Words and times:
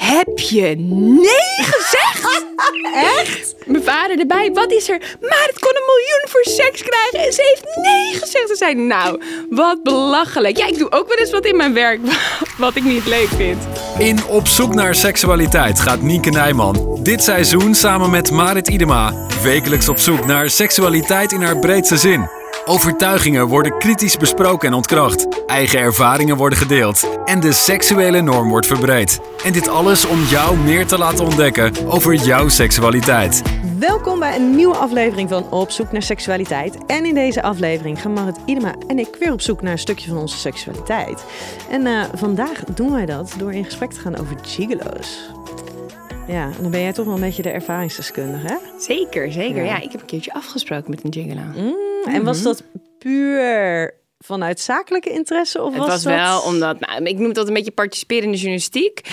Heb 0.00 0.38
je 0.38 0.74
nee 0.78 1.56
gezegd? 1.56 2.44
Echt? 3.18 3.54
Mijn 3.66 3.82
vader 3.82 4.18
erbij, 4.18 4.50
wat 4.52 4.72
is 4.72 4.88
er? 4.88 4.98
Maar 5.20 5.44
het 5.46 5.58
kon 5.58 5.70
een 5.70 5.82
miljoen 5.86 6.24
voor 6.28 6.44
seks 6.44 6.82
krijgen 6.82 7.28
en 7.28 7.32
ze 7.32 7.42
heeft 7.42 7.76
nee 7.76 8.12
gezegd. 8.12 8.48
Ze 8.48 8.56
zei, 8.56 8.74
nou, 8.74 9.22
wat 9.50 9.82
belachelijk. 9.82 10.56
Ja, 10.56 10.66
ik 10.66 10.78
doe 10.78 10.92
ook 10.92 11.08
wel 11.08 11.16
eens 11.16 11.30
wat 11.30 11.44
in 11.44 11.56
mijn 11.56 11.74
werk 11.74 12.00
wat 12.58 12.76
ik 12.76 12.84
niet 12.84 13.06
leuk 13.06 13.28
vind. 13.36 13.62
In 13.98 14.24
Op 14.28 14.46
zoek 14.46 14.74
naar 14.74 14.94
seksualiteit 14.94 15.80
gaat 15.80 16.00
Nienke 16.00 16.30
Nijman 16.30 16.90
dit 17.02 17.22
seizoen 17.22 17.74
samen 17.74 18.10
met 18.10 18.30
Marit 18.30 18.68
Idema 18.68 19.14
wekelijks 19.42 19.88
op 19.88 19.98
zoek 19.98 20.26
naar 20.26 20.50
seksualiteit 20.50 21.32
in 21.32 21.42
haar 21.42 21.58
breedste 21.58 21.96
zin. 21.96 22.39
Overtuigingen 22.64 23.46
worden 23.46 23.78
kritisch 23.78 24.16
besproken 24.16 24.68
en 24.68 24.74
ontkracht. 24.74 25.46
Eigen 25.46 25.78
ervaringen 25.78 26.36
worden 26.36 26.58
gedeeld. 26.58 27.20
En 27.24 27.40
de 27.40 27.52
seksuele 27.52 28.20
norm 28.20 28.48
wordt 28.48 28.66
verbreed. 28.66 29.20
En 29.44 29.52
dit 29.52 29.68
alles 29.68 30.06
om 30.06 30.22
jou 30.22 30.56
meer 30.56 30.86
te 30.86 30.98
laten 30.98 31.24
ontdekken 31.24 31.72
over 31.86 32.14
jouw 32.14 32.48
seksualiteit. 32.48 33.42
Welkom 33.78 34.18
bij 34.18 34.36
een 34.36 34.54
nieuwe 34.54 34.76
aflevering 34.76 35.28
van 35.28 35.50
Op 35.50 35.70
zoek 35.70 35.92
naar 35.92 36.02
seksualiteit. 36.02 36.86
En 36.86 37.04
in 37.04 37.14
deze 37.14 37.42
aflevering 37.42 38.00
gaan 38.00 38.12
Marit 38.12 38.38
Idema 38.46 38.74
en 38.86 38.98
ik 38.98 39.16
weer 39.18 39.32
op 39.32 39.40
zoek 39.40 39.62
naar 39.62 39.72
een 39.72 39.78
stukje 39.78 40.08
van 40.08 40.18
onze 40.18 40.38
seksualiteit. 40.38 41.24
En 41.70 41.86
eh, 41.86 42.04
vandaag 42.14 42.64
doen 42.64 42.92
wij 42.92 43.06
dat 43.06 43.34
door 43.38 43.52
in 43.52 43.64
gesprek 43.64 43.90
te 43.92 44.00
gaan 44.00 44.18
over 44.18 44.36
gigolo's. 44.42 45.30
Ja, 46.26 46.44
en 46.44 46.62
dan 46.62 46.70
ben 46.70 46.80
jij 46.80 46.92
toch 46.92 47.04
wel 47.04 47.14
een 47.14 47.20
beetje 47.20 47.42
de 47.42 47.50
ervaringsdeskundige, 47.50 48.46
hè? 48.46 48.56
Zeker, 48.78 49.32
zeker. 49.32 49.64
Ja. 49.64 49.70
Ja, 49.70 49.80
ik 49.80 49.92
heb 49.92 50.00
een 50.00 50.06
keertje 50.06 50.32
afgesproken 50.32 50.90
met 50.90 51.04
een 51.04 51.12
gigolo. 51.12 51.42
Mm, 51.54 51.89
En 52.04 52.24
was 52.24 52.42
dat 52.42 52.62
puur 52.98 53.94
vanuit 54.18 54.60
zakelijke 54.60 55.10
interesse? 55.10 55.62
Of 55.62 55.72
Het 55.72 55.78
was, 55.78 55.88
was 55.88 56.02
dat... 56.02 56.12
wel 56.12 56.40
omdat, 56.40 56.80
nou, 56.80 57.02
ik 57.02 57.18
noem 57.18 57.32
dat 57.32 57.48
een 57.48 57.54
beetje 57.54 57.70
participerende 57.70 58.36
journalistiek. 58.36 59.00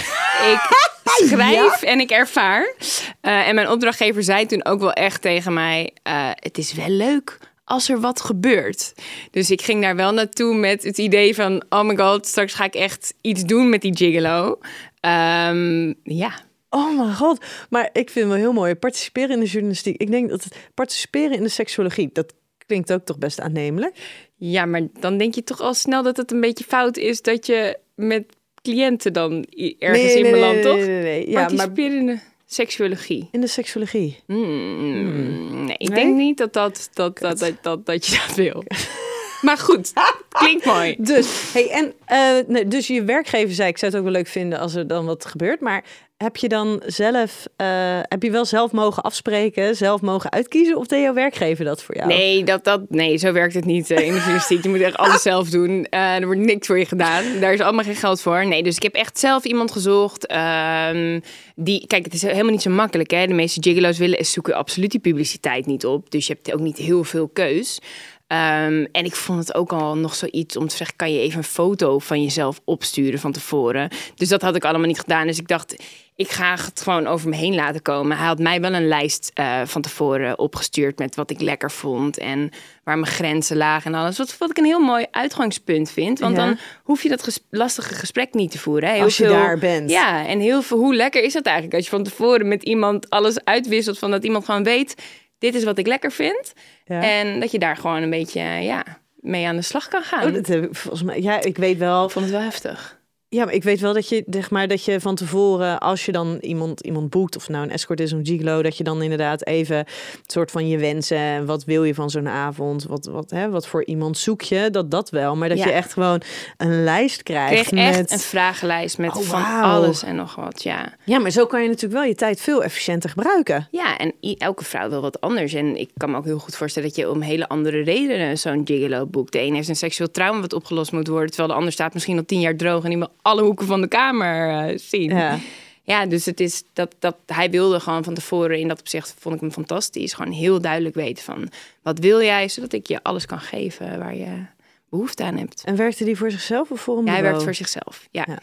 Ik 1.17 1.27
schrijf 1.27 1.81
en 1.81 1.99
ik 1.99 2.09
ervaar. 2.09 2.73
Eh, 3.21 3.47
en 3.47 3.55
mijn 3.55 3.69
opdrachtgever 3.69 4.23
zei 4.23 4.45
toen 4.45 4.65
ook 4.65 4.79
wel 4.79 4.93
echt 4.93 5.21
tegen 5.21 5.53
mij: 5.53 5.93
eh, 6.03 6.29
Het 6.33 6.57
is 6.57 6.73
wel 6.73 6.89
leuk 6.89 7.37
als 7.63 7.89
er 7.89 7.99
wat 7.99 8.21
gebeurt. 8.21 8.93
Dus 9.31 9.51
ik 9.51 9.61
ging 9.61 9.81
daar 9.81 9.95
wel 9.95 10.11
naartoe 10.11 10.55
met 10.55 10.83
het 10.83 10.97
idee 10.97 11.35
van: 11.35 11.63
Oh 11.69 11.83
my 11.83 11.97
god, 11.97 12.27
straks 12.27 12.53
ga 12.53 12.63
ik 12.63 12.75
echt 12.75 13.13
iets 13.21 13.43
doen 13.43 13.69
met 13.69 13.81
die 13.81 13.97
gigolo. 13.97 14.59
Ehm, 14.99 15.93
ja. 16.03 16.45
Oh 16.69 16.97
mijn 16.97 17.15
god. 17.15 17.45
Maar 17.69 17.89
ik 17.93 18.09
vind 18.09 18.15
het 18.15 18.27
wel 18.27 18.43
heel 18.43 18.53
mooi. 18.53 18.75
Participeren 18.75 19.29
in 19.29 19.39
de 19.39 19.45
journalistiek. 19.45 20.01
Ik 20.01 20.11
denk 20.11 20.29
dat 20.29 20.43
het 20.43 20.57
participeren 20.73 21.37
in 21.37 21.43
de 21.43 21.49
seksuologie, 21.49 22.09
dat 22.13 22.33
klinkt 22.67 22.93
ook 22.93 23.05
toch 23.05 23.17
best 23.17 23.39
aannemelijk. 23.39 23.95
ja, 24.35 24.65
maar 24.65 24.81
dan 24.99 25.17
denk 25.17 25.35
je 25.35 25.43
toch 25.43 25.61
al 25.61 25.73
snel 25.73 26.03
dat 26.03 26.17
het 26.17 26.31
een 26.31 26.41
beetje 26.41 26.63
fout 26.63 26.97
is 26.97 27.21
dat 27.21 27.45
je 27.45 27.77
met 27.95 28.23
cliënten 28.61 29.13
dan 29.13 29.45
ergens 29.79 30.03
Nee, 30.03 30.15
in 30.17 30.21
nee, 30.21 30.31
belandt, 30.31 30.53
nee, 30.55 30.63
toch? 30.63 30.75
nee, 30.75 30.87
nee, 30.87 31.01
nee. 31.01 31.29
Ja, 31.29 31.33
maar 31.39 31.47
Participerende 31.49 32.19
seksuologie. 32.45 33.29
in 33.31 33.41
de 33.41 33.47
seksuologie. 33.47 34.17
Hmm, 34.25 35.65
nee, 35.65 35.75
ik 35.77 35.95
denk 35.95 36.15
niet 36.15 36.37
dat, 36.37 36.53
dat, 36.53 36.89
dat, 36.93 37.17
dat, 37.17 37.39
dat, 37.39 37.53
dat, 37.61 37.85
dat 37.85 38.05
je 38.05 38.23
dat 38.27 38.35
wil. 38.35 38.63
maar 39.41 39.57
goed, 39.57 39.93
klinkt 40.29 40.65
mooi. 40.65 40.95
Dus, 41.07 41.53
hey, 41.53 41.69
en, 41.69 41.93
eh, 42.05 42.47
nee, 42.47 42.67
dus 42.67 42.87
je 42.87 43.03
werkgever 43.03 43.55
zei, 43.55 43.69
ik 43.69 43.77
zou 43.77 43.91
het 43.91 43.99
ook 43.99 44.05
wel 44.05 44.15
leuk 44.15 44.27
vinden 44.27 44.59
als 44.59 44.75
er 44.75 44.87
dan 44.87 45.05
wat 45.05 45.25
gebeurt. 45.25 45.61
Maar 45.61 45.83
heb 46.17 46.37
je 46.37 46.47
dan 46.47 46.81
zelf, 46.85 47.47
eh, 47.55 47.67
heb 48.01 48.23
je 48.23 48.31
wel 48.31 48.45
zelf 48.45 48.71
mogen 48.71 49.03
afspreken, 49.03 49.75
zelf 49.75 50.01
mogen 50.01 50.31
uitkiezen? 50.31 50.77
Of 50.77 50.87
deed 50.87 51.01
jouw 51.01 51.13
werkgever 51.13 51.65
dat 51.65 51.83
voor 51.83 51.95
jou? 51.95 52.07
Nee, 52.07 52.43
dat, 52.43 52.63
dat, 52.63 52.81
nee, 52.89 53.17
zo 53.17 53.31
werkt 53.31 53.53
het 53.53 53.65
niet 53.65 53.91
eh, 53.91 54.05
in 54.05 54.11
de 54.11 54.17
journalistiek. 54.17 54.63
Je 54.63 54.69
moet 54.69 54.81
echt 54.81 54.97
alles 54.97 55.21
zelf 55.31 55.49
doen. 55.49 55.85
Er 55.89 56.25
wordt 56.25 56.41
niks 56.41 56.67
voor 56.67 56.79
je 56.79 56.85
gedaan. 56.85 57.23
Daar 57.39 57.53
is 57.53 57.59
allemaal 57.59 57.83
geen 57.83 57.95
geld 57.95 58.21
voor. 58.21 58.47
Nee, 58.47 58.63
dus 58.63 58.75
ik 58.75 58.83
heb 58.83 58.93
echt 58.93 59.19
zelf 59.19 59.43
iemand 59.43 59.71
gezocht. 59.71 60.25
ehm, 60.25 61.19
die, 61.55 61.87
kijk, 61.87 62.03
het 62.05 62.13
is 62.13 62.21
helemaal 62.21 62.51
niet 62.51 62.61
zo 62.61 62.69
makkelijk. 62.69 63.11
Hè? 63.11 63.27
De 63.27 63.33
meeste 63.33 63.69
gigolo's 63.69 63.97
willen 63.97 64.25
zoeken 64.25 64.55
absoluut 64.55 64.91
die 64.91 64.99
publiciteit 64.99 65.65
niet 65.65 65.85
op. 65.85 66.11
Dus 66.11 66.27
je 66.27 66.33
hebt 66.33 66.53
ook 66.53 66.59
niet 66.59 66.77
heel 66.77 67.03
veel 67.03 67.27
keus. 67.27 67.79
Ehm, 68.27 68.85
en 68.91 69.05
ik 69.05 69.15
vond 69.15 69.39
het 69.39 69.53
ook 69.55 69.71
al 69.73 69.95
nog 69.97 70.15
zoiets 70.15 70.57
om 70.57 70.67
te 70.67 70.75
zeggen: 70.75 70.95
kan 70.95 71.13
je 71.13 71.19
even 71.19 71.37
een 71.37 71.43
foto 71.43 71.99
van 71.99 72.23
jezelf 72.23 72.61
opsturen 72.65 73.19
van 73.19 73.31
tevoren? 73.31 73.89
Dus 74.15 74.29
dat 74.29 74.41
had 74.41 74.55
ik 74.55 74.65
allemaal 74.65 74.87
niet 74.87 74.99
gedaan. 74.99 75.27
Dus 75.27 75.37
ik 75.39 75.47
dacht, 75.47 75.75
ik 76.15 76.29
ga 76.29 76.51
het 76.55 76.81
gewoon 76.81 77.07
over 77.07 77.29
me 77.29 77.35
heen 77.35 77.55
laten 77.55 77.81
komen. 77.81 78.17
Hij 78.17 78.27
had 78.27 78.39
mij 78.39 78.61
wel 78.61 78.73
een 78.73 78.87
lijst 78.87 79.31
eh, 79.33 79.61
van 79.65 79.81
tevoren 79.81 80.39
opgestuurd 80.39 80.99
met 80.99 81.15
wat 81.15 81.29
ik 81.29 81.41
lekker 81.41 81.71
vond 81.71 82.17
en 82.17 82.49
waar 82.83 82.97
mijn 82.97 83.11
grenzen 83.11 83.57
lagen 83.57 83.93
en 83.93 83.99
alles. 83.99 84.17
Wat, 84.17 84.37
wat 84.37 84.49
ik 84.49 84.57
een 84.57 84.65
heel 84.65 84.79
mooi 84.79 85.05
uitgangspunt 85.11 85.91
vind. 85.91 86.19
Want 86.19 86.35
Ja. 86.37 86.45
dan 86.45 86.57
hoef 86.83 87.03
je 87.03 87.09
dat 87.09 87.23
ges- 87.23 87.39
lastige 87.49 87.93
gesprek 87.95 88.33
niet 88.33 88.51
te 88.51 88.59
voeren. 88.59 88.89
hè. 88.89 88.95
Heel 88.95 89.03
Als 89.03 89.17
je 89.17 89.27
daar 89.27 89.57
bent. 89.57 89.89
Ja, 89.89 90.25
en 90.27 90.39
heel 90.39 90.61
veel. 90.61 90.77
Hoe 90.77 90.95
lekker 90.95 91.23
is 91.23 91.33
dat 91.33 91.45
eigenlijk 91.45 91.75
als 91.75 91.83
je 91.85 91.89
van 91.91 92.03
tevoren 92.03 92.47
met 92.47 92.63
iemand 92.63 93.09
alles 93.09 93.43
uitwisselt 93.43 93.99
van 93.99 94.11
dat 94.11 94.23
iemand 94.23 94.45
gewoon 94.45 94.63
weet: 94.63 94.95
dit 95.37 95.55
is 95.55 95.63
wat 95.63 95.77
ik 95.77 95.87
lekker 95.87 96.11
vind. 96.11 96.53
Ja. 96.85 97.01
En 97.01 97.39
dat 97.39 97.51
je 97.51 97.59
daar 97.59 97.77
gewoon 97.77 98.01
een 98.03 98.09
beetje 98.09 98.41
ja, 98.41 98.83
mee 99.15 99.47
aan 99.47 99.55
de 99.55 99.61
slag 99.61 99.87
kan 99.87 100.03
gaan. 100.03 100.27
Oh, 100.27 100.33
dat 100.33 100.47
heb 100.47 100.63
ik 100.63 100.75
volgens 100.75 101.03
mij. 101.03 101.21
Ja, 101.21 101.41
ik 101.41 101.57
weet 101.57 101.77
wel. 101.77 102.05
Ik 102.05 102.11
vond 102.11 102.25
het 102.25 102.33
wel 102.33 102.43
heftig. 102.43 102.96
Ja, 103.37 103.45
maar 103.45 103.53
ik 103.53 103.63
weet 103.63 103.79
wel 103.79 103.93
dat 103.93 104.09
je, 104.09 104.23
zeg 104.29 104.49
maar, 104.49 104.67
dat 104.67 104.83
je 104.85 104.99
van 104.99 105.15
tevoren, 105.15 105.79
als 105.79 106.05
je 106.05 106.11
dan 106.11 106.37
iemand, 106.41 106.81
iemand 106.81 107.09
boekt, 107.09 107.35
of 107.35 107.49
nou 107.49 107.63
een 107.63 107.71
escort 107.71 107.99
is 107.99 108.13
of 108.13 108.19
een 108.19 108.25
gigolo, 108.25 108.61
dat 108.61 108.77
je 108.77 108.83
dan 108.83 109.01
inderdaad 109.01 109.45
even 109.45 109.77
het 109.77 110.31
soort 110.31 110.51
van 110.51 110.67
je 110.67 110.77
wensen, 110.77 111.17
en 111.17 111.45
wat 111.45 111.63
wil 111.63 111.83
je 111.83 111.93
van 111.93 112.09
zo'n 112.09 112.27
avond, 112.27 112.83
wat, 112.83 113.05
wat, 113.05 113.29
hè, 113.29 113.49
wat 113.49 113.67
voor 113.67 113.85
iemand 113.85 114.17
zoek 114.17 114.41
je, 114.41 114.69
dat 114.71 114.91
dat 114.91 115.09
wel. 115.09 115.35
Maar 115.35 115.49
dat 115.49 115.57
Ja. 115.57 115.65
je 115.65 115.71
echt 115.71 115.93
gewoon 115.93 116.21
een 116.57 116.83
lijst 116.83 117.17
Ik 117.19 117.25
krijgt 117.25 117.53
echt 117.53 117.71
met... 117.71 118.11
een 118.11 118.19
vragenlijst 118.19 118.97
met 118.97 119.15
Oh, 119.15 119.21
van 119.21 119.43
alles 119.61 120.03
en 120.03 120.15
nog 120.15 120.35
wat. 120.35 120.63
Ja. 120.63 120.93
Ja, 121.03 121.19
maar 121.19 121.31
zo 121.31 121.45
kan 121.45 121.61
je 121.61 121.67
natuurlijk 121.67 121.93
wel 121.99 122.03
je 122.09 122.15
tijd 122.15 122.41
veel 122.41 122.63
efficiënter 122.63 123.09
gebruiken. 123.09 123.67
Ja, 123.71 123.97
en 123.97 124.13
elke 124.37 124.63
vrouw 124.63 124.89
wil 124.89 125.01
wat 125.01 125.21
anders. 125.21 125.53
En 125.53 125.75
ik 125.75 125.89
kan 125.97 126.11
me 126.11 126.17
ook 126.17 126.25
heel 126.25 126.39
goed 126.39 126.55
voorstellen 126.55 126.87
dat 126.87 126.97
je 126.97 127.09
om 127.09 127.21
hele 127.21 127.47
andere 127.47 127.81
redenen 127.83 128.37
zo'n 128.37 128.61
gigolo 128.65 129.05
boekt. 129.05 129.31
De 129.31 129.41
een 129.41 129.55
heeft 129.55 129.69
een 129.69 129.75
seksueel 129.75 130.11
trauma 130.11 130.41
wat 130.41 130.53
opgelost 130.53 130.91
moet 130.91 131.07
worden, 131.07 131.27
terwijl 131.27 131.49
de 131.49 131.55
ander 131.55 131.71
staat 131.73 131.93
misschien 131.93 132.17
al 132.17 132.25
tien 132.25 132.39
jaar 132.39 132.55
droog 132.55 132.83
en 132.83 132.95
wil 132.99 133.09
alle 133.27 133.41
hoeken 133.41 133.67
van 133.67 133.81
de 133.81 133.87
kamer 133.87 134.49
eh, 134.49 134.77
zien. 134.77 135.09
Ja. 135.09 135.39
Ja, 135.83 136.05
dus 136.05 136.25
het 136.25 136.39
is 136.39 136.63
dat, 136.73 136.95
dat 136.99 137.15
hij 137.25 137.49
wilde 137.49 137.79
gewoon 137.79 138.03
van 138.03 138.13
tevoren 138.13 138.59
in 138.59 138.67
dat 138.67 138.79
opzicht 138.79 139.15
vond 139.19 139.35
ik 139.35 139.41
hem 139.41 139.51
fantastisch. 139.51 140.13
Gewoon 140.13 140.31
heel 140.31 140.61
duidelijk 140.61 140.95
weten 140.95 141.23
van 141.23 141.49
wat 141.81 141.99
wil 141.99 142.21
jij, 142.21 142.49
zodat 142.49 142.73
ik 142.73 142.87
je 142.87 143.03
alles 143.03 143.25
kan 143.25 143.39
geven 143.39 143.99
waar 143.99 144.15
je 144.15 144.45
behoefte 144.89 145.23
aan 145.23 145.37
hebt. 145.37 145.63
En 145.65 145.75
werkte 145.75 146.03
die 146.03 146.17
voor 146.17 146.31
zichzelf 146.31 146.71
of 146.71 146.81
voor 146.81 146.97
een 146.97 147.05
Ja, 147.05 147.11
hij 147.11 147.21
werkt 147.21 147.43
voor 147.43 147.53
zichzelf. 147.53 148.07
Ja. 148.11 148.25
Ja. 148.27 148.39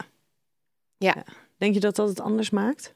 ja. 0.97 1.23
Denk 1.57 1.73
je 1.73 1.79
dat 1.79 1.95
dat 1.95 2.07
het 2.07 2.21
anders 2.21 2.49
maakt? 2.49 2.94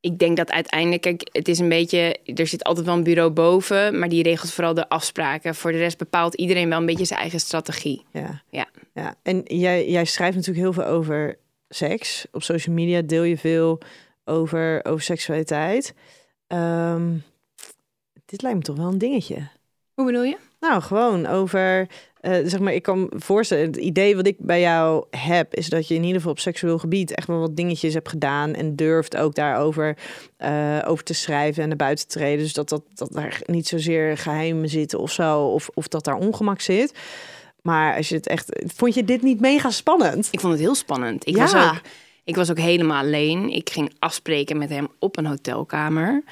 Ik 0.00 0.18
denk 0.18 0.36
dat 0.36 0.50
uiteindelijk, 0.50 1.02
kijk, 1.02 1.28
het 1.32 1.48
is 1.48 1.58
een 1.58 1.68
beetje, 1.68 2.16
er 2.34 2.46
zit 2.46 2.64
altijd 2.64 2.86
wel 2.86 2.94
een 2.94 3.02
bureau 3.02 3.30
boven, 3.30 3.98
maar 3.98 4.08
die 4.08 4.22
regelt 4.22 4.52
vooral 4.52 4.74
de 4.74 4.88
afspraken. 4.88 5.54
Voor 5.54 5.72
de 5.72 5.78
rest 5.78 5.98
bepaalt 5.98 6.34
iedereen 6.34 6.68
wel 6.68 6.78
een 6.78 6.86
beetje 6.86 7.04
zijn 7.04 7.20
eigen 7.20 7.40
strategie. 7.40 8.04
Ja. 8.12 8.42
Ja. 8.50 8.68
ja. 8.94 9.14
En 9.22 9.42
jij, 9.44 9.90
jij 9.90 10.04
schrijft 10.04 10.36
natuurlijk 10.36 10.64
heel 10.64 10.72
veel 10.72 10.92
over 10.92 11.38
seks. 11.68 12.26
Op 12.32 12.42
social 12.42 12.74
media 12.74 13.00
deel 13.00 13.22
je 13.22 13.38
veel 13.38 13.78
over, 14.24 14.84
over 14.84 15.02
seksualiteit. 15.02 15.94
Ehm, 16.46 17.16
dit 18.24 18.42
lijkt 18.42 18.58
me 18.58 18.64
toch 18.64 18.76
wel 18.76 18.88
een 18.88 18.98
dingetje. 18.98 19.48
Hoe 19.94 20.04
bedoel 20.04 20.22
je? 20.22 20.36
Nou, 20.60 20.82
gewoon 20.82 21.26
over 21.26 21.88
eh, 22.20 22.32
zeg 22.44 22.60
maar, 22.60 22.72
ik 22.72 22.82
kan 22.82 23.12
voorstellen, 23.16 23.66
het 23.66 23.76
idee 23.76 24.16
wat 24.16 24.26
ik 24.26 24.36
bij 24.38 24.60
jou 24.60 25.04
heb, 25.10 25.54
is 25.54 25.68
dat 25.68 25.88
je 25.88 25.94
in 25.94 26.02
ieder 26.02 26.16
geval 26.16 26.32
op 26.32 26.38
seksueel 26.38 26.78
gebied 26.78 27.14
echt 27.14 27.26
wel 27.26 27.38
wat 27.38 27.56
dingetjes 27.56 27.94
hebt 27.94 28.08
gedaan 28.08 28.54
en 28.54 28.76
durft 28.76 29.16
ook 29.16 29.34
daarover 29.34 29.96
eh, 30.36 30.78
over 30.86 31.04
te 31.04 31.14
schrijven 31.14 31.62
en 31.62 31.68
naar 31.68 31.76
buiten 31.76 32.08
te 32.08 32.18
treden. 32.18 32.38
Dus 32.44 32.52
dat, 32.52 32.68
dat, 32.68 32.82
dat 32.94 33.12
daar 33.12 33.40
niet 33.46 33.68
zozeer 33.68 34.16
geheimen 34.18 34.68
zitten 34.68 34.98
of 34.98 35.12
zo, 35.12 35.40
of, 35.44 35.70
of 35.74 35.88
dat 35.88 36.04
daar 36.04 36.16
ongemak 36.18 36.60
zit. 36.60 36.94
Maar 37.62 37.96
als 37.96 38.08
je 38.08 38.14
het 38.14 38.26
echt, 38.26 38.62
vond 38.76 38.94
je 38.94 39.04
dit 39.04 39.22
niet 39.22 39.40
mega 39.40 39.70
spannend? 39.70 40.28
Ik 40.30 40.40
vond 40.40 40.52
het 40.52 40.62
heel 40.62 40.74
spannend. 40.74 41.26
Ik, 41.26 41.36
Ja. 41.36 41.40
was 41.42 41.54
ook, 41.54 41.80
ik 42.24 42.36
was 42.36 42.50
ook 42.50 42.58
helemaal 42.58 43.02
alleen. 43.02 43.50
Ik 43.50 43.70
ging 43.70 43.92
afspreken 43.98 44.58
met 44.58 44.68
hem 44.70 44.88
op 44.98 45.16
een 45.18 45.26
hotelkamer. 45.26 46.22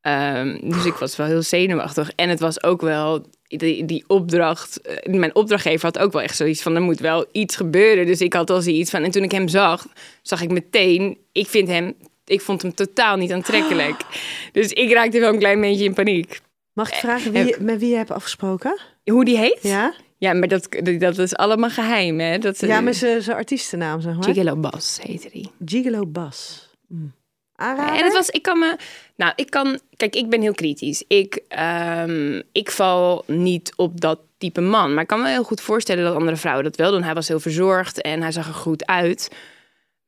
Ehm, 0.00 0.70
dus 0.70 0.84
ik 0.84 0.94
was 0.94 1.16
wel 1.16 1.26
heel 1.26 1.42
zenuwachtig. 1.42 2.12
En 2.14 2.28
het 2.28 2.40
was 2.40 2.62
ook 2.62 2.80
wel 2.80 3.26
die, 3.58 3.84
die 3.84 4.04
opdracht. 4.06 4.80
eh, 4.80 5.14
Mijn 5.14 5.34
opdrachtgever 5.34 5.84
had 5.84 5.98
ook 5.98 6.12
wel 6.12 6.22
echt 6.22 6.36
zoiets 6.36 6.62
van: 6.62 6.74
er 6.74 6.82
moet 6.82 6.98
wel 7.00 7.26
iets 7.32 7.56
gebeuren. 7.56 8.06
Dus 8.06 8.20
ik 8.20 8.32
had 8.32 8.50
al 8.50 8.60
zoiets 8.60 8.90
van. 8.90 9.02
En 9.02 9.10
toen 9.10 9.22
ik 9.22 9.32
hem 9.32 9.48
zag, 9.48 9.86
zag 10.22 10.42
ik 10.42 10.50
meteen. 10.50 11.18
Ik 11.32 11.46
vind 11.46 11.68
hem. 11.68 11.94
Ik 12.24 12.40
vond 12.40 12.62
hem 12.62 12.74
totaal 12.74 13.16
niet 13.16 13.32
aantrekkelijk. 13.32 13.96
Dus 14.52 14.72
ik 14.72 14.92
raakte 14.92 15.20
wel 15.20 15.32
een 15.32 15.38
klein 15.38 15.60
beetje 15.60 15.84
in 15.84 15.94
paniek. 15.94 16.40
Mag 16.72 16.88
ik 16.88 16.94
vragen 16.94 17.32
wie, 17.32 17.56
met 17.60 17.80
wie 17.80 17.90
je 17.90 17.96
hebt 17.96 18.10
afgesproken? 18.10 18.80
Hoe 19.04 19.24
die 19.24 19.36
heet? 19.38 19.58
Ja, 19.62 19.94
Ja, 20.18 20.32
maar 20.32 20.48
dat, 20.48 20.68
dat 20.98 21.18
is 21.18 21.36
allemaal 21.36 21.70
geheim, 21.70 22.18
hè? 22.20 22.38
Dat, 22.38 22.60
ja 22.60 22.92
zijn 22.92 23.22
zijn 23.22 23.36
artiestennaam, 23.36 24.00
zeg 24.00 24.14
maar. 24.14 24.24
Gigolo 24.24 24.56
Bas 24.56 24.98
heette 25.02 25.28
die. 25.32 25.50
Gigolo 25.64 26.06
Bas. 26.06 26.68
Mm. 26.88 27.12
En 27.60 28.04
het 28.04 28.12
was, 28.12 28.28
ik 28.28 28.42
kan 28.42 28.58
me, 28.58 28.76
nou, 29.16 29.32
ik 29.36 29.50
kan, 29.50 29.80
kijk, 29.96 30.14
ik 30.14 30.28
ben 30.28 30.40
heel 30.40 30.54
kritisch. 30.54 31.04
Ik, 31.08 31.40
ehm, 31.48 32.42
ik 32.52 32.70
val 32.70 33.24
niet 33.26 33.72
op 33.76 34.00
dat 34.00 34.18
type 34.38 34.60
man. 34.60 34.94
Maar 34.94 35.02
ik 35.02 35.08
kan 35.08 35.22
me 35.22 35.28
heel 35.28 35.44
goed 35.44 35.60
voorstellen 35.60 36.04
dat 36.04 36.14
andere 36.14 36.36
vrouwen 36.36 36.64
dat 36.64 36.76
wel 36.76 36.90
doen. 36.90 37.02
Hij 37.02 37.14
was 37.14 37.28
heel 37.28 37.40
verzorgd 37.40 38.00
en 38.00 38.22
hij 38.22 38.32
zag 38.32 38.46
er 38.46 38.54
goed 38.54 38.86
uit. 38.86 39.30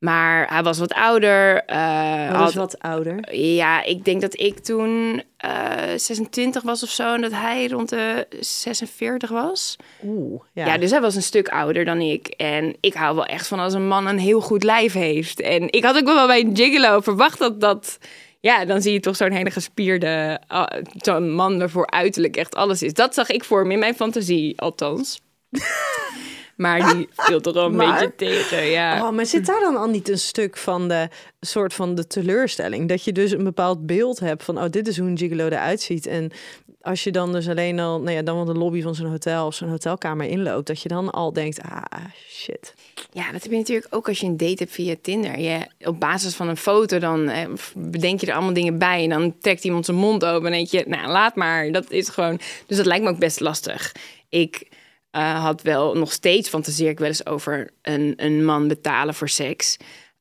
Maar 0.02 0.48
hij 0.52 0.62
was 0.62 0.78
wat 0.78 0.92
ouder. 0.94 1.62
Hij 1.66 2.26
had- 2.26 2.38
was 2.38 2.54
wat 2.54 2.78
ouder. 2.78 3.34
ja, 3.36 3.82
ik 3.84 4.04
denk 4.04 4.20
dat 4.20 4.40
ik 4.40 4.58
toen 4.58 5.22
eh 5.36 5.50
26 5.96 6.62
was 6.62 6.82
of 6.82 6.88
zo. 6.88 7.14
En 7.14 7.20
dat 7.20 7.32
hij 7.32 7.68
rond 7.68 7.88
de 7.88 8.26
46 8.40 9.30
was. 9.30 9.76
Oeh, 10.04 10.42
ja. 10.52 10.66
Ja. 10.66 10.78
dus 10.78 10.90
hij 10.90 11.00
was 11.00 11.14
een 11.14 11.22
stuk 11.22 11.48
ouder 11.48 11.84
dan 11.84 12.00
ik. 12.00 12.26
En 12.28 12.76
ik 12.80 12.94
hou 12.94 13.14
wel 13.14 13.26
echt 13.26 13.46
van 13.46 13.58
als 13.58 13.74
een 13.74 13.86
man 13.88 14.06
een 14.06 14.18
heel 14.18 14.40
goed 14.40 14.62
lijf 14.64 14.92
heeft. 14.92 15.40
En 15.40 15.72
ik 15.72 15.84
had 15.84 15.96
ook 15.96 16.04
wel 16.04 16.26
bij 16.26 16.40
een 16.40 16.56
gigolo 16.56 17.00
verwacht 17.00 17.38
dat 17.38 17.60
dat... 17.60 17.98
Ja, 18.40 18.64
dan 18.64 18.82
zie 18.82 18.92
je 18.92 19.00
toch 19.00 19.16
zo'n 19.16 19.30
hele 19.32 19.50
gespierde... 19.50 20.40
ah, 20.46 20.66
zo'n 20.96 21.30
man 21.30 21.58
waarvoor 21.58 21.86
uiterlijk 21.90 22.36
echt 22.36 22.54
alles 22.54 22.82
is. 22.82 22.92
Dat 22.94 23.14
zag 23.14 23.30
ik 23.30 23.44
voor 23.44 23.66
me 23.66 23.72
in 23.72 23.78
mijn 23.78 23.94
fantasie, 23.94 24.60
althans. 24.60 25.20
maar 26.56 26.94
die 26.94 27.08
viel 27.12 27.40
toch 27.40 27.54
wel 27.54 27.66
een 27.66 27.76
Maar- 27.76 27.98
beetje 27.98 28.14
tegen, 28.14 28.64
ja. 28.64 29.06
Oh, 29.06 29.12
maar 29.12 29.26
zit 29.26 29.46
daar 29.46 29.60
dan 29.60 29.76
al 29.76 29.88
niet 29.88 30.08
een 30.08 30.18
stuk 30.18 30.56
van 30.56 30.88
de 30.88 31.08
soort 31.40 31.74
van 31.74 31.94
de 31.94 32.06
teleurstelling? 32.06 32.88
Dat 32.88 33.04
je 33.04 33.12
dus 33.12 33.30
een 33.30 33.44
bepaald 33.44 33.86
beeld 33.86 34.20
hebt 34.20 34.44
van, 34.44 34.58
oh, 34.58 34.70
dit 34.70 34.88
is 34.88 34.98
hoe 34.98 35.08
een 35.08 35.18
gigolo 35.18 35.46
eruit 35.46 35.80
ziet. 35.80 36.06
En 36.06 36.30
als 36.80 37.04
je 37.04 37.10
dan 37.10 37.32
dus 37.32 37.48
alleen 37.48 37.80
al, 37.80 38.00
nou 38.00 38.16
ja, 38.16 38.22
dan 38.22 38.36
wel 38.36 38.44
de 38.44 38.54
lobby 38.54 38.82
van 38.82 38.94
zo'n 38.94 39.06
hotel 39.10 39.46
of 39.46 39.54
zo'n 39.54 39.68
hotelkamer 39.68 40.26
inloopt, 40.26 40.66
dat 40.66 40.82
je 40.82 40.88
dan 40.88 41.10
al 41.10 41.32
denkt, 41.32 41.60
ah, 41.62 41.82
shit. 42.28 42.74
Ja, 43.12 43.32
dat 43.32 43.42
heb 43.42 43.52
je 43.52 43.58
natuurlijk 43.58 43.94
ook 43.94 44.08
als 44.08 44.20
je 44.20 44.26
een 44.26 44.36
date 44.36 44.56
hebt 44.62 44.70
via 44.72 44.94
Tinder. 45.02 45.38
Je, 45.38 45.66
op 45.84 46.00
basis 46.00 46.34
van 46.34 46.48
een 46.48 46.56
foto 46.56 46.98
dan 46.98 47.28
eh, 47.28 47.48
bedenk 47.74 48.20
je 48.20 48.26
er 48.26 48.32
allemaal 48.34 48.52
dingen 48.52 48.78
bij. 48.78 49.02
En 49.02 49.08
dan 49.08 49.34
trekt 49.40 49.64
iemand 49.64 49.84
zijn 49.84 49.96
mond 49.96 50.24
open 50.24 50.46
en 50.46 50.52
denk 50.52 50.68
je, 50.68 50.84
nou 50.86 51.08
laat 51.08 51.34
maar. 51.36 51.72
Dat 51.72 51.90
is 51.90 52.08
gewoon... 52.08 52.40
Dus 52.66 52.76
dat 52.76 52.86
lijkt 52.86 53.04
me 53.04 53.10
ook 53.10 53.18
best 53.18 53.40
lastig. 53.40 53.92
Ik 54.28 54.68
eh, 55.12 55.42
had 55.42 55.62
wel, 55.62 55.94
nog 55.94 56.12
steeds 56.12 56.48
fantaseer 56.48 56.90
ik 56.90 56.98
wel 56.98 57.08
eens 57.08 57.26
over 57.26 57.70
een, 57.82 58.12
een 58.16 58.44
man 58.44 58.68
betalen 58.68 59.14
voor 59.14 59.28
seks. 59.28 59.76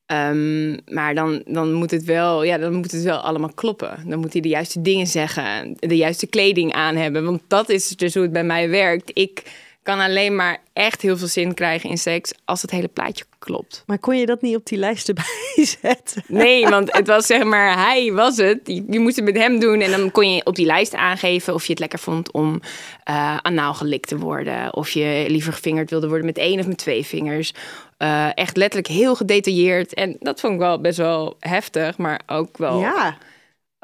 Ehm, 0.06 0.78
maar 0.94 1.14
dan, 1.14 1.42
dan, 1.46 1.72
moet 1.72 1.90
het 1.90 2.04
wel, 2.04 2.42
ja, 2.42 2.58
dan 2.58 2.74
moet 2.74 2.92
het 2.92 3.02
wel 3.02 3.16
allemaal 3.16 3.52
kloppen. 3.54 4.08
Dan 4.08 4.20
moet 4.20 4.32
hij 4.32 4.42
de 4.42 4.48
juiste 4.48 4.82
dingen 4.82 5.06
zeggen, 5.06 5.76
de 5.78 5.96
juiste 5.96 6.26
kleding 6.26 6.72
aan 6.72 6.96
hebben. 6.96 7.24
Want 7.24 7.42
dat 7.48 7.68
is 7.68 7.88
dus 7.88 8.14
hoe 8.14 8.22
het 8.22 8.32
bij 8.32 8.44
mij 8.44 8.68
werkt. 8.68 9.10
Ik 9.14 9.42
kan 9.82 10.00
alleen 10.00 10.36
maar 10.36 10.58
echt 10.72 11.02
heel 11.02 11.16
veel 11.16 11.26
zin 11.26 11.54
krijgen 11.54 11.90
in 11.90 11.98
seks 11.98 12.32
als 12.44 12.62
het 12.62 12.70
hele 12.70 12.88
plaatje 12.88 13.24
klopt. 13.38 13.82
Maar 13.86 13.98
kon 13.98 14.18
je 14.18 14.26
dat 14.26 14.42
niet 14.42 14.56
op 14.56 14.66
die 14.66 14.78
lijst 14.78 15.08
erbij 15.08 15.64
zetten? 15.80 16.22
Nee, 16.26 16.66
want 16.66 16.92
het 16.96 17.06
was 17.06 17.26
zeg 17.26 17.44
maar, 17.44 17.78
hij 17.86 18.12
was 18.12 18.36
het. 18.36 18.60
Je, 18.64 18.84
je 18.90 18.98
moest 18.98 19.16
het 19.16 19.24
met 19.24 19.36
hem 19.36 19.58
doen 19.58 19.80
en 19.80 19.90
dan 19.90 20.10
kon 20.10 20.34
je 20.34 20.44
op 20.44 20.54
die 20.56 20.66
lijst 20.66 20.94
aangeven 20.94 21.54
of 21.54 21.64
je 21.64 21.70
het 21.70 21.80
lekker 21.80 21.98
vond 21.98 22.32
om 22.32 22.60
eh 23.04 23.36
anaal 23.36 23.74
gelikt 23.74 24.08
te 24.08 24.18
worden. 24.18 24.74
Of 24.74 24.90
je 24.90 25.24
liever 25.28 25.52
gevingerd 25.52 25.90
wilde 25.90 26.08
worden 26.08 26.26
met 26.26 26.38
één 26.38 26.60
of 26.60 26.66
met 26.66 26.78
twee 26.78 27.06
vingers. 27.06 27.52
Eh, 27.96 28.28
echt 28.34 28.56
letterlijk 28.56 28.92
heel 28.92 29.14
gedetailleerd. 29.14 29.94
En 29.94 30.16
dat 30.20 30.40
vond 30.40 30.52
ik 30.52 30.58
wel 30.58 30.80
best 30.80 30.98
wel 30.98 31.36
heftig, 31.38 31.98
maar 31.98 32.20
ook 32.26 32.58
wel 32.58 32.80
Ja. 32.80 33.16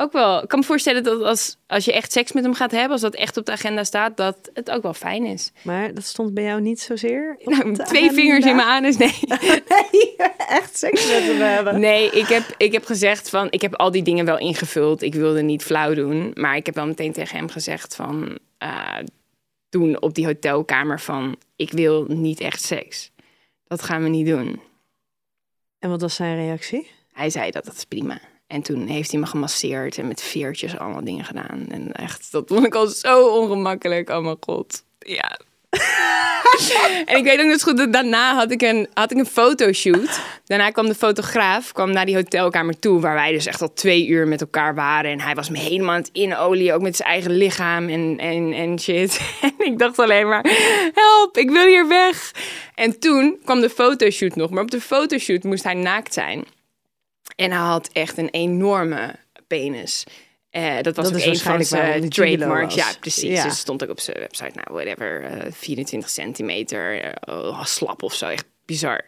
Ook 0.00 0.12
wel. 0.12 0.42
Ik 0.42 0.48
kan 0.48 0.58
me 0.58 0.64
voorstellen 0.64 1.02
dat 1.02 1.22
als, 1.22 1.56
als 1.66 1.84
je 1.84 1.92
echt 1.92 2.12
seks 2.12 2.32
met 2.32 2.44
hem 2.44 2.54
gaat 2.54 2.70
hebben, 2.70 2.90
als 2.90 3.00
dat 3.00 3.14
echt 3.14 3.36
op 3.36 3.46
de 3.46 3.52
agenda 3.52 3.84
staat, 3.84 4.16
dat 4.16 4.50
het 4.54 4.70
ook 4.70 4.82
wel 4.82 4.94
fijn 4.94 5.24
is. 5.24 5.52
Maar 5.62 5.94
dat 5.94 6.04
stond 6.04 6.34
bij 6.34 6.44
jou 6.44 6.60
niet 6.60 6.80
zozeer 6.80 7.36
Nou, 7.44 7.74
twee 7.74 8.10
vingers 8.12 8.44
in 8.44 8.56
mijn 8.56 8.68
anus, 8.68 8.96
nee. 8.96 9.18
Nee, 9.28 10.16
echt 10.36 10.78
seks 10.78 11.06
met 11.06 11.22
hem 11.22 11.40
hebben. 11.40 11.80
Nee, 11.80 12.10
ik 12.10 12.26
heb, 12.26 12.54
ik 12.56 12.72
heb 12.72 12.84
gezegd 12.84 13.30
van, 13.30 13.46
ik 13.50 13.60
heb 13.60 13.74
al 13.74 13.90
die 13.90 14.02
dingen 14.02 14.24
wel 14.24 14.38
ingevuld. 14.38 15.02
Ik 15.02 15.14
wilde 15.14 15.42
niet 15.42 15.62
flauw 15.62 15.94
doen, 15.94 16.30
maar 16.34 16.56
ik 16.56 16.66
heb 16.66 16.74
wel 16.74 16.86
meteen 16.86 17.12
tegen 17.12 17.36
hem 17.38 17.48
gezegd 17.48 17.94
van, 17.94 18.38
eh, 18.58 18.98
toen 19.68 20.00
op 20.00 20.14
die 20.14 20.26
hotelkamer 20.26 21.00
van, 21.00 21.36
ik 21.56 21.70
wil 21.70 22.04
niet 22.08 22.40
echt 22.40 22.62
seks. 22.62 23.10
Dat 23.64 23.82
gaan 23.82 24.02
we 24.02 24.08
niet 24.08 24.26
doen. 24.26 24.60
En 25.78 25.90
wat 25.90 26.00
was 26.00 26.14
zijn 26.14 26.36
reactie? 26.36 26.90
Hij 27.12 27.30
zei 27.30 27.50
dat 27.50 27.64
dat 27.64 27.74
is 27.74 27.84
prima. 27.84 28.20
En 28.48 28.62
toen 28.62 28.86
heeft 28.86 29.10
hij 29.10 29.20
me 29.20 29.26
gemasseerd 29.26 29.98
en 29.98 30.08
met 30.08 30.22
veertjes 30.22 30.78
allemaal 30.78 31.04
dingen 31.04 31.24
gedaan. 31.24 31.66
En 31.68 31.92
echt, 31.92 32.32
dat 32.32 32.44
vond 32.46 32.66
ik 32.66 32.74
al 32.74 32.86
zo 32.86 33.26
ongemakkelijk. 33.26 34.08
Oh 34.10 34.22
mijn 34.22 34.36
god. 34.40 34.84
Ja. 34.98 35.38
en 37.06 37.16
ik 37.16 37.24
weet 37.24 37.40
ook 37.40 37.46
nog 37.46 37.62
goed 37.62 37.76
dat 37.76 37.92
daarna 37.92 38.34
had 38.34 38.50
ik, 38.50 38.62
een, 38.62 38.88
had 38.94 39.10
ik 39.10 39.18
een 39.18 39.26
fotoshoot. 39.26 40.20
Daarna 40.44 40.70
kwam 40.70 40.86
de 40.86 40.94
fotograaf 40.94 41.72
kwam 41.72 41.92
naar 41.92 42.06
die 42.06 42.14
hotelkamer 42.14 42.78
toe. 42.78 43.00
Waar 43.00 43.14
wij 43.14 43.32
dus 43.32 43.46
echt 43.46 43.62
al 43.62 43.72
twee 43.72 44.06
uur 44.06 44.28
met 44.28 44.40
elkaar 44.40 44.74
waren. 44.74 45.10
En 45.10 45.20
hij 45.20 45.34
was 45.34 45.50
me 45.50 45.58
helemaal 45.58 45.94
aan 45.94 46.04
het. 46.12 46.72
Ook 46.72 46.82
met 46.82 46.96
zijn 46.96 47.08
eigen 47.08 47.30
lichaam 47.30 47.88
en, 47.88 48.18
en, 48.18 48.52
en 48.52 48.80
shit. 48.80 49.20
En 49.58 49.66
ik 49.66 49.78
dacht 49.78 49.98
alleen 49.98 50.28
maar, 50.28 50.44
help, 50.94 51.36
ik 51.36 51.50
wil 51.50 51.66
hier 51.66 51.88
weg. 51.88 52.32
En 52.74 52.98
toen 52.98 53.38
kwam 53.44 53.60
de 53.60 53.70
fotoshoot 53.70 54.36
nog. 54.36 54.50
Maar 54.50 54.62
op 54.62 54.70
de 54.70 54.80
fotoshoot 54.80 55.42
moest 55.42 55.64
hij 55.64 55.74
naakt 55.74 56.14
zijn. 56.14 56.44
En 57.38 57.50
hij 57.50 57.60
had 57.60 57.88
echt 57.92 58.18
een 58.18 58.28
enorme 58.30 59.14
penis. 59.46 60.04
Eh, 60.50 60.76
dat 60.82 60.96
was 60.96 61.10
Dat 61.10 61.20
ook 61.20 61.26
een 61.26 61.36
van 61.38 61.64
zijn 61.64 62.08
trademarks. 62.08 62.74
Ja, 62.74 62.86
precies. 63.00 63.36
Ja. 63.36 63.42
Dus 63.42 63.58
stond 63.58 63.82
ook 63.82 63.90
op 63.90 64.00
zijn 64.00 64.18
website. 64.18 64.50
Nou, 64.54 64.66
whatever. 64.70 65.22
eh, 65.24 65.52
24 65.52 66.10
centimeter. 66.10 67.02
eh, 67.02 67.34
oh, 67.34 67.64
slap 67.64 68.02
of 68.02 68.14
zo. 68.14 68.26
Echt 68.26 68.44
bizar. 68.66 69.06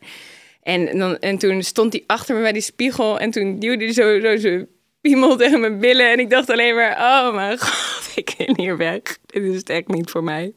En, 0.63 0.99
dan, 0.99 1.19
en 1.19 1.39
toen 1.39 1.63
stond 1.63 1.93
hij 1.93 2.05
achter 2.07 2.35
me 2.37 2.41
bij 2.43 2.53
die 2.53 2.63
spiegel. 2.63 3.19
En 3.19 3.31
toen 3.31 3.59
duwde 3.59 3.85
hij 3.85 3.93
zo, 3.93 4.21
zo 4.21 4.37
zijn 4.37 4.69
piemel 5.01 5.37
tegen 5.37 5.61
mijn 5.61 5.79
billen. 5.79 6.11
En 6.11 6.19
ik 6.19 6.31
dacht 6.31 6.51
alleen 6.51 6.75
maar... 6.75 6.93
Oh 6.99 7.35
mijn 7.35 7.59
god, 7.69 8.13
ik 8.15 8.35
wil 8.39 8.55
hier 8.57 8.77
weg. 8.77 9.01
Dit 9.27 9.43
is 9.43 9.57
het 9.57 9.69
echt 9.69 9.89
niet 9.89 10.11
voor 10.11 10.25
mij. 10.25 10.53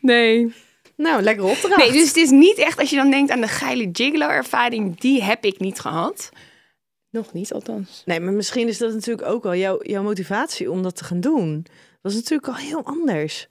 Nee. 0.00 0.52
Nou, 0.96 1.22
lekker 1.22 1.44
opdracht. 1.44 1.76
Nee, 1.76 1.92
dus 1.92 2.06
het 2.08 2.16
is 2.16 2.30
niet 2.30 2.56
echt... 2.58 2.78
Als 2.78 2.90
je 2.90 2.96
dan 2.96 3.10
denkt 3.10 3.30
aan 3.30 3.40
de 3.40 3.48
geile 3.48 3.88
gigolo-ervaring... 3.92 5.00
Die 5.00 5.22
heb 5.22 5.44
ik 5.44 5.58
niet 5.58 5.80
gehad. 5.80 6.30
Nog 7.10 7.32
niet, 7.32 7.52
althans. 7.52 8.02
Nee, 8.04 8.20
maar 8.20 8.32
misschien 8.32 8.68
is 8.68 8.78
dat 8.78 8.92
natuurlijk 8.92 9.28
ook 9.28 9.42
wel 9.42 9.54
jouw, 9.54 9.78
jouw 9.82 10.02
motivatie 10.02 10.70
om 10.70 10.82
dat 10.82 10.96
te 10.96 11.04
gaan 11.04 11.20
doen. 11.20 11.66
Dat 12.02 12.12
is 12.12 12.18
natuurlijk 12.18 12.48
al 12.48 12.56
heel 12.56 12.84
anders. 12.84 13.48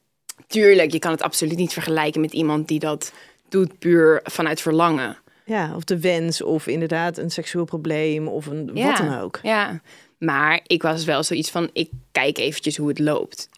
Tuurlijk, 0.47 0.91
je 0.91 0.99
kan 0.99 1.11
het 1.11 1.21
absoluut 1.21 1.57
niet 1.57 1.73
vergelijken 1.73 2.21
met 2.21 2.33
iemand 2.33 2.67
die 2.67 2.79
dat 2.79 3.11
doet 3.49 3.79
puur 3.79 4.19
vanuit 4.23 4.61
verlangen. 4.61 5.17
Ja, 5.45 5.75
of 5.75 5.83
de 5.83 5.99
wens, 5.99 6.41
of 6.41 6.67
inderdaad 6.67 7.17
een 7.17 7.31
seksueel 7.31 7.65
probleem, 7.65 8.27
of 8.27 8.45
een 8.45 8.71
Ja, 8.73 8.87
wat 8.87 8.97
dan 8.97 9.19
ook. 9.19 9.39
Ja, 9.43 9.81
maar 10.17 10.59
ik 10.63 10.81
was 10.81 11.05
wel 11.05 11.23
zoiets 11.23 11.51
van, 11.51 11.69
ik 11.73 11.89
kijk 12.11 12.37
eventjes 12.37 12.77
hoe 12.77 12.87
het 12.87 12.99
loopt. 12.99 13.49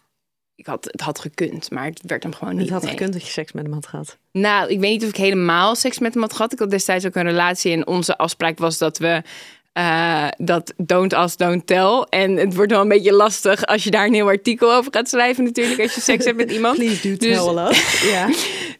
Ik 0.54 0.66
had, 0.66 0.84
het 0.84 1.00
had 1.00 1.18
gekund, 1.18 1.70
maar 1.70 1.84
het 1.84 2.00
werd 2.06 2.22
hem 2.22 2.34
gewoon 2.34 2.54
niet. 2.54 2.62
Het 2.62 2.72
had 2.72 2.82
nee. 2.82 2.90
gekund 2.90 3.12
dat 3.12 3.22
je 3.22 3.30
seks 3.30 3.52
met 3.52 3.64
hem 3.64 3.72
had 3.72 3.86
gehad. 3.86 4.18
Nou, 4.32 4.70
ik 4.70 4.80
weet 4.80 4.90
niet 4.90 5.02
of 5.02 5.08
ik 5.08 5.16
helemaal 5.16 5.74
seks 5.74 5.98
met 5.98 6.12
hem 6.12 6.22
had 6.22 6.32
gehad. 6.32 6.52
Ik 6.52 6.58
had 6.58 6.70
destijds 6.70 7.06
ook 7.06 7.14
een 7.14 7.22
relatie 7.22 7.72
en 7.72 7.86
onze 7.86 8.18
afspraak 8.18 8.58
was 8.58 8.78
dat 8.78 8.98
we 8.98 9.22
eh, 9.72 10.28
dat 10.36 10.72
don't 10.76 11.12
ask, 11.12 11.38
don't 11.38 11.66
tell. 11.66 12.06
En 12.08 12.36
het 12.36 12.54
wordt 12.54 12.70
wel 12.72 12.80
een 12.80 12.88
beetje 12.88 13.12
lastig 13.12 13.66
als 13.66 13.84
je 13.84 13.90
daar 13.90 14.06
een 14.06 14.14
heel 14.14 14.26
artikel 14.26 14.74
over 14.74 14.92
gaat 14.92 15.08
schrijven 15.08 15.44
natuurlijk 15.44 15.80
als 15.80 15.94
je 15.94 16.00
seks 16.00 16.24
hebt 16.24 16.36
met 16.36 16.50
iemand. 16.50 16.76
Please 16.78 17.08
do 17.08 17.16
Dus- 17.16 17.44
tell 17.44 17.56
us. 17.68 18.02
Ja. 18.10 18.28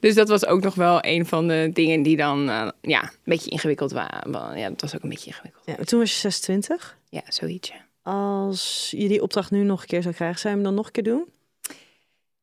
Dus 0.01 0.15
dat 0.15 0.29
was 0.29 0.47
ook 0.47 0.63
nog 0.63 0.75
wel 0.75 0.99
een 1.01 1.27
van 1.27 1.49
de 1.49 1.71
dingen 1.73 2.03
die 2.03 2.17
dan 2.17 2.49
eh, 2.51 2.69
ja, 2.81 3.03
een 3.03 3.11
beetje 3.25 3.51
ingewikkeld 3.51 3.93
waren. 3.93 4.59
Ja, 4.59 4.69
dat 4.69 4.81
was 4.81 4.95
ook 4.95 5.03
een 5.03 5.09
beetje 5.09 5.27
ingewikkeld. 5.31 5.63
ja. 5.67 5.85
Toen 5.85 5.99
was 5.99 6.13
je 6.13 6.19
26. 6.19 6.97
Ja, 7.09 7.23
zoiets. 7.29 7.73
Als 8.03 8.89
je 8.97 9.09
die 9.09 9.23
opdracht 9.23 9.51
nu 9.51 9.63
nog 9.63 9.81
een 9.81 9.87
keer 9.87 10.03
zou 10.03 10.15
krijgen, 10.15 10.39
zou 10.39 10.49
je 10.55 10.61
hem 10.61 10.69
dan 10.69 10.77
nog 10.77 10.87
een 10.87 10.93
keer 10.93 11.03
doen? 11.03 11.25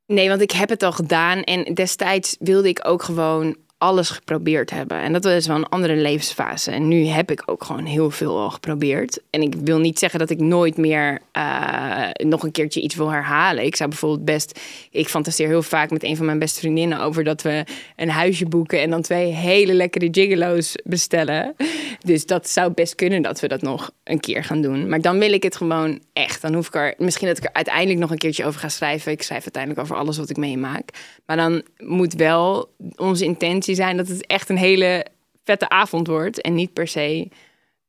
Nee, 0.05 0.29
want 0.29 0.41
ik 0.41 0.51
heb 0.51 0.69
het 0.69 0.83
al 0.83 0.91
gedaan. 0.91 1.41
En 1.43 1.73
destijds 1.73 2.35
wilde 2.39 2.67
ik 2.67 2.79
ook 2.87 3.03
gewoon 3.03 3.55
alles 3.77 4.09
geprobeerd 4.09 4.69
hebben. 4.69 4.97
En 4.97 5.13
dat 5.13 5.23
was 5.23 5.47
wel 5.47 5.55
een 5.55 5.69
andere 5.69 5.95
levensfase. 5.95 6.71
En 6.71 6.87
nu 6.87 7.05
heb 7.05 7.31
ik 7.31 7.43
ook 7.45 7.63
gewoon 7.63 7.85
heel 7.85 8.11
veel 8.11 8.37
al 8.37 8.49
geprobeerd. 8.49 9.19
En 9.29 9.41
ik 9.41 9.53
wil 9.63 9.79
niet 9.79 9.99
zeggen 9.99 10.19
dat 10.19 10.29
ik 10.29 10.39
nooit 10.39 10.77
meer 10.77 11.21
uh, 11.37 12.09
nog 12.13 12.43
een 12.43 12.51
keertje 12.51 12.81
iets 12.81 12.95
wil 12.95 13.11
herhalen. 13.11 13.65
Ik 13.65 13.75
zou 13.75 13.89
bijvoorbeeld 13.89 14.25
best... 14.25 14.59
Ik 14.91 15.07
fantaseer 15.07 15.47
heel 15.47 15.63
vaak 15.63 15.89
met 15.89 16.03
een 16.03 16.17
van 16.17 16.25
mijn 16.25 16.39
beste 16.39 16.59
vriendinnen 16.59 16.99
over 16.99 17.23
dat 17.23 17.41
we 17.41 17.63
een 17.95 18.09
huisje 18.09 18.45
boeken... 18.45 18.81
en 18.81 18.89
dan 18.89 19.01
twee 19.01 19.31
hele 19.31 19.73
lekkere 19.73 20.07
gigolo's 20.11 20.75
bestellen. 20.83 21.55
Dus 21.99 22.25
dat 22.25 22.49
zou 22.49 22.71
best 22.71 22.95
kunnen 22.95 23.21
dat 23.21 23.39
we 23.39 23.47
dat 23.47 23.61
nog 23.61 23.91
een 24.03 24.19
keer 24.19 24.43
gaan 24.43 24.61
doen. 24.61 24.89
Maar 24.89 25.01
dan 25.01 25.19
wil 25.19 25.33
ik 25.33 25.43
het 25.43 25.55
gewoon 25.55 25.99
echt. 26.13 26.41
Dan 26.41 26.53
hoef 26.53 26.67
ik 26.67 26.75
er... 26.75 26.93
Misschien 26.97 27.27
dat 27.27 27.37
ik 27.37 27.43
er 27.43 27.53
uiteindelijk 27.53 27.99
nog 27.99 28.11
een 28.11 28.17
keertje 28.17 28.45
over 28.45 28.59
ga 28.59 28.69
schrijven. 28.69 29.11
Ik 29.11 29.21
schrijf 29.21 29.43
uiteindelijk 29.43 29.83
over 29.83 29.95
alles 29.95 30.17
wat 30.17 30.29
ik 30.29 30.37
meemaak. 30.37 30.89
Maar 31.25 31.37
dan 31.37 31.63
moet 31.77 32.13
wel 32.13 32.69
onze 32.95 33.25
intentie 33.25 33.66
zijn 33.75 33.97
dat 33.97 34.07
het 34.07 34.25
echt 34.25 34.49
een 34.49 34.57
hele 34.57 35.05
vette 35.43 35.69
avond 35.69 36.07
wordt. 36.07 36.41
En 36.41 36.55
niet 36.55 36.73
per 36.73 36.87
se 36.87 37.29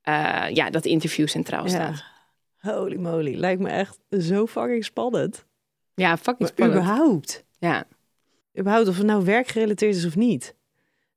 uh, 0.09 0.47
ja, 0.53 0.71
dat 0.71 0.85
interview 0.85 1.29
centraal 1.29 1.69
staat. 1.69 2.05
Holy 2.59 2.97
moly, 2.97 3.35
lijkt 3.35 3.61
me 3.61 3.69
echt 3.69 3.99
zo 4.11 4.47
fucking 4.47 4.85
spannend. 4.85 5.45
Ja, 5.95 6.17
fucking 6.17 6.49
spannend. 6.49 6.79
überhaupt. 6.79 7.45
Ja. 7.59 7.85
Überhaupt, 8.59 8.89
of 8.89 8.97
het 8.97 9.07
nou 9.07 9.25
werkgerelateerd 9.25 9.95
is 9.95 10.07
of 10.07 10.17
niet. 10.17 10.55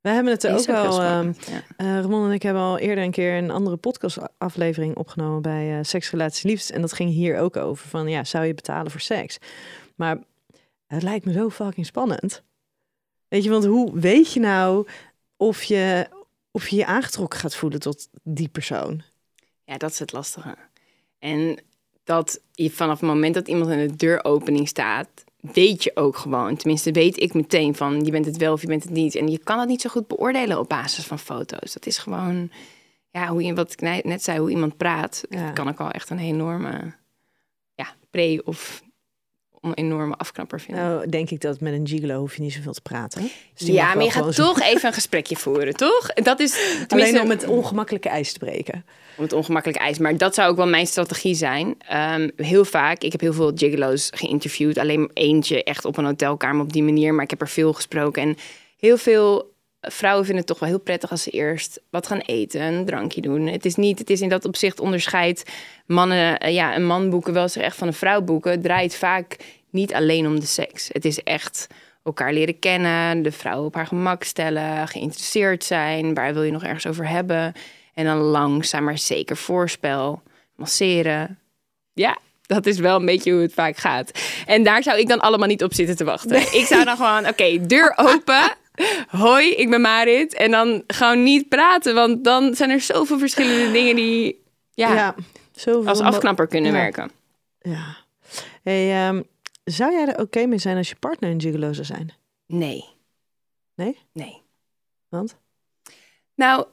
We 0.00 0.08
hebben 0.08 0.32
het 0.32 0.44
er 0.44 0.58
ook 0.58 0.66
wel. 0.66 1.18
Um, 1.18 1.34
ja. 1.46 1.62
uh, 1.76 2.00
Ramon 2.00 2.26
en 2.26 2.32
ik 2.32 2.42
hebben 2.42 2.62
al 2.62 2.78
eerder 2.78 3.04
een 3.04 3.10
keer 3.10 3.36
een 3.36 3.50
andere 3.50 3.76
podcastaflevering 3.76 4.96
opgenomen 4.96 5.42
bij 5.42 5.78
uh, 5.78 5.78
Seks, 5.82 6.10
Relaties, 6.10 6.42
Liefdes. 6.42 6.70
En 6.70 6.80
dat 6.80 6.92
ging 6.92 7.10
hier 7.10 7.38
ook 7.38 7.56
over. 7.56 7.88
Van 7.88 8.08
ja, 8.08 8.24
zou 8.24 8.44
je 8.44 8.54
betalen 8.54 8.90
voor 8.90 9.00
seks? 9.00 9.38
Maar 9.96 10.18
het 10.86 11.02
lijkt 11.02 11.24
me 11.24 11.32
zo 11.32 11.50
fucking 11.50 11.86
spannend. 11.86 12.42
Weet 13.32 13.44
je, 13.44 13.50
want 13.50 13.64
hoe 13.64 13.98
weet 13.98 14.32
je 14.32 14.40
nou 14.40 14.86
of 15.36 15.62
je 15.62 16.08
of 16.50 16.68
je, 16.68 16.76
je 16.76 16.86
aangetrokken 16.86 17.38
gaat 17.38 17.56
voelen 17.56 17.80
tot 17.80 18.08
die 18.22 18.48
persoon? 18.48 19.02
Ja, 19.64 19.76
dat 19.76 19.90
is 19.90 19.98
het 19.98 20.12
lastige. 20.12 20.56
En 21.18 21.58
dat 22.04 22.40
je 22.52 22.70
vanaf 22.70 23.00
het 23.00 23.08
moment 23.08 23.34
dat 23.34 23.48
iemand 23.48 23.70
in 23.70 23.88
de 23.88 23.96
deuropening 23.96 24.68
staat, 24.68 25.08
weet 25.40 25.82
je 25.82 25.90
ook 25.94 26.16
gewoon. 26.16 26.56
Tenminste, 26.56 26.92
weet 26.92 27.20
ik 27.20 27.34
meteen 27.34 27.74
van 27.74 28.04
je 28.04 28.10
bent 28.10 28.26
het 28.26 28.36
wel 28.36 28.52
of 28.52 28.60
je 28.60 28.66
bent 28.66 28.82
het 28.82 28.92
niet. 28.92 29.14
En 29.14 29.28
je 29.28 29.38
kan 29.38 29.58
het 29.58 29.68
niet 29.68 29.80
zo 29.80 29.90
goed 29.90 30.06
beoordelen 30.06 30.58
op 30.58 30.68
basis 30.68 31.04
van 31.04 31.18
foto's. 31.18 31.72
Dat 31.72 31.86
is 31.86 31.98
gewoon, 31.98 32.50
ja, 33.10 33.28
hoe 33.28 33.42
je, 33.42 33.54
wat 33.54 33.72
ik 33.72 34.04
net 34.04 34.22
zei, 34.22 34.38
hoe 34.38 34.50
iemand 34.50 34.76
praat, 34.76 35.24
ja. 35.28 35.50
kan 35.50 35.68
ik 35.68 35.80
al 35.80 35.90
echt 35.90 36.10
een 36.10 36.18
enorme 36.18 36.94
ja, 37.74 37.94
pre- 38.10 38.42
of 38.44 38.82
een 39.62 39.74
enorme 39.74 40.14
afknapper 40.14 40.60
vinden. 40.60 40.84
Nou, 40.84 41.08
denk 41.08 41.30
ik 41.30 41.40
dat 41.40 41.60
met 41.60 41.72
een 41.72 41.88
gigolo 41.88 42.18
hoef 42.18 42.36
je 42.36 42.42
niet 42.42 42.52
zoveel 42.52 42.72
te 42.72 42.80
praten. 42.80 43.30
Dus 43.54 43.68
ja, 43.68 43.94
maar 43.94 44.04
je 44.04 44.10
gaat 44.10 44.34
toch 44.34 44.60
even 44.60 44.86
een 44.86 44.94
gesprekje 44.94 45.36
voeren, 45.36 45.74
toch? 45.74 46.06
Dat 46.14 46.40
is 46.40 46.78
alleen 46.88 47.20
om 47.20 47.30
het 47.30 47.46
ongemakkelijke 47.46 48.08
ijs 48.08 48.32
te 48.32 48.38
breken. 48.38 48.84
Om 49.16 49.22
het 49.22 49.32
ongemakkelijke 49.32 49.82
ijs, 49.82 49.98
maar 49.98 50.16
dat 50.16 50.34
zou 50.34 50.50
ook 50.50 50.56
wel 50.56 50.66
mijn 50.66 50.86
strategie 50.86 51.34
zijn. 51.34 51.76
Um, 51.92 52.30
heel 52.36 52.64
vaak, 52.64 53.02
ik 53.02 53.12
heb 53.12 53.20
heel 53.20 53.32
veel 53.32 53.52
gigolo's 53.54 54.10
geïnterviewd. 54.14 54.78
Alleen 54.78 55.10
eentje 55.12 55.64
echt 55.64 55.84
op 55.84 55.96
een 55.96 56.04
hotelkamer 56.04 56.64
op 56.64 56.72
die 56.72 56.82
manier, 56.82 57.14
maar 57.14 57.24
ik 57.24 57.30
heb 57.30 57.40
er 57.40 57.48
veel 57.48 57.72
gesproken. 57.72 58.22
En 58.22 58.36
heel 58.76 58.96
veel 58.96 59.51
vrouwen 59.82 60.24
vinden 60.24 60.44
het 60.44 60.52
toch 60.52 60.58
wel 60.58 60.68
heel 60.68 60.80
prettig 60.80 61.10
als 61.10 61.22
ze 61.22 61.30
eerst 61.30 61.80
wat 61.90 62.06
gaan 62.06 62.18
eten, 62.18 62.60
een 62.60 62.84
drankje 62.84 63.20
doen. 63.20 63.46
Het 63.46 63.64
is 63.64 63.74
niet, 63.74 63.98
het 63.98 64.10
is 64.10 64.20
in 64.20 64.28
dat 64.28 64.44
opzicht 64.44 64.80
onderscheid 64.80 65.50
mannen, 65.86 66.38
eh, 66.38 66.54
ja, 66.54 66.76
een 66.76 66.86
man 66.86 67.10
boeken 67.10 67.32
wel 67.32 67.48
zich 67.48 67.62
echt 67.62 67.76
van 67.76 67.86
een 67.86 67.94
vrouw 67.94 68.20
boeken. 68.20 68.50
Het 68.50 68.62
draait 68.62 68.96
vaak 68.96 69.36
niet 69.70 69.94
alleen 69.94 70.26
om 70.26 70.40
de 70.40 70.46
seks. 70.46 70.88
Het 70.92 71.04
is 71.04 71.22
echt 71.22 71.66
elkaar 72.04 72.32
leren 72.32 72.58
kennen, 72.58 73.22
de 73.22 73.32
vrouw 73.32 73.64
op 73.64 73.74
haar 73.74 73.86
gemak 73.86 74.22
stellen, 74.22 74.88
geïnteresseerd 74.88 75.64
zijn, 75.64 76.14
waar 76.14 76.34
wil 76.34 76.42
je 76.42 76.52
nog 76.52 76.64
ergens 76.64 76.86
over 76.86 77.08
hebben. 77.08 77.52
En 77.94 78.04
dan 78.04 78.16
langzaam 78.16 78.84
maar 78.84 78.98
zeker 78.98 79.36
voorspel, 79.36 80.22
masseren. 80.56 81.38
Ja, 81.92 82.18
dat 82.46 82.66
is 82.66 82.78
wel 82.78 82.98
een 82.98 83.06
beetje 83.06 83.32
hoe 83.32 83.42
het 83.42 83.54
vaak 83.54 83.76
gaat. 83.76 84.10
En 84.46 84.62
daar 84.62 84.82
zou 84.82 84.98
ik 84.98 85.08
dan 85.08 85.20
allemaal 85.20 85.48
niet 85.48 85.62
op 85.62 85.74
zitten 85.74 85.96
te 85.96 86.04
wachten. 86.04 86.36
Ik 86.60 86.66
zou 86.66 86.84
dan 86.84 86.96
gewoon, 86.96 87.28
oké, 87.28 87.66
deur 87.66 87.92
open. 87.96 88.60
Hoi, 89.06 89.50
ik 89.50 89.70
ben 89.70 89.80
Marit. 89.80 90.34
En 90.34 90.50
dan 90.50 90.82
gewoon 90.86 91.22
niet 91.22 91.48
praten, 91.48 91.94
want 91.94 92.24
dan 92.24 92.54
zijn 92.54 92.70
er 92.70 92.80
zoveel 92.80 93.18
verschillende 93.18 93.72
dingen 93.72 93.96
die 93.96 94.42
ja, 94.74 94.94
ja 94.94 95.14
zoveel 95.52 95.88
als 95.88 96.00
afknapper 96.00 96.46
kunnen 96.46 96.72
werken. 96.72 97.10
Ja. 97.60 97.96
Hey, 98.62 99.08
um, 99.08 99.24
zou 99.64 99.92
jij 99.92 100.06
er 100.06 100.18
oké 100.18 100.46
mee 100.46 100.58
zijn 100.58 100.76
als 100.76 100.88
je 100.88 100.96
partner 100.96 101.30
een 101.30 101.40
gigolo 101.40 101.72
zou 101.72 101.86
zijn? 101.86 102.12
Nee. 102.46 102.84
Nee? 103.74 103.98
Nee. 104.12 104.42
Want? 105.08 105.36
Nou, 106.34 106.66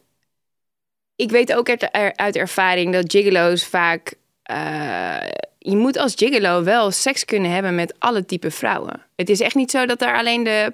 ik 1.15 1.29
weet 1.31 1.53
ook 1.53 1.69
uit 2.15 2.35
ervaring 2.35 2.93
dat 2.93 3.11
gigolo's 3.11 3.65
vaak... 3.65 4.13
Uh, 4.51 5.17
je 5.57 5.75
moet 5.75 5.97
als 5.97 6.13
gigolo 6.15 6.63
wel 6.63 6.91
seks 6.91 7.25
kunnen 7.25 7.51
hebben 7.51 7.75
met 7.75 7.95
alle 7.99 8.25
type 8.25 8.51
vrouwen. 8.51 9.05
Het 9.15 9.29
is 9.29 9.39
echt 9.39 9.55
niet 9.55 9.71
zo 9.71 9.85
dat 9.85 9.99
daar 9.99 10.17
alleen 10.17 10.43
de 10.43 10.73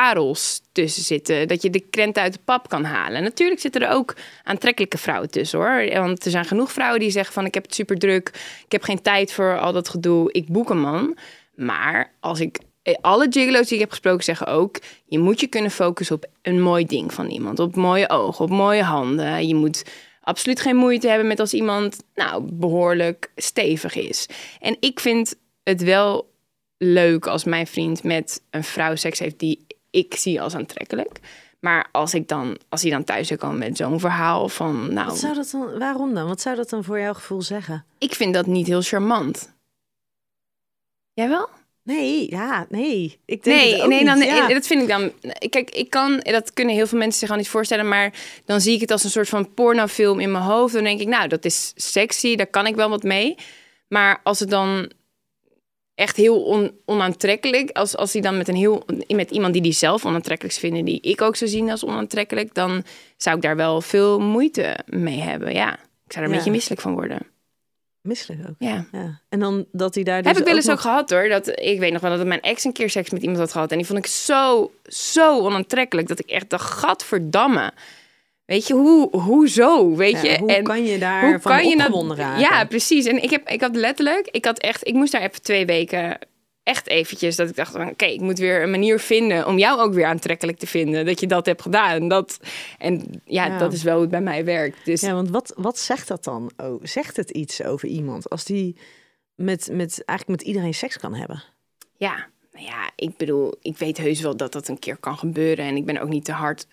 parels 0.00 0.60
tussen 0.72 1.02
zitten. 1.02 1.48
Dat 1.48 1.62
je 1.62 1.70
de 1.70 1.80
krent 1.90 2.18
uit 2.18 2.32
de 2.32 2.38
pap 2.44 2.68
kan 2.68 2.84
halen. 2.84 3.22
Natuurlijk 3.22 3.60
zitten 3.60 3.80
er 3.80 3.90
ook 3.90 4.16
aantrekkelijke 4.42 4.98
vrouwen 4.98 5.30
tussen 5.30 5.58
hoor. 5.58 6.00
Want 6.00 6.24
er 6.24 6.30
zijn 6.30 6.44
genoeg 6.44 6.72
vrouwen 6.72 7.00
die 7.00 7.10
zeggen 7.10 7.32
van 7.34 7.44
ik 7.44 7.54
heb 7.54 7.62
het 7.62 7.74
super 7.74 7.98
druk. 7.98 8.28
Ik 8.64 8.72
heb 8.72 8.82
geen 8.82 9.02
tijd 9.02 9.32
voor 9.32 9.58
al 9.58 9.72
dat 9.72 9.88
gedoe. 9.88 10.32
Ik 10.32 10.46
boek 10.46 10.70
een 10.70 10.80
man. 10.80 11.16
Maar 11.54 12.12
als 12.20 12.40
ik 12.40 12.58
eh, 12.82 12.94
alle 13.00 13.26
gigolo's 13.30 13.66
die 13.66 13.74
ik 13.74 13.80
heb 13.80 13.90
gesproken 13.90 14.24
zeggen 14.24 14.46
ook... 14.46 14.80
je 15.06 15.18
moet 15.18 15.40
je 15.40 15.46
kunnen 15.46 15.70
focussen 15.70 16.16
op 16.16 16.26
een 16.42 16.60
mooi 16.60 16.86
ding 16.86 17.12
van 17.12 17.28
iemand. 17.28 17.58
Op 17.58 17.76
mooie 17.76 18.10
ogen, 18.10 18.44
op 18.44 18.50
mooie 18.50 18.82
handen. 18.82 19.46
Je 19.46 19.54
moet 19.54 19.84
absoluut 20.20 20.60
geen 20.60 20.76
moeite 20.76 21.08
hebben 21.08 21.26
met 21.26 21.40
als 21.40 21.54
iemand 21.54 22.04
nou, 22.14 22.42
behoorlijk 22.52 23.30
stevig 23.36 23.94
is. 23.94 24.28
En 24.60 24.76
ik 24.80 25.00
vind 25.00 25.34
het 25.62 25.82
wel 25.82 26.32
leuk 26.78 27.26
als 27.26 27.44
mijn 27.44 27.66
vriend 27.66 28.02
met 28.02 28.42
een 28.50 28.64
vrouw 28.64 28.94
seks 28.94 29.18
heeft 29.18 29.38
die 29.38 29.66
ik 29.94 30.14
zie 30.14 30.40
als 30.42 30.54
aantrekkelijk. 30.54 31.20
Maar 31.60 31.88
als 31.92 32.14
ik 32.14 32.28
dan, 32.28 32.58
als 32.68 32.82
hij 32.82 32.90
dan 32.90 33.04
thuis 33.04 33.28
zou 33.28 33.40
komen 33.40 33.58
met 33.58 33.76
zo'n 33.76 34.00
verhaal 34.00 34.48
van, 34.48 34.92
nou. 34.92 35.06
Wat 35.06 35.18
zou 35.18 35.34
dat 35.34 35.50
dan, 35.50 35.78
waarom 35.78 36.14
dan? 36.14 36.26
Wat 36.26 36.40
zou 36.40 36.56
dat 36.56 36.70
dan 36.70 36.84
voor 36.84 36.98
jouw 37.00 37.14
gevoel 37.14 37.42
zeggen? 37.42 37.84
Ik 37.98 38.14
vind 38.14 38.34
dat 38.34 38.46
niet 38.46 38.66
heel 38.66 38.82
charmant. 38.82 39.54
Jij 41.12 41.28
wel? 41.28 41.48
Nee, 41.82 42.30
ja, 42.30 42.66
nee. 42.68 43.20
Ik 43.24 43.44
denk 43.44 43.60
nee, 43.60 43.86
nee, 43.86 44.04
dan, 44.04 44.18
ja. 44.18 44.48
dat 44.48 44.66
vind 44.66 44.82
ik 44.82 44.88
dan. 44.88 45.12
Kijk, 45.50 45.70
ik 45.70 45.90
kan, 45.90 46.20
dat 46.22 46.52
kunnen 46.52 46.74
heel 46.74 46.86
veel 46.86 46.98
mensen 46.98 47.18
zich 47.18 47.30
al 47.30 47.36
niet 47.36 47.48
voorstellen, 47.48 47.88
maar 47.88 48.12
dan 48.44 48.60
zie 48.60 48.74
ik 48.74 48.80
het 48.80 48.90
als 48.90 49.04
een 49.04 49.10
soort 49.10 49.28
van 49.28 49.54
pornofilm 49.54 50.20
in 50.20 50.32
mijn 50.32 50.44
hoofd. 50.44 50.74
Dan 50.74 50.84
denk 50.84 51.00
ik, 51.00 51.08
nou, 51.08 51.28
dat 51.28 51.44
is 51.44 51.72
sexy, 51.76 52.36
daar 52.36 52.46
kan 52.46 52.66
ik 52.66 52.74
wel 52.74 52.88
wat 52.88 53.02
mee. 53.02 53.34
Maar 53.88 54.20
als 54.22 54.40
het 54.40 54.50
dan 54.50 54.90
echt 55.94 56.16
heel 56.16 56.70
onaantrekkelijk. 56.84 57.70
Als, 57.70 57.96
als 57.96 58.12
hij 58.12 58.22
dan 58.22 58.36
met, 58.36 58.48
een 58.48 58.54
heel, 58.54 58.84
met 59.08 59.30
iemand 59.30 59.52
die 59.52 59.62
die 59.62 59.72
zelf 59.72 60.04
onaantrekkelijk 60.04 60.54
vinden, 60.54 60.84
die 60.84 61.00
ik 61.00 61.22
ook 61.22 61.36
zou 61.36 61.50
zien 61.50 61.70
als 61.70 61.84
onaantrekkelijk, 61.84 62.54
dan 62.54 62.84
zou 63.16 63.36
ik 63.36 63.42
daar 63.42 63.56
wel 63.56 63.80
veel 63.80 64.20
moeite 64.20 64.78
mee 64.86 65.20
hebben. 65.20 65.52
Ja, 65.52 65.72
ik 65.74 66.12
zou 66.12 66.24
er 66.24 66.30
een 66.30 66.36
beetje 66.36 66.50
misselijk 66.50 66.80
van 66.80 66.94
worden. 66.94 67.32
Misselijk 68.00 68.48
ook. 68.48 68.54
Ja. 68.58 68.86
ja. 68.92 69.20
En 69.28 69.40
dan 69.40 69.66
dat 69.72 69.94
hij 69.94 70.04
daar. 70.04 70.22
Dus 70.22 70.32
Heb 70.32 70.40
ik 70.40 70.46
wel 70.46 70.56
eens 70.56 70.70
ook, 70.70 70.80
gehad 70.80 71.10
hoor. 71.10 71.28
Dat, 71.28 71.60
ik 71.60 71.78
weet 71.78 71.92
nog 71.92 72.00
wel 72.00 72.16
dat 72.16 72.26
mijn 72.26 72.40
ex 72.40 72.64
een 72.64 72.72
keer 72.72 72.90
seks 72.90 73.10
met 73.10 73.22
iemand 73.22 73.40
had 73.40 73.52
gehad. 73.52 73.70
En 73.70 73.76
die 73.76 73.86
vond 73.86 73.98
ik 73.98 74.06
zo, 74.06 74.72
zo 74.84 75.40
onaantrekkelijk. 75.40 76.08
Dat 76.08 76.18
ik 76.18 76.30
echt 76.30 76.50
dacht, 76.50 76.70
gadverdamme. 76.70 77.72
Weet 78.46 78.66
je, 78.66 78.74
hoe, 78.74 79.16
hoezo? 79.16 79.96
Weet 79.96 80.22
je? 80.22 80.38
hoe 80.38 80.52
en 80.52 80.64
kan 80.64 80.84
je 80.84 80.98
daar 80.98 81.30
hoe 81.30 81.38
kan 81.38 81.68
je 81.68 81.76
dat, 81.76 82.16
raken? 82.16 82.40
Ja, 82.40 82.64
precies. 82.64 83.06
En 83.06 83.22
ik, 83.22 83.30
heb, 83.30 83.48
ik 83.48 83.60
had 83.60 83.76
letterlijk, 83.76 84.28
ik 84.30 84.44
had 84.44 84.58
echt, 84.58 84.86
ik 84.86 84.94
moest 84.94 85.12
daar 85.12 85.22
even 85.22 85.42
twee 85.42 85.66
weken 85.66 86.18
echt 86.64 86.88
eventjes 86.88 87.36
dat 87.36 87.48
ik 87.48 87.56
dacht 87.56 87.72
van 87.72 87.88
oké, 87.88 88.04
ik 88.04 88.20
moet 88.20 88.38
weer 88.38 88.62
een 88.62 88.70
manier 88.70 88.98
vinden 88.98 89.46
om 89.46 89.58
jou 89.58 89.80
ook 89.80 89.94
weer 89.94 90.06
aantrekkelijk 90.06 90.58
te 90.58 90.66
vinden 90.66 91.06
dat 91.06 91.20
je 91.20 91.26
dat 91.26 91.46
hebt 91.46 91.62
gedaan. 91.62 92.08
Dat, 92.08 92.38
en 92.78 93.22
ja, 93.24 93.58
dat 93.58 93.72
is 93.72 93.82
wel 93.82 93.92
hoe 93.92 94.02
het 94.02 94.10
bij 94.10 94.20
mij 94.20 94.44
werkt. 94.44 94.84
Dus... 94.84 95.00
Ja, 95.00 95.14
want 95.14 95.30
wat, 95.30 95.52
wat 95.56 95.78
zegt 95.78 96.08
dat 96.08 96.24
dan? 96.24 96.50
Oh, 96.56 96.84
zegt 96.84 97.16
het 97.16 97.30
iets 97.30 97.62
over 97.62 97.88
iemand 97.88 98.30
als 98.30 98.44
die 98.44 98.76
met, 99.34 99.68
met 99.72 100.04
eigenlijk 100.04 100.40
met 100.40 100.48
iedereen 100.48 100.74
seks 100.74 100.98
kan 100.98 101.14
hebben? 101.14 101.42
Ja, 101.96 102.26
nou 102.52 102.66
ja, 102.66 102.90
ik 102.96 103.16
bedoel, 103.16 103.54
ik 103.62 103.78
weet 103.78 103.98
heus 103.98 104.20
wel 104.20 104.36
dat 104.36 104.52
dat 104.52 104.68
een 104.68 104.78
keer 104.78 104.96
kan 104.96 105.18
gebeuren 105.18 105.64
en 105.64 105.76
ik 105.76 105.84
ben 105.84 106.00
ook 106.00 106.08
niet 106.08 106.24
te 106.24 106.32
hard 106.32 106.66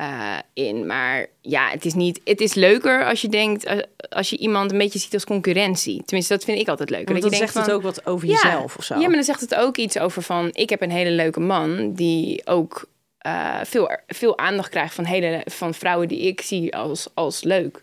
uh, 0.00 0.38
in. 0.52 0.86
Maar 0.86 1.26
ja, 1.40 1.68
het 1.68 1.84
is 1.84 1.94
niet. 1.94 2.20
Het 2.24 2.40
is 2.40 2.54
leuker 2.54 3.04
als 3.04 3.20
je 3.20 3.28
denkt, 3.28 3.66
uh, 3.66 3.78
als 4.08 4.30
je 4.30 4.36
iemand 4.36 4.72
een 4.72 4.78
beetje 4.78 4.98
ziet 4.98 5.14
als 5.14 5.24
concurrentie. 5.24 6.02
Tenminste, 6.04 6.34
dat 6.34 6.44
vind 6.44 6.58
ik 6.58 6.68
altijd 6.68 6.90
leuker. 6.90 7.12
Want 7.12 7.22
dat 7.22 7.32
je 7.32 7.38
zegt 7.38 7.54
het 7.54 7.70
ook 7.70 7.82
wat 7.82 8.06
over 8.06 8.28
jezelf 8.28 8.76
of 8.76 8.84
zo. 8.84 8.94
Ja, 8.94 9.06
maar 9.06 9.14
dan 9.14 9.24
zegt 9.24 9.40
het 9.40 9.54
ook 9.54 9.76
iets 9.76 9.98
over 9.98 10.22
van. 10.22 10.50
Ik 10.52 10.70
heb 10.70 10.82
een 10.82 10.90
hele 10.90 11.10
leuke 11.10 11.40
man 11.40 11.92
die 11.92 12.46
ook 12.46 12.88
uh, 13.26 13.60
veel, 13.64 13.98
veel 14.06 14.38
aandacht 14.38 14.68
krijgt 14.68 14.94
van, 14.94 15.04
hele, 15.04 15.42
van 15.44 15.74
vrouwen 15.74 16.08
die 16.08 16.20
ik 16.20 16.40
zie 16.40 16.76
als, 16.76 17.08
als 17.14 17.42
leuk. 17.42 17.80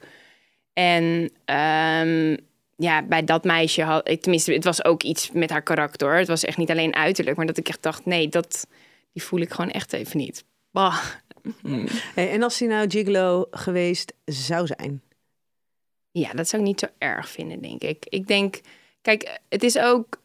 En 0.73 1.03
um, 1.45 2.37
ja, 2.75 3.01
bij 3.01 3.23
dat 3.23 3.43
meisje 3.43 3.83
had 3.83 4.09
ik 4.09 4.21
tenminste, 4.21 4.53
het 4.53 4.63
was 4.63 4.85
ook 4.85 5.03
iets 5.03 5.31
met 5.31 5.49
haar 5.49 5.61
karakter. 5.61 6.17
Het 6.17 6.27
was 6.27 6.43
echt 6.43 6.57
niet 6.57 6.71
alleen 6.71 6.95
uiterlijk, 6.95 7.37
maar 7.37 7.45
dat 7.45 7.57
ik 7.57 7.69
echt 7.69 7.83
dacht, 7.83 8.05
nee, 8.05 8.27
dat 8.27 8.67
die 9.13 9.23
voel 9.23 9.39
ik 9.39 9.51
gewoon 9.51 9.71
echt 9.71 9.93
even 9.93 10.17
niet. 10.17 10.43
Bah. 10.71 10.97
Hey, 12.15 12.31
en 12.31 12.43
als 12.43 12.59
hij 12.59 12.67
nou 12.67 12.89
gigolo 12.89 13.47
geweest 13.51 14.13
zou 14.25 14.67
zijn? 14.67 15.01
Ja, 16.11 16.31
dat 16.33 16.47
zou 16.47 16.61
ik 16.61 16.67
niet 16.67 16.79
zo 16.79 16.87
erg 16.97 17.29
vinden, 17.29 17.61
denk 17.61 17.81
ik. 17.81 18.05
Ik 18.09 18.27
denk, 18.27 18.59
kijk, 19.01 19.39
het 19.49 19.63
is 19.63 19.77
ook, 19.77 20.21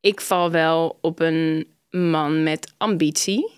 ik 0.00 0.20
val 0.20 0.50
wel 0.50 0.98
op 1.00 1.20
een 1.20 1.66
man 1.90 2.42
met 2.42 2.74
ambitie. 2.76 3.50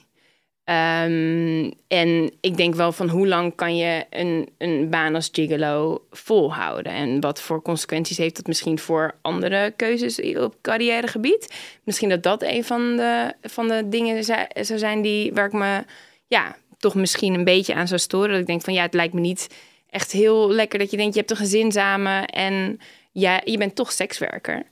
Ehm, 0.65 1.71
en 1.89 2.33
ik 2.41 2.57
denk 2.57 2.75
wel 2.75 2.93
van 2.93 3.09
hoe 3.09 3.27
lang 3.27 3.55
kan 3.55 3.77
je 3.77 4.05
een, 4.11 4.49
een 4.59 4.91
baan 4.91 5.15
als 5.15 5.29
gigolo 5.33 6.07
volhouden? 6.11 6.93
En 6.93 7.21
wat 7.21 7.41
voor 7.41 7.63
consequenties 7.63 8.19
heeft 8.19 8.37
dat 8.37 8.47
misschien 8.47 8.79
voor 8.79 9.15
andere 9.23 9.73
keuzes 9.77 10.37
op 10.37 10.55
carrièregebied? 10.63 11.55
Misschien 11.83 12.09
dat 12.09 12.23
dat 12.23 12.43
een 12.43 12.65
van 12.65 12.97
de, 12.97 13.35
van 13.43 13.69
de 13.69 13.89
dingen 13.89 14.25
zou 14.25 14.79
zijn 14.79 15.03
die, 15.03 15.33
waar 15.33 15.47
ik 15.47 15.53
me 15.53 15.85
ja, 16.27 16.57
toch 16.85 16.95
misschien 16.95 17.35
een 17.35 17.45
beetje 17.45 17.75
aan 17.75 17.89
zou 17.89 18.01
storen. 18.01 18.31
Dat 18.31 18.41
ik 18.41 18.47
denk 18.47 18.63
van 18.63 18.75
ja, 18.75 18.83
het 18.83 18.95
lijkt 18.95 19.15
me 19.15 19.21
niet 19.21 19.49
echt 19.91 20.13
heel 20.13 20.51
lekker 20.51 20.79
dat 20.79 20.91
je 20.91 20.97
denkt 20.97 21.15
je 21.15 21.19
hebt 21.19 21.31
een 21.31 21.37
gezin 21.37 21.73
samen 21.73 22.27
en 22.27 22.81
ja, 23.13 23.41
je 23.45 23.59
bent 23.59 23.75
toch 23.75 23.93
sekswerker. 23.93 24.63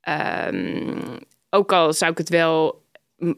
Ehm, 0.00 0.98
ook 1.50 1.72
al 1.72 1.92
zou 1.92 2.10
ik 2.10 2.18
het 2.18 2.28
wel 2.28 2.80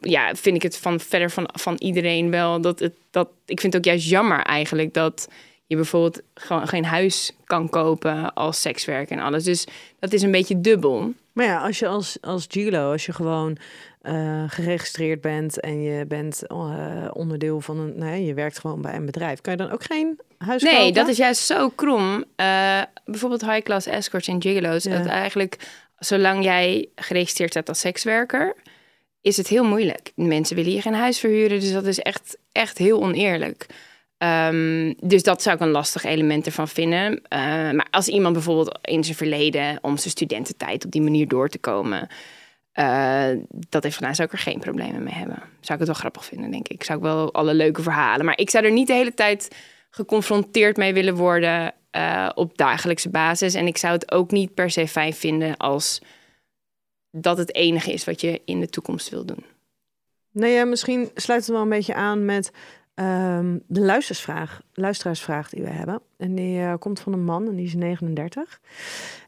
ja, 0.01 0.35
vind 0.35 0.55
ik 0.55 0.61
het 0.61 0.77
van 0.77 0.99
verder 0.99 1.31
van, 1.31 1.49
van 1.53 1.75
iedereen 1.77 2.31
wel 2.31 2.61
dat 2.61 2.79
het 2.79 2.93
dat 3.11 3.29
ik 3.45 3.59
vind 3.59 3.73
het 3.73 3.81
ook 3.81 3.91
juist 3.91 4.09
jammer 4.09 4.41
eigenlijk 4.41 4.93
dat 4.93 5.27
je 5.65 5.75
bijvoorbeeld 5.75 6.21
gewoon 6.33 6.67
geen 6.67 6.85
huis 6.85 7.31
kan 7.43 7.69
kopen 7.69 8.33
als 8.33 8.61
sekswerker 8.61 9.17
en 9.17 9.23
alles. 9.23 9.43
Dus 9.43 9.67
dat 9.99 10.13
is 10.13 10.21
een 10.21 10.31
beetje 10.31 10.61
dubbel. 10.61 11.13
Maar 11.31 11.45
ja, 11.45 11.65
als 11.65 11.79
je 11.79 11.87
als, 11.87 12.17
als 12.21 12.45
gigolo, 12.49 12.91
als 12.91 13.05
je 13.05 13.13
gewoon 13.13 13.57
uh, 14.07 14.43
geregistreerd 14.47 15.21
bent 15.21 15.59
en 15.59 15.81
je 15.81 16.05
bent 16.05 16.41
uh, 16.47 17.07
onderdeel 17.13 17.61
van 17.61 17.79
een, 17.79 17.97
nee, 17.97 18.25
je 18.25 18.33
werkt 18.33 18.59
gewoon 18.59 18.81
bij 18.81 18.95
een 18.95 19.05
bedrijf, 19.05 19.41
kan 19.41 19.53
je 19.53 19.59
dan 19.59 19.71
ook 19.71 19.83
geen 19.83 20.19
huis 20.37 20.63
nee, 20.63 20.77
kopen? 20.77 20.93
Dat 20.93 21.07
is 21.07 21.17
juist 21.17 21.45
zo 21.45 21.69
krom. 21.69 22.23
Uh, 22.35 22.81
bijvoorbeeld 23.05 23.45
high-class 23.45 23.87
escorts 23.87 24.27
en 24.27 24.41
gigolo's. 24.41 24.83
Ja. 24.83 24.97
Dat 24.97 25.05
eigenlijk, 25.05 25.57
zolang 25.97 26.43
jij 26.43 26.89
geregistreerd 26.95 27.51
staat 27.51 27.69
als 27.69 27.79
sekswerker, 27.79 28.55
is 29.21 29.37
het 29.37 29.47
heel 29.47 29.63
moeilijk. 29.63 30.11
Mensen 30.15 30.55
willen 30.55 30.71
hier 30.71 30.81
geen 30.81 30.93
huis 30.93 31.19
verhuren, 31.19 31.59
dus 31.59 31.71
dat 31.71 31.85
is 31.85 31.99
echt, 31.99 32.37
echt 32.51 32.77
heel 32.77 33.01
oneerlijk. 33.01 33.65
Um, 34.17 34.95
dus 34.99 35.23
dat 35.23 35.41
zou 35.41 35.55
ik 35.55 35.61
een 35.61 35.69
lastig 35.69 36.03
element 36.03 36.45
ervan 36.45 36.67
vinden. 36.67 37.11
Uh, 37.13 37.39
maar 37.71 37.87
als 37.91 38.07
iemand 38.07 38.33
bijvoorbeeld 38.33 38.79
in 38.81 39.03
zijn 39.03 39.17
verleden 39.17 39.77
om 39.81 39.97
zijn 39.97 40.09
studententijd 40.09 40.85
op 40.85 40.91
die 40.91 41.01
manier 41.01 41.27
door 41.27 41.49
te 41.49 41.57
komen, 41.57 42.07
uh, 42.79 43.29
dat 43.49 43.83
heeft 43.83 43.99
nou, 43.99 44.15
zou 44.15 44.27
ik 44.27 44.33
er 44.33 44.39
geen 44.39 44.59
problemen 44.59 45.03
mee 45.03 45.13
hebben. 45.13 45.35
Zou 45.35 45.73
ik 45.73 45.77
het 45.79 45.87
wel 45.87 45.93
grappig 45.93 46.25
vinden, 46.25 46.51
denk 46.51 46.67
ik. 46.67 46.83
Zou 46.83 46.97
ik 46.97 47.03
wel 47.03 47.33
alle 47.33 47.53
leuke 47.53 47.81
verhalen. 47.81 48.25
Maar 48.25 48.37
ik 48.37 48.49
zou 48.49 48.65
er 48.65 48.71
niet 48.71 48.87
de 48.87 48.93
hele 48.93 49.13
tijd 49.13 49.55
geconfronteerd 49.89 50.77
mee 50.77 50.93
willen 50.93 51.15
worden 51.15 51.73
uh, 51.91 52.29
op 52.33 52.57
dagelijkse 52.57 53.09
basis. 53.09 53.53
En 53.53 53.67
ik 53.67 53.77
zou 53.77 53.93
het 53.93 54.11
ook 54.11 54.31
niet 54.31 54.53
per 54.53 54.69
se 54.69 54.87
fijn 54.87 55.13
vinden 55.13 55.57
als 55.57 56.01
dat 57.11 57.37
het 57.37 57.55
enige 57.55 57.93
is 57.93 58.03
wat 58.03 58.21
je 58.21 58.41
in 58.45 58.59
de 58.59 58.69
toekomst 58.69 59.09
wil 59.09 59.25
doen. 59.25 59.45
Nee, 60.31 60.53
ja, 60.53 60.65
misschien 60.65 61.11
sluit 61.13 61.41
het 61.41 61.49
wel 61.49 61.61
een 61.61 61.69
beetje 61.69 61.93
aan 61.93 62.25
met 62.25 62.51
um, 62.95 63.63
de 63.67 63.79
luisteraarsvraag, 63.79 64.61
luisteraarsvraag 64.73 65.49
die 65.49 65.63
we 65.63 65.69
hebben. 65.69 66.01
En 66.17 66.35
die 66.35 66.59
uh, 66.59 66.73
komt 66.79 66.99
van 66.99 67.13
een 67.13 67.23
man 67.23 67.47
en 67.47 67.55
die 67.55 67.65
is 67.65 67.73
39. 67.73 68.59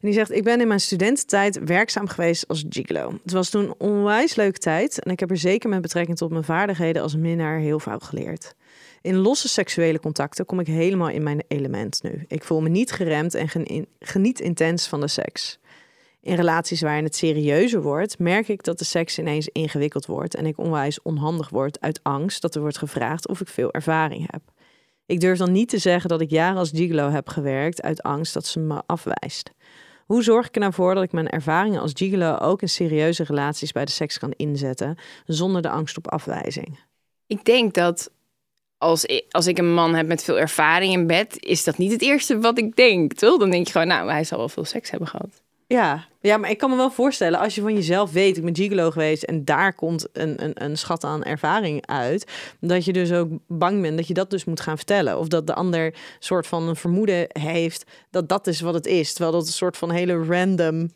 die 0.00 0.12
zegt, 0.12 0.32
ik 0.32 0.44
ben 0.44 0.60
in 0.60 0.68
mijn 0.68 0.80
studententijd 0.80 1.64
werkzaam 1.64 2.08
geweest 2.08 2.48
als 2.48 2.64
gigolo. 2.68 3.12
Het 3.22 3.32
was 3.32 3.50
toen 3.50 3.64
een 3.64 3.74
onwijs 3.78 4.34
leuke 4.34 4.58
tijd 4.58 5.02
en 5.02 5.10
ik 5.10 5.20
heb 5.20 5.30
er 5.30 5.36
zeker 5.36 5.68
met 5.68 5.80
betrekking 5.80 6.16
tot 6.16 6.30
mijn 6.30 6.44
vaardigheden 6.44 7.02
als 7.02 7.16
minnaar 7.16 7.58
heel 7.58 7.80
veel 7.80 7.98
geleerd. 7.98 8.54
In 9.00 9.16
losse 9.16 9.48
seksuele 9.48 10.00
contacten 10.00 10.44
kom 10.44 10.60
ik 10.60 10.66
helemaal 10.66 11.08
in 11.08 11.22
mijn 11.22 11.42
element 11.48 12.02
nu. 12.02 12.24
Ik 12.28 12.44
voel 12.44 12.60
me 12.60 12.68
niet 12.68 12.92
geremd 12.92 13.34
en 13.34 13.48
geniet 13.98 14.40
intens 14.40 14.86
van 14.86 15.00
de 15.00 15.08
seks. 15.08 15.58
In 16.28 16.34
relaties 16.34 16.80
waarin 16.80 17.04
het 17.04 17.16
serieuzer 17.16 17.82
wordt, 17.82 18.18
merk 18.18 18.48
ik 18.48 18.62
dat 18.62 18.78
de 18.78 18.84
seks 18.84 19.18
ineens 19.18 19.48
ingewikkeld 19.48 20.06
wordt 20.06 20.34
en 20.34 20.46
ik 20.46 20.58
onwijs 20.58 21.02
onhandig 21.02 21.48
word 21.48 21.80
uit 21.80 22.00
angst 22.02 22.42
dat 22.42 22.54
er 22.54 22.60
wordt 22.60 22.78
gevraagd 22.78 23.28
of 23.28 23.40
ik 23.40 23.48
veel 23.48 23.72
ervaring 23.72 24.30
heb. 24.30 24.42
Ik 25.06 25.20
durf 25.20 25.38
dan 25.38 25.52
niet 25.52 25.68
te 25.68 25.78
zeggen 25.78 26.08
dat 26.08 26.20
ik 26.20 26.30
jaren 26.30 26.56
als 26.56 26.70
gigolo 26.70 27.10
heb 27.10 27.28
gewerkt 27.28 27.82
uit 27.82 28.02
angst 28.02 28.34
dat 28.34 28.46
ze 28.46 28.60
me 28.60 28.82
afwijst. 28.86 29.52
Hoe 30.06 30.22
zorg 30.22 30.46
ik 30.46 30.54
er 30.54 30.60
nou 30.60 30.72
voor 30.72 30.94
dat 30.94 31.02
ik 31.02 31.12
mijn 31.12 31.28
ervaringen 31.28 31.80
als 31.80 31.92
gigolo 31.94 32.36
ook 32.36 32.62
in 32.62 32.68
serieuze 32.68 33.24
relaties 33.24 33.72
bij 33.72 33.84
de 33.84 33.90
seks 33.90 34.18
kan 34.18 34.32
inzetten, 34.36 34.98
zonder 35.26 35.62
de 35.62 35.70
angst 35.70 35.96
op 35.96 36.10
afwijzing? 36.10 36.78
Ik 37.26 37.44
denk 37.44 37.74
dat 37.74 38.10
als 38.78 39.04
ik, 39.04 39.24
als 39.30 39.46
ik 39.46 39.58
een 39.58 39.74
man 39.74 39.94
heb 39.94 40.06
met 40.06 40.24
veel 40.24 40.38
ervaring 40.38 40.92
in 40.92 41.06
bed, 41.06 41.44
is 41.44 41.64
dat 41.64 41.78
niet 41.78 41.92
het 41.92 42.02
eerste 42.02 42.38
wat 42.38 42.58
ik 42.58 42.76
denk? 42.76 43.18
Dan 43.18 43.50
denk 43.50 43.66
je 43.66 43.72
gewoon, 43.72 43.88
nou, 43.88 44.10
hij 44.10 44.24
zal 44.24 44.38
wel 44.38 44.48
veel 44.48 44.64
seks 44.64 44.90
hebben 44.90 45.08
gehad. 45.08 45.46
Ja, 45.68 46.06
ja, 46.20 46.36
maar 46.36 46.50
ik 46.50 46.58
kan 46.58 46.70
me 46.70 46.76
wel 46.76 46.90
voorstellen, 46.90 47.38
als 47.38 47.54
je 47.54 47.60
van 47.60 47.74
jezelf 47.74 48.12
weet, 48.12 48.36
ik 48.36 48.44
ben 48.44 48.56
gigolo 48.56 48.90
geweest 48.90 49.22
en 49.22 49.44
daar 49.44 49.74
komt 49.74 50.06
een, 50.12 50.44
een, 50.44 50.64
een 50.64 50.78
schat 50.78 51.04
aan 51.04 51.24
ervaring 51.24 51.86
uit, 51.86 52.32
dat 52.60 52.84
je 52.84 52.92
dus 52.92 53.12
ook 53.12 53.28
bang 53.46 53.82
bent 53.82 53.96
dat 53.96 54.06
je 54.06 54.14
dat 54.14 54.30
dus 54.30 54.44
moet 54.44 54.60
gaan 54.60 54.76
vertellen. 54.76 55.18
Of 55.18 55.28
dat 55.28 55.46
de 55.46 55.54
ander 55.54 55.94
soort 56.18 56.46
van 56.46 56.68
een 56.68 56.76
vermoeden 56.76 57.26
heeft 57.28 57.84
dat 58.10 58.28
dat 58.28 58.46
is 58.46 58.60
wat 58.60 58.74
het 58.74 58.86
is. 58.86 59.12
Terwijl 59.12 59.32
dat 59.36 59.46
een 59.46 59.52
soort 59.52 59.76
van 59.76 59.90
hele 59.90 60.24
random. 60.24 60.90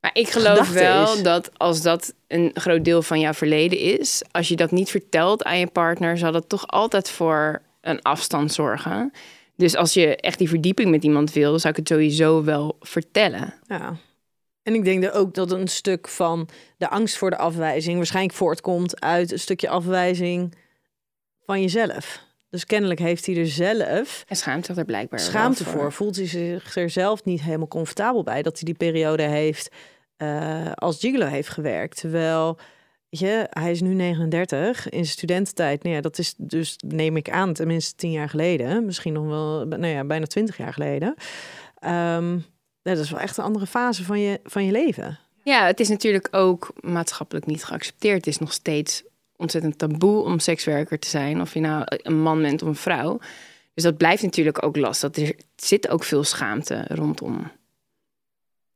Maar 0.00 0.10
ik 0.14 0.28
geloof 0.28 0.72
wel 0.72 1.14
is. 1.14 1.22
dat 1.22 1.58
als 1.58 1.82
dat 1.82 2.14
een 2.28 2.50
groot 2.54 2.84
deel 2.84 3.02
van 3.02 3.20
jouw 3.20 3.32
verleden 3.32 3.78
is, 3.78 4.22
als 4.30 4.48
je 4.48 4.56
dat 4.56 4.70
niet 4.70 4.90
vertelt 4.90 5.44
aan 5.44 5.58
je 5.58 5.66
partner, 5.66 6.18
zal 6.18 6.32
dat 6.32 6.48
toch 6.48 6.66
altijd 6.66 7.10
voor 7.10 7.62
een 7.80 8.02
afstand 8.02 8.52
zorgen. 8.52 9.12
Dus 9.56 9.76
als 9.76 9.92
je 9.92 10.16
echt 10.16 10.38
die 10.38 10.48
verdieping 10.48 10.90
met 10.90 11.04
iemand 11.04 11.32
wil, 11.32 11.58
zou 11.58 11.72
ik 11.72 11.78
het 11.78 11.88
sowieso 11.88 12.44
wel 12.44 12.76
vertellen. 12.80 13.54
Ja. 13.66 13.96
En 14.62 14.74
ik 14.74 14.84
denk 14.84 15.14
ook 15.14 15.34
dat 15.34 15.52
een 15.52 15.68
stuk 15.68 16.08
van 16.08 16.48
de 16.76 16.88
angst 16.88 17.16
voor 17.16 17.30
de 17.30 17.38
afwijzing 17.38 17.96
waarschijnlijk 17.96 18.34
voortkomt 18.34 19.00
uit 19.00 19.32
een 19.32 19.38
stukje 19.38 19.68
afwijzing 19.68 20.54
van 21.46 21.60
jezelf. 21.60 22.30
Dus 22.50 22.66
kennelijk 22.66 23.00
heeft 23.00 23.26
hij 23.26 23.36
er 23.36 23.46
zelf. 23.46 24.24
En 24.28 24.36
schaamt 24.36 24.66
zich 24.66 24.76
er 24.76 24.84
blijkbaar. 24.84 25.20
Schaamte 25.20 25.64
voor. 25.64 25.72
voor. 25.72 25.92
Voelt 25.92 26.16
hij 26.16 26.26
zich 26.26 26.76
er 26.76 26.90
zelf 26.90 27.24
niet 27.24 27.42
helemaal 27.42 27.68
comfortabel 27.68 28.22
bij 28.22 28.42
dat 28.42 28.54
hij 28.54 28.64
die 28.64 28.74
periode 28.74 29.22
heeft 29.22 29.70
uh, 30.18 30.72
als 30.72 30.98
gigolo 31.00 31.26
heeft 31.26 31.48
gewerkt. 31.48 31.96
Terwijl 31.96 32.58
je, 33.08 33.46
hij 33.50 33.70
is 33.70 33.80
nu 33.80 33.94
39 33.94 34.84
in 34.84 34.90
zijn 34.90 35.06
studententijd. 35.06 35.82
Nou 35.82 35.94
ja, 35.94 36.00
dat 36.00 36.18
is 36.18 36.34
dus, 36.36 36.76
neem 36.86 37.16
ik 37.16 37.30
aan, 37.30 37.52
tenminste 37.52 37.94
tien 37.94 38.10
jaar 38.10 38.28
geleden. 38.28 38.84
Misschien 38.84 39.12
nog 39.12 39.26
wel, 39.26 39.64
nou 39.66 39.86
ja, 39.86 40.04
bijna 40.04 40.26
twintig 40.26 40.56
jaar 40.56 40.72
geleden. 40.72 41.14
Um, 41.86 42.44
dat 42.82 42.98
is 42.98 43.10
wel 43.10 43.20
echt 43.20 43.36
een 43.36 43.44
andere 43.44 43.66
fase 43.66 44.04
van 44.04 44.20
je, 44.20 44.40
van 44.44 44.64
je 44.64 44.72
leven. 44.72 45.18
Ja, 45.44 45.66
het 45.66 45.80
is 45.80 45.88
natuurlijk 45.88 46.28
ook 46.30 46.72
maatschappelijk 46.80 47.46
niet 47.46 47.64
geaccepteerd. 47.64 48.16
Het 48.16 48.26
is 48.26 48.38
nog 48.38 48.52
steeds 48.52 49.02
ontzettend 49.36 49.78
taboe 49.78 50.24
om 50.24 50.38
sekswerker 50.38 50.98
te 50.98 51.08
zijn. 51.08 51.40
Of 51.40 51.54
je 51.54 51.60
nou 51.60 51.84
een 51.86 52.20
man 52.20 52.42
bent 52.42 52.62
of 52.62 52.68
een 52.68 52.74
vrouw. 52.74 53.18
Dus 53.74 53.84
dat 53.84 53.96
blijft 53.96 54.22
natuurlijk 54.22 54.64
ook 54.64 54.76
lastig. 54.76 55.16
Er 55.16 55.34
zit 55.56 55.88
ook 55.88 56.04
veel 56.04 56.24
schaamte 56.24 56.84
rondom. 56.88 57.50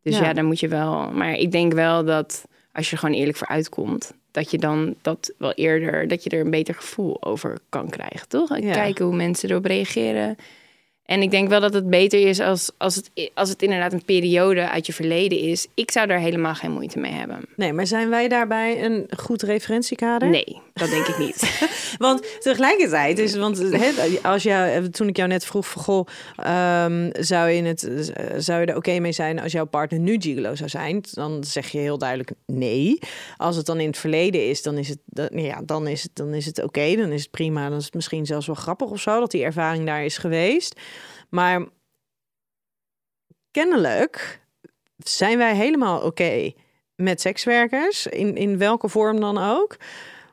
Dus 0.03 0.19
ja. 0.19 0.25
ja, 0.25 0.33
daar 0.33 0.45
moet 0.45 0.61
je 0.61 0.69
wel. 0.69 1.11
Maar 1.11 1.33
ik 1.33 1.53
denk 1.53 1.73
wel 1.73 2.05
dat 2.05 2.45
als 2.73 2.87
je 2.87 2.93
er 2.93 2.99
gewoon 2.99 3.15
eerlijk 3.15 3.39
voor 3.39 3.49
uitkomt, 3.49 4.13
dat 4.31 4.51
je 4.51 4.59
dan 4.59 4.95
dat 5.03 5.33
wel 5.39 5.53
eerder, 5.53 6.09
dat 6.09 6.23
je 6.23 6.31
er 6.31 6.41
een 6.41 6.51
beter 6.51 6.75
gevoel 6.75 7.23
over 7.23 7.59
kan 7.69 7.89
krijgen, 7.89 8.29
toch? 8.29 8.59
Ja. 8.59 8.73
Kijken 8.73 9.05
hoe 9.05 9.17
mensen 9.17 9.51
erop 9.51 9.65
reageren. 9.65 10.37
En 11.07 11.23
ik 11.23 11.31
denk 11.31 11.49
wel 11.49 11.61
dat 11.61 11.75
het 11.75 11.91
beter 11.91 12.21
is 12.29 12.41
als, 12.41 12.71
als, 12.79 12.95
het, 12.95 13.11
als 13.35 13.49
het 13.49 13.63
inderdaad 13.63 13.93
een 13.93 14.05
periode 14.05 14.69
uit 14.71 14.87
je 14.87 14.93
verleden 14.93 15.39
is. 15.39 15.67
Ik 15.75 15.91
zou 15.91 16.07
daar 16.07 16.19
helemaal 16.19 16.55
geen 16.55 16.73
moeite 16.73 16.99
mee 16.99 17.13
hebben. 17.13 17.41
Nee, 17.57 17.73
maar 17.73 17.87
zijn 17.87 18.09
wij 18.09 18.29
daarbij 18.29 18.85
een 18.85 19.09
goed 19.17 19.43
referentiekader? 19.43 20.29
Nee, 20.29 20.61
dat 20.75 20.91
denk 20.91 21.07
ik 21.07 21.19
niet. 21.19 21.69
want 21.99 22.41
tegelijkertijd 22.41 23.19
is, 23.19 23.37
want 23.37 23.63
als 24.23 24.43
jou, 24.43 24.89
toen 24.89 25.09
ik 25.09 25.17
jou 25.17 25.29
net 25.29 25.47
vroeg 25.47 25.67
van 25.67 25.83
goh, 25.83 26.07
um, 26.85 27.11
zou 27.13 27.51
je 27.51 27.63
het, 27.63 27.91
zou 28.37 28.61
je 28.61 28.67
er 28.67 28.77
oké 28.77 28.99
mee 28.99 29.13
zijn 29.13 29.41
als 29.41 29.53
jouw 29.53 29.65
partner 29.65 30.01
nu 30.01 30.17
gigolo 30.21 30.55
zou 30.55 30.69
zijn? 30.69 31.05
Dan 31.11 31.45
zeg 31.45 31.69
je 31.69 31.79
heel 31.79 31.99
duidelijk 31.99 32.31
nee. 32.47 32.99
Als 33.37 33.57
het 33.57 33.67
dan 33.67 33.81
in 33.81 33.87
het 33.87 33.99
verleden 33.99 34.49
is, 34.49 34.63
dan 34.63 34.79
is 34.79 34.89
het, 34.89 34.99
dan, 35.05 35.29
ja, 35.33 35.63
dan 35.65 35.87
is 35.87 36.03
het, 36.03 36.11
dan 36.15 36.35
is 36.35 36.47
het 36.47 36.63
oké, 36.63 36.97
dan 36.97 37.13
is 37.13 37.23
het 37.23 37.31
prima, 37.31 37.69
dan 37.69 37.79
is 37.79 37.85
het 37.85 37.95
misschien 37.95 38.27
zelfs 38.27 38.47
wel 38.47 38.55
grappig 38.55 38.91
of 38.91 39.01
zo 39.01 39.21
dat 39.21 39.31
die 39.31 39.45
ervaring 39.45 39.87
daar 39.87 40.05
is 40.05 40.19
geweest. 40.19 40.81
Maar 41.29 41.65
kennelijk 43.51 44.41
zijn 44.97 45.39
wij 45.39 45.57
helemaal 45.57 46.01
oké 46.01 46.53
met 46.97 47.21
sekswerkers, 47.21 48.07
in, 48.07 48.37
in 48.37 48.59
welke 48.59 48.89
vorm 48.89 49.21
dan 49.21 49.39
ook. 49.39 49.77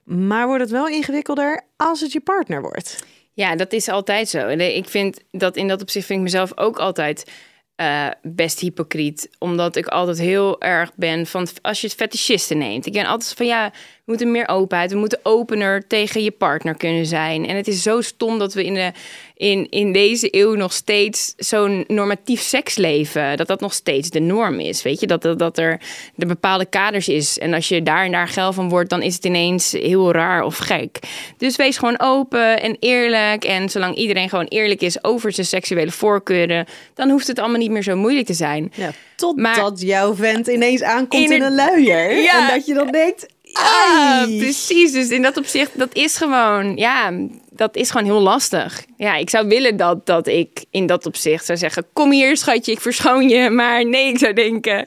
Maar 0.04 0.48
wordt 0.48 0.62
het 0.62 0.72
wel 0.72 0.88
ingewikkelder 0.88 1.62
als 1.78 2.02
het 2.02 2.12
je 2.12 2.22
partner 2.22 2.62
wordt? 2.62 3.06
Ja, 3.34 3.56
dat 3.56 3.74
is 3.74 3.90
altijd 3.90 4.30
zo. 4.30 4.38
En 4.38 4.76
ik 4.76 4.90
vind 4.90 5.24
dat 5.32 5.56
in 5.56 5.68
dat 5.68 5.82
opzicht 5.82 6.06
vind 6.06 6.20
ik 6.20 6.26
mezelf 6.26 6.58
ook 6.58 6.80
altijd 6.80 7.32
eh, 7.76 8.08
best 8.22 8.60
hypocriet. 8.60 9.30
Omdat 9.40 9.76
ik 9.76 9.88
altijd 9.88 10.18
heel 10.18 10.62
erg 10.62 10.92
ben 10.96 11.26
van 11.26 11.48
als 11.62 11.82
je 11.82 11.88
het 11.88 11.96
fetischisten 11.96 12.58
neemt. 12.58 12.86
Ik 12.86 12.94
ben 12.94 13.06
altijd 13.06 13.34
van 13.34 13.46
ja, 13.46 13.72
we 14.06 14.12
moeten 14.12 14.32
meer 14.32 14.48
openheid. 14.48 14.92
We 14.92 14.98
moeten 14.98 15.20
opener 15.24 15.88
tegen 15.88 16.24
je 16.24 16.32
partner 16.32 16.76
kunnen 16.76 17.06
zijn. 17.06 17.48
En 17.48 17.56
het 17.56 17.68
is 17.68 17.82
zo 17.82 18.02
stom 18.02 18.40
dat 18.40 18.54
we 18.54 18.66
in, 18.66 18.74
de, 18.74 18.92
in, 19.36 19.68
in 19.70 19.94
deze 19.94 20.28
eeuw 20.32 20.54
nog 20.56 20.74
steeds 20.74 21.34
zo'n 21.38 21.84
normatief 21.88 22.42
seksleven. 22.42 23.38
Dat 23.38 23.48
dat 23.48 23.60
nog 23.60 23.74
steeds 23.74 24.10
de 24.10 24.20
norm 24.20 24.60
is. 24.60 24.82
Weet 24.82 25.00
je, 25.00 25.08
dat, 25.08 25.22
dat, 25.22 25.40
dat 25.40 25.58
er 25.58 25.80
de 26.16 26.26
bepaalde 26.26 26.66
kaders 26.66 27.08
is. 27.08 27.40
En 27.40 27.54
als 27.54 27.68
je 27.68 27.84
daar 27.84 28.06
en 28.06 28.12
daar 28.12 28.28
geil 28.28 28.54
van 28.54 28.70
wordt, 28.70 28.90
dan 28.90 29.02
is 29.02 29.16
het 29.16 29.26
ineens 29.26 29.72
heel 29.72 30.12
raar 30.12 30.44
of 30.44 30.58
gek. 30.58 31.00
Dus 31.38 31.56
wees 31.56 31.78
gewoon 31.78 32.00
open 32.00 32.62
en 32.62 32.78
eerlijk. 32.80 33.44
En 33.44 33.70
zolang 33.70 33.96
iedereen 33.96 34.30
gewoon 34.30 34.48
eerlijk 34.48 34.82
is 34.82 35.04
over 35.04 35.32
zijn 35.32 35.48
seksuele 35.48 35.92
voorkeuren, 35.92 36.66
dan 36.94 37.10
hoeft 37.10 37.28
het 37.28 37.40
allemaal 37.40 37.60
niet 37.60 37.72
meer 37.72 37.84
zo 37.84 37.96
moeilijk 37.96 38.26
te 38.26 38.34
zijn. 38.34 38.72
Ja, 38.76 38.92
totdat 39.16 39.44
Maar- 39.44 39.74
jouw 39.74 40.16
vent 40.16 40.48
ineens 40.48 40.82
aankomt 40.82 41.32
in, 41.32 41.42
een 41.42 41.56
luier. 41.56 42.22
Ja. 42.22 42.42
En 42.42 42.56
dat 42.56 42.66
je 42.66 42.74
dan 42.74 42.92
denkt... 42.92 43.26
Ja, 43.54 44.20
ai. 44.20 44.38
precies. 44.38 44.92
Dus 44.92 45.10
in 45.10 45.22
dat 45.22 45.38
opzicht, 45.38 45.78
dat 45.80 45.94
is 45.96 46.18
gewoon, 46.18 46.76
ja, 46.76 47.12
dat 47.50 47.76
is 47.76 47.92
gewoon 47.92 48.06
heel 48.06 48.22
lastig. 48.22 48.86
Ja, 48.98 49.16
ik 49.16 49.30
zou 49.30 49.48
willen 49.48 49.78
dat, 49.78 50.06
dat 50.06 50.28
ik 50.28 50.66
in 50.72 50.86
dat 50.86 51.06
opzicht 51.06 51.46
zou 51.46 51.58
zeggen: 51.58 51.86
Kom 51.94 52.12
hier, 52.12 52.38
schatje, 52.38 52.72
ik 52.72 52.82
verschoon 52.82 53.30
je. 53.30 53.50
Maar 53.64 53.86
nee, 53.86 54.08
ik 54.08 54.18
zou 54.18 54.34
denken. 54.34 54.86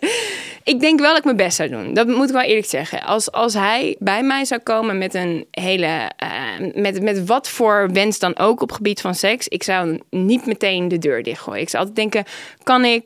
Ik 0.65 0.81
denk 0.81 0.99
wel 1.01 1.09
dat 1.09 1.19
ik 1.19 1.25
mijn 1.25 1.37
best 1.37 1.57
zou 1.57 1.69
doen. 1.69 1.95
Dat 1.95 2.07
moet 2.07 2.27
ik 2.29 2.35
wel 2.35 2.43
eerlijk 2.43 2.67
zeggen. 2.67 3.03
Als, 3.03 3.33
als 3.33 3.55
hij 3.55 3.97
bij 3.99 4.23
mij 4.23 4.45
zou 4.45 4.61
komen 4.61 4.99
met 4.99 5.15
een 5.15 5.47
hele. 5.51 6.11
eh, 6.17 6.29
met, 6.75 7.03
met 7.03 7.27
wat 7.27 7.49
voor 7.49 7.89
wens 7.93 8.19
dan 8.19 8.39
ook 8.39 8.61
op 8.63 8.73
gebied 8.73 9.01
van 9.01 9.15
seks. 9.15 9.49
Ik 9.49 9.63
zou 9.63 10.01
niet 10.11 10.47
meteen 10.47 10.89
de 10.89 10.99
deur 10.99 11.23
dichtgooien. 11.23 11.61
Ik 11.63 11.69
zou 11.69 11.87
altijd 11.87 12.11
denken: 12.13 12.33
kan 12.63 12.85
ik 12.85 13.05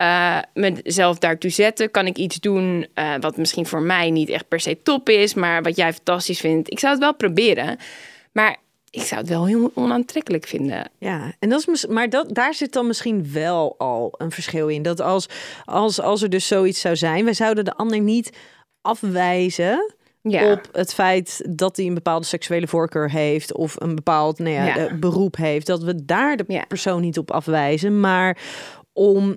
eh, 0.00 0.38
mezelf 0.54 1.18
daartoe 1.18 1.50
zetten? 1.50 1.90
Kan 1.90 2.06
ik 2.06 2.16
iets 2.16 2.36
doen 2.40 2.86
eh, 2.94 3.14
wat 3.20 3.36
misschien 3.36 3.66
voor 3.66 3.82
mij 3.82 4.10
niet 4.10 4.28
echt 4.28 4.48
per 4.48 4.60
se 4.60 4.82
top 4.82 5.08
is, 5.08 5.34
maar 5.34 5.62
wat 5.62 5.76
jij 5.76 5.92
fantastisch 5.92 6.40
vindt? 6.40 6.70
Ik 6.70 6.78
zou 6.78 6.92
het 6.92 7.02
wel 7.02 7.14
proberen, 7.14 7.76
maar 8.32 8.56
ik 8.90 9.02
zou 9.02 9.20
het 9.20 9.30
wel 9.30 9.46
heel 9.46 9.70
onaantrekkelijk 9.74 10.46
vinden. 10.46 10.90
Ja, 10.98 11.32
en 11.38 11.48
dat 11.48 11.68
is, 11.68 11.86
maar 11.86 12.08
dat, 12.08 12.34
daar 12.34 12.54
zit 12.54 12.72
dan 12.72 12.86
misschien 12.86 13.32
wel 13.32 13.74
al 13.78 14.14
een 14.18 14.30
verschil 14.30 14.68
in. 14.68 14.82
Dat 14.82 15.00
als, 15.00 15.28
als, 15.64 16.00
als 16.00 16.22
er 16.22 16.30
dus 16.30 16.46
zoiets 16.46 16.80
zou 16.80 16.96
zijn, 16.96 17.24
wij 17.24 17.34
zouden 17.34 17.64
de 17.64 17.74
ander 17.74 18.00
niet 18.00 18.32
afwijzen 18.82 19.94
Ja. 20.22 20.52
op 20.52 20.68
het 20.72 20.94
feit 20.94 21.42
dat 21.48 21.76
hij 21.76 21.86
een 21.86 21.94
bepaalde 21.94 22.26
seksuele 22.26 22.66
voorkeur 22.68 23.10
heeft 23.10 23.54
of 23.54 23.80
een 23.80 23.94
bepaald 23.94 24.38
nou 24.38 24.50
ja, 24.54 24.66
Ja. 24.66 24.76
eh, 24.76 24.92
beroep 24.94 25.36
heeft. 25.36 25.66
Dat 25.66 25.82
we 25.82 26.04
daar 26.04 26.36
de 26.36 26.64
persoon 26.68 27.00
niet 27.00 27.18
op 27.18 27.30
afwijzen, 27.30 28.00
maar 28.00 28.38
om 28.92 29.36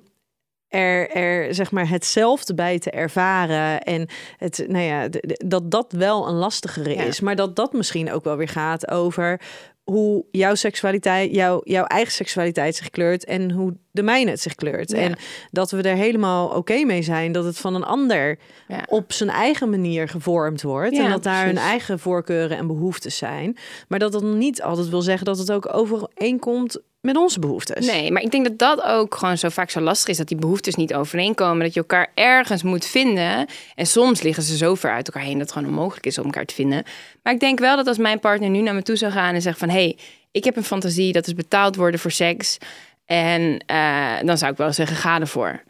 er, 0.74 1.10
er 1.10 1.54
zeg 1.54 1.70
maar 1.70 1.88
hetzelfde 1.88 2.54
bij 2.54 2.78
te 2.78 2.90
ervaren 2.90 3.80
en 3.82 4.08
het, 4.36 4.64
nou 4.68 4.84
ja, 4.84 5.08
dat 5.46 5.70
dat 5.70 5.92
wel 5.92 6.28
een 6.28 6.34
lastigere 6.34 6.94
Ja. 6.94 7.02
is, 7.02 7.20
maar 7.20 7.36
dat 7.36 7.56
dat 7.56 7.72
misschien 7.72 8.12
ook 8.12 8.24
wel 8.24 8.36
weer 8.36 8.48
gaat 8.48 8.90
over 8.90 9.40
hoe 9.82 10.24
jouw 10.30 10.54
seksualiteit, 10.54 11.34
jouw, 11.34 11.60
jouw 11.64 11.84
eigen 11.84 12.12
seksualiteit 12.12 12.76
zich 12.76 12.90
kleurt 12.90 13.24
en 13.24 13.50
hoe 13.50 13.76
de 13.94 14.02
mijne 14.02 14.30
het 14.30 14.40
zich 14.40 14.54
kleurt. 14.54 14.90
Ja. 14.90 14.96
En 14.96 15.16
dat 15.50 15.70
we 15.70 15.82
er 15.82 15.96
helemaal 15.96 16.48
oké 16.48 16.84
mee 16.84 17.02
zijn 17.02 17.32
dat 17.32 17.44
het 17.44 17.58
van 17.58 17.74
een 17.74 17.84
ander 17.84 18.38
Ja. 18.68 18.82
op 18.86 19.12
zijn 19.12 19.30
eigen 19.30 19.70
manier 19.70 20.08
gevormd 20.08 20.62
wordt. 20.62 20.96
Ja, 20.96 21.04
en 21.04 21.10
dat 21.10 21.22
daar 21.22 21.46
hun 21.46 21.56
eigen 21.58 21.98
voorkeuren 21.98 22.56
en 22.56 22.66
behoeftes 22.66 23.16
zijn. 23.16 23.56
Maar 23.88 23.98
dat 23.98 24.12
dat 24.12 24.22
niet 24.22 24.62
altijd 24.62 24.88
wil 24.88 25.02
zeggen 25.02 25.24
dat 25.24 25.38
het 25.38 25.52
ook 25.52 25.74
overeenkomt 25.74 26.78
met 27.00 27.16
onze 27.16 27.38
behoeftes. 27.38 27.86
Nee, 27.86 28.12
maar 28.12 28.22
ik 28.22 28.30
denk 28.30 28.44
dat 28.44 28.58
dat 28.58 28.82
ook 28.82 29.14
gewoon 29.14 29.38
zo 29.38 29.48
vaak 29.48 29.70
zo 29.70 29.80
lastig 29.80 30.08
is. 30.08 30.16
Dat 30.16 30.28
die 30.28 30.36
behoeftes 30.36 30.74
niet 30.74 30.94
overeenkomen. 30.94 31.64
Dat 31.64 31.74
je 31.74 31.80
elkaar 31.80 32.10
ergens 32.14 32.62
moet 32.62 32.84
vinden. 32.84 33.46
En 33.74 33.86
soms 33.86 34.22
liggen 34.22 34.42
ze 34.42 34.56
zo 34.56 34.74
ver 34.74 34.90
uit 34.90 35.06
elkaar 35.06 35.22
heen 35.22 35.38
dat 35.38 35.40
het 35.40 35.52
gewoon 35.52 35.68
onmogelijk 35.68 36.06
is 36.06 36.18
om 36.18 36.24
elkaar 36.24 36.44
te 36.44 36.54
vinden. 36.54 36.82
Maar 37.22 37.32
ik 37.32 37.40
denk 37.40 37.58
wel 37.58 37.76
dat 37.76 37.86
als 37.86 37.98
mijn 37.98 38.20
partner 38.20 38.50
nu 38.50 38.60
naar 38.60 38.74
me 38.74 38.82
toe 38.82 38.96
zou 38.96 39.12
gaan 39.12 39.34
en 39.34 39.42
zegt 39.42 39.58
van... 39.58 39.68
hey, 39.68 39.96
ik 40.30 40.44
heb 40.44 40.56
een 40.56 40.64
fantasie, 40.64 41.12
dat 41.12 41.26
is 41.26 41.34
betaald 41.34 41.76
worden 41.76 42.00
voor 42.00 42.10
seks. 42.10 42.58
En 43.06 43.58
eh, 43.66 44.16
dan 44.22 44.38
zou 44.38 44.52
ik 44.52 44.58
wel 44.58 44.72
zeggen, 44.72 44.96
ga 44.96 45.20
ervoor. 45.20 45.62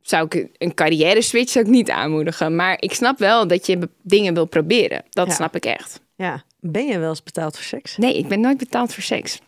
Zou 0.00 0.26
ik 0.30 0.48
een 0.58 0.74
carrière 0.74 1.22
switch 1.22 1.50
zou 1.50 1.64
ik 1.64 1.70
niet 1.70 1.90
aanmoedigen. 1.90 2.56
Maar 2.56 2.76
ik 2.82 2.94
snap 2.94 3.18
wel 3.18 3.46
dat 3.46 3.66
je 3.66 3.88
dingen 4.02 4.34
wil 4.34 4.44
proberen. 4.46 5.02
Dat 5.10 5.26
Ja. 5.26 5.32
snap 5.34 5.56
ik 5.56 5.64
echt. 5.64 6.00
Ja, 6.16 6.42
ben 6.60 6.86
je 6.86 6.98
wel 6.98 7.08
eens 7.08 7.22
betaald 7.22 7.54
voor 7.56 7.64
seks? 7.64 7.96
Nee, 7.96 8.18
ik 8.18 8.28
ben 8.28 8.40
nooit 8.40 8.58
betaald 8.58 8.94
voor 8.94 9.02
seks. 9.02 9.38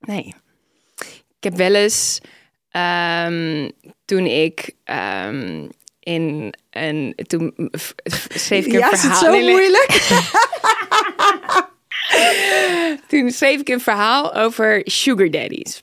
Nee. 0.00 0.34
Ik 1.38 1.50
heb 1.50 1.54
wel 1.56 1.74
eens 1.74 2.20
ehm, 2.70 3.70
toen 4.04 4.26
ik 4.26 4.70
ehm, 4.84 5.68
in 6.00 6.54
een 6.70 7.14
toen 7.26 7.70
schreef 8.34 8.66
ik 8.66 8.72
een 8.72 8.78
Ja, 8.78 8.92
is 8.92 9.00
verhaal. 9.00 9.18
het 9.18 9.26
zo 9.26 9.30
Nee, 9.30 9.42
nee. 9.42 9.50
moeilijk? 9.50 9.88
Toen 13.08 13.30
schreef 13.30 13.60
ik 13.60 13.68
een 13.68 13.80
verhaal 13.80 14.34
over 14.34 14.80
sugar 14.84 15.30
daddies. 15.30 15.80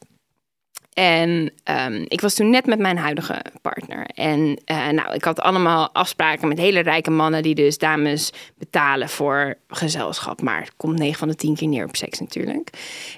En 1.01 1.51
ehm, 1.63 2.05
ik 2.07 2.21
was 2.21 2.33
toen 2.33 2.49
net 2.49 2.65
met 2.65 2.79
mijn 2.79 2.97
huidige 2.97 3.41
partner. 3.61 4.05
En 4.05 4.61
eh, 4.65 4.89
nou, 4.89 5.13
ik 5.13 5.23
had 5.23 5.39
allemaal 5.39 5.89
afspraken 5.93 6.47
met 6.47 6.57
hele 6.57 6.79
rijke 6.79 7.11
mannen 7.11 7.43
die 7.43 7.55
dus 7.55 7.77
dames 7.77 8.31
betalen 8.57 9.09
voor 9.09 9.55
gezelschap. 9.67 10.41
Maar 10.41 10.59
het 10.59 10.73
komt 10.77 10.97
9 10.97 11.19
van 11.19 11.27
de 11.27 11.35
10 11.35 11.55
keer 11.55 11.67
neer 11.67 11.85
op 11.85 11.95
seks 11.95 12.19
natuurlijk. 12.19 12.69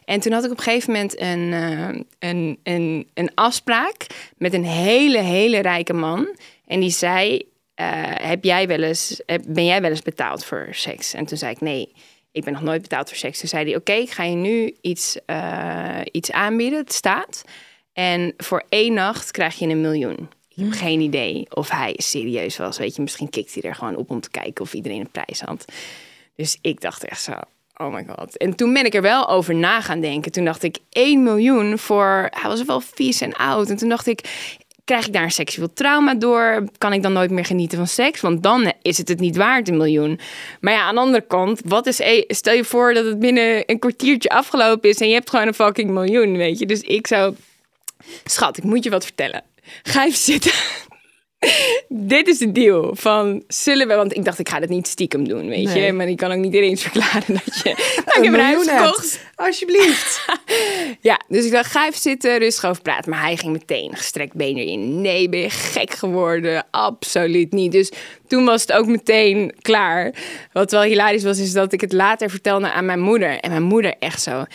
En 0.06 0.20
toen 0.20 0.32
had 0.32 0.44
ik 0.44 0.52
op 0.52 0.58
een 0.58 0.64
gegeven 0.64 0.94
moment 0.94 1.20
een, 1.20 1.54
eh, 1.54 2.30
een, 2.30 2.60
een, 2.64 3.08
een 3.14 3.32
afspraak 3.36 4.08
met 4.38 4.54
een 4.54 4.66
hele, 4.66 5.20
hele 5.20 5.60
rijke 5.60 5.94
man. 5.94 6.36
En 6.68 6.80
die 6.80 6.90
zei, 6.90 7.42
eh, 7.76 7.86
heb 8.04 8.44
jij 8.44 8.68
wel 8.68 8.82
eens, 8.82 9.22
ben 9.48 9.66
jij 9.66 9.82
wel 9.82 9.90
eens 9.90 10.02
betaald 10.02 10.46
voor 10.46 10.68
seks? 10.72 11.14
En 11.14 11.26
toen 11.26 11.38
zei 11.38 11.52
ik 11.52 11.62
nee. 11.62 11.94
Ik 12.32 12.44
ben 12.44 12.54
nog 12.54 12.62
nooit 12.62 12.82
betaald 12.82 13.08
voor 13.08 13.18
seks. 13.18 13.40
Toen 13.40 13.50
zei 13.50 13.66
hij: 13.66 13.76
Oké, 13.76 13.94
ik 13.94 14.12
ga 14.12 14.24
je 14.24 14.36
nu 14.36 14.76
iets, 14.82 15.18
iets 16.12 16.32
aanbieden. 16.32 16.80
Het 16.80 16.94
staat. 16.94 17.44
En 17.94 18.34
voor 18.38 18.64
één 18.70 18.94
nacht 18.94 19.32
krijg 19.32 19.60
je 19.60 19.68
een 19.68 19.82
miljoen. 19.82 20.30
Ik 20.56 20.64
heb 20.64 20.72
geen 20.72 21.00
idee 21.00 21.46
of 21.50 21.70
hij 21.70 21.94
serieus 21.98 22.58
was. 22.58 22.78
Weet 22.78 22.96
je, 22.96 23.02
misschien 23.02 23.30
kikt 23.30 23.54
hij 23.54 23.64
er 23.64 23.76
gewoon 23.76 23.96
op 23.96 24.10
om 24.10 24.22
te 24.22 24.30
kijken 24.30 24.64
of 24.64 24.74
iedereen 24.74 25.00
een 25.00 25.12
prijs 25.12 25.42
had. 25.42 25.66
Dus 26.36 26.58
ik 26.62 26.82
dacht 26.82 27.04
echt 27.04 27.22
zo. 27.22 27.34
Oh 27.78 27.94
my 27.94 28.06
god. 28.16 28.38
En 28.38 28.56
toen 28.56 28.74
ben 28.74 28.86
ik 28.86 28.94
er 28.94 29.02
wel 29.02 29.30
over 29.30 29.56
na 29.56 29.82
gaan 29.82 30.00
denken. 30.02 30.32
Toen 30.32 30.46
dacht 30.46 30.64
ik 30.64 30.78
1 30.90 31.24
miljoen 31.24 31.78
voor. 31.78 32.28
Hij 32.32 32.50
was 32.50 32.64
wel 32.64 32.82
vies 32.82 33.22
en 33.22 33.34
oud. 33.34 33.70
En 33.70 33.78
toen 33.78 33.90
dacht 33.90 34.08
ik. 34.08 34.22
Krijg 34.86 35.08
ik 35.08 35.14
daar 35.14 35.24
een 35.24 35.32
seksueel 35.32 35.74
trauma 35.74 36.16
door? 36.16 36.64
Kan 36.78 36.94
ik 36.94 37.02
dan 37.02 37.14
nooit 37.14 37.32
meer 37.32 37.46
genieten 37.46 37.78
van 37.78 37.88
seks? 37.88 38.22
Want 38.22 38.44
dan 38.44 38.74
is 38.82 38.98
het 38.98 39.08
het 39.08 39.20
niet 39.20 39.36
waard, 39.36 39.68
een 39.68 39.78
miljoen. 39.78 40.20
Maar 40.62 40.74
ja, 40.74 40.82
aan 40.82 40.96
de 40.96 41.02
andere 41.02 41.26
kant, 41.28 41.62
wat 41.66 41.88
is, 41.88 42.00
e- 42.00 42.24
stel 42.28 42.54
je 42.54 42.64
voor 42.64 42.94
dat 42.94 43.06
het 43.06 43.20
binnen 43.20 43.64
een 43.66 43.80
kwartiertje 43.80 44.30
afgelopen 44.30 44.90
is 44.90 44.98
en 44.98 45.08
je 45.08 45.14
hebt 45.14 45.30
gewoon 45.30 45.48
een 45.48 45.54
fucking 45.54 45.90
miljoen, 45.90 46.38
weet 46.38 46.60
je? 46.60 46.66
Dus 46.66 46.82
ik 46.82 47.08
zou, 47.08 47.36
schat, 48.24 48.58
ik 48.58 48.64
moet 48.64 48.84
je 48.84 48.90
wat 48.90 49.04
vertellen. 49.04 49.44
Ga 49.84 50.06
even 50.06 50.18
zitten. 50.18 50.52
Dit 51.88 52.28
is 52.28 52.38
de 52.38 52.52
deal 52.52 52.96
van 52.96 53.44
zullen 53.48 53.88
we, 53.88 53.96
want 53.96 54.16
ik 54.16 54.26
dacht 54.26 54.40
ik 54.40 54.50
ga 54.50 54.60
dat 54.60 54.70
niet 54.70 54.88
stiekem 54.88 55.28
doen, 55.28 55.48
weet 55.48 55.74
je? 55.74 55.92
Maar 55.92 56.08
ik 56.08 56.18
kan 56.18 56.32
ook 56.32 56.38
niet 56.38 56.54
ineens 56.54 56.82
verklaren 56.82 57.34
dat 57.34 57.62
je, 57.64 57.74
nou, 58.06 58.18
ik 58.18 58.24
heb 58.24 58.34
een 58.34 58.40
huis 58.40 58.68
gekocht. 58.68 59.20
Alsjeblieft. 59.36 60.22
Ja, 61.02 61.22
dus 61.28 61.46
ik 61.46 61.52
dacht, 61.52 61.72
ga 61.72 61.88
even 61.88 62.00
zitten, 62.00 62.38
rustig 62.38 62.70
over 62.70 62.82
praten. 62.82 63.10
Maar 63.10 63.22
hij 63.22 63.38
ging 63.38 63.52
meteen 63.52 63.96
gestrekt 63.96 64.34
been 64.34 64.58
erin. 64.58 65.02
Nee, 65.02 65.30
ben 65.30 65.40
je 65.40 65.50
gek 65.50 65.94
geworden? 65.94 66.66
Absoluut 66.72 67.52
niet. 67.52 67.72
Dus 67.72 67.92
toen 68.28 68.46
was 68.46 68.62
het 68.62 68.72
ook 68.72 68.86
meteen 68.86 69.54
klaar. 69.62 70.14
Wat 70.52 70.72
wel 70.72 70.82
hilarisch 70.82 71.24
was, 71.24 71.40
is 71.40 71.52
dat 71.52 71.74
ik 71.74 71.82
het 71.82 71.94
later 71.94 72.30
vertelde 72.30 72.72
aan 72.72 72.86
mijn 72.86 73.00
moeder. 73.00 73.40
En 73.40 73.50
mijn 73.50 73.64
moeder 73.64 73.96
echt 74.00 74.22
zo... 74.22 74.46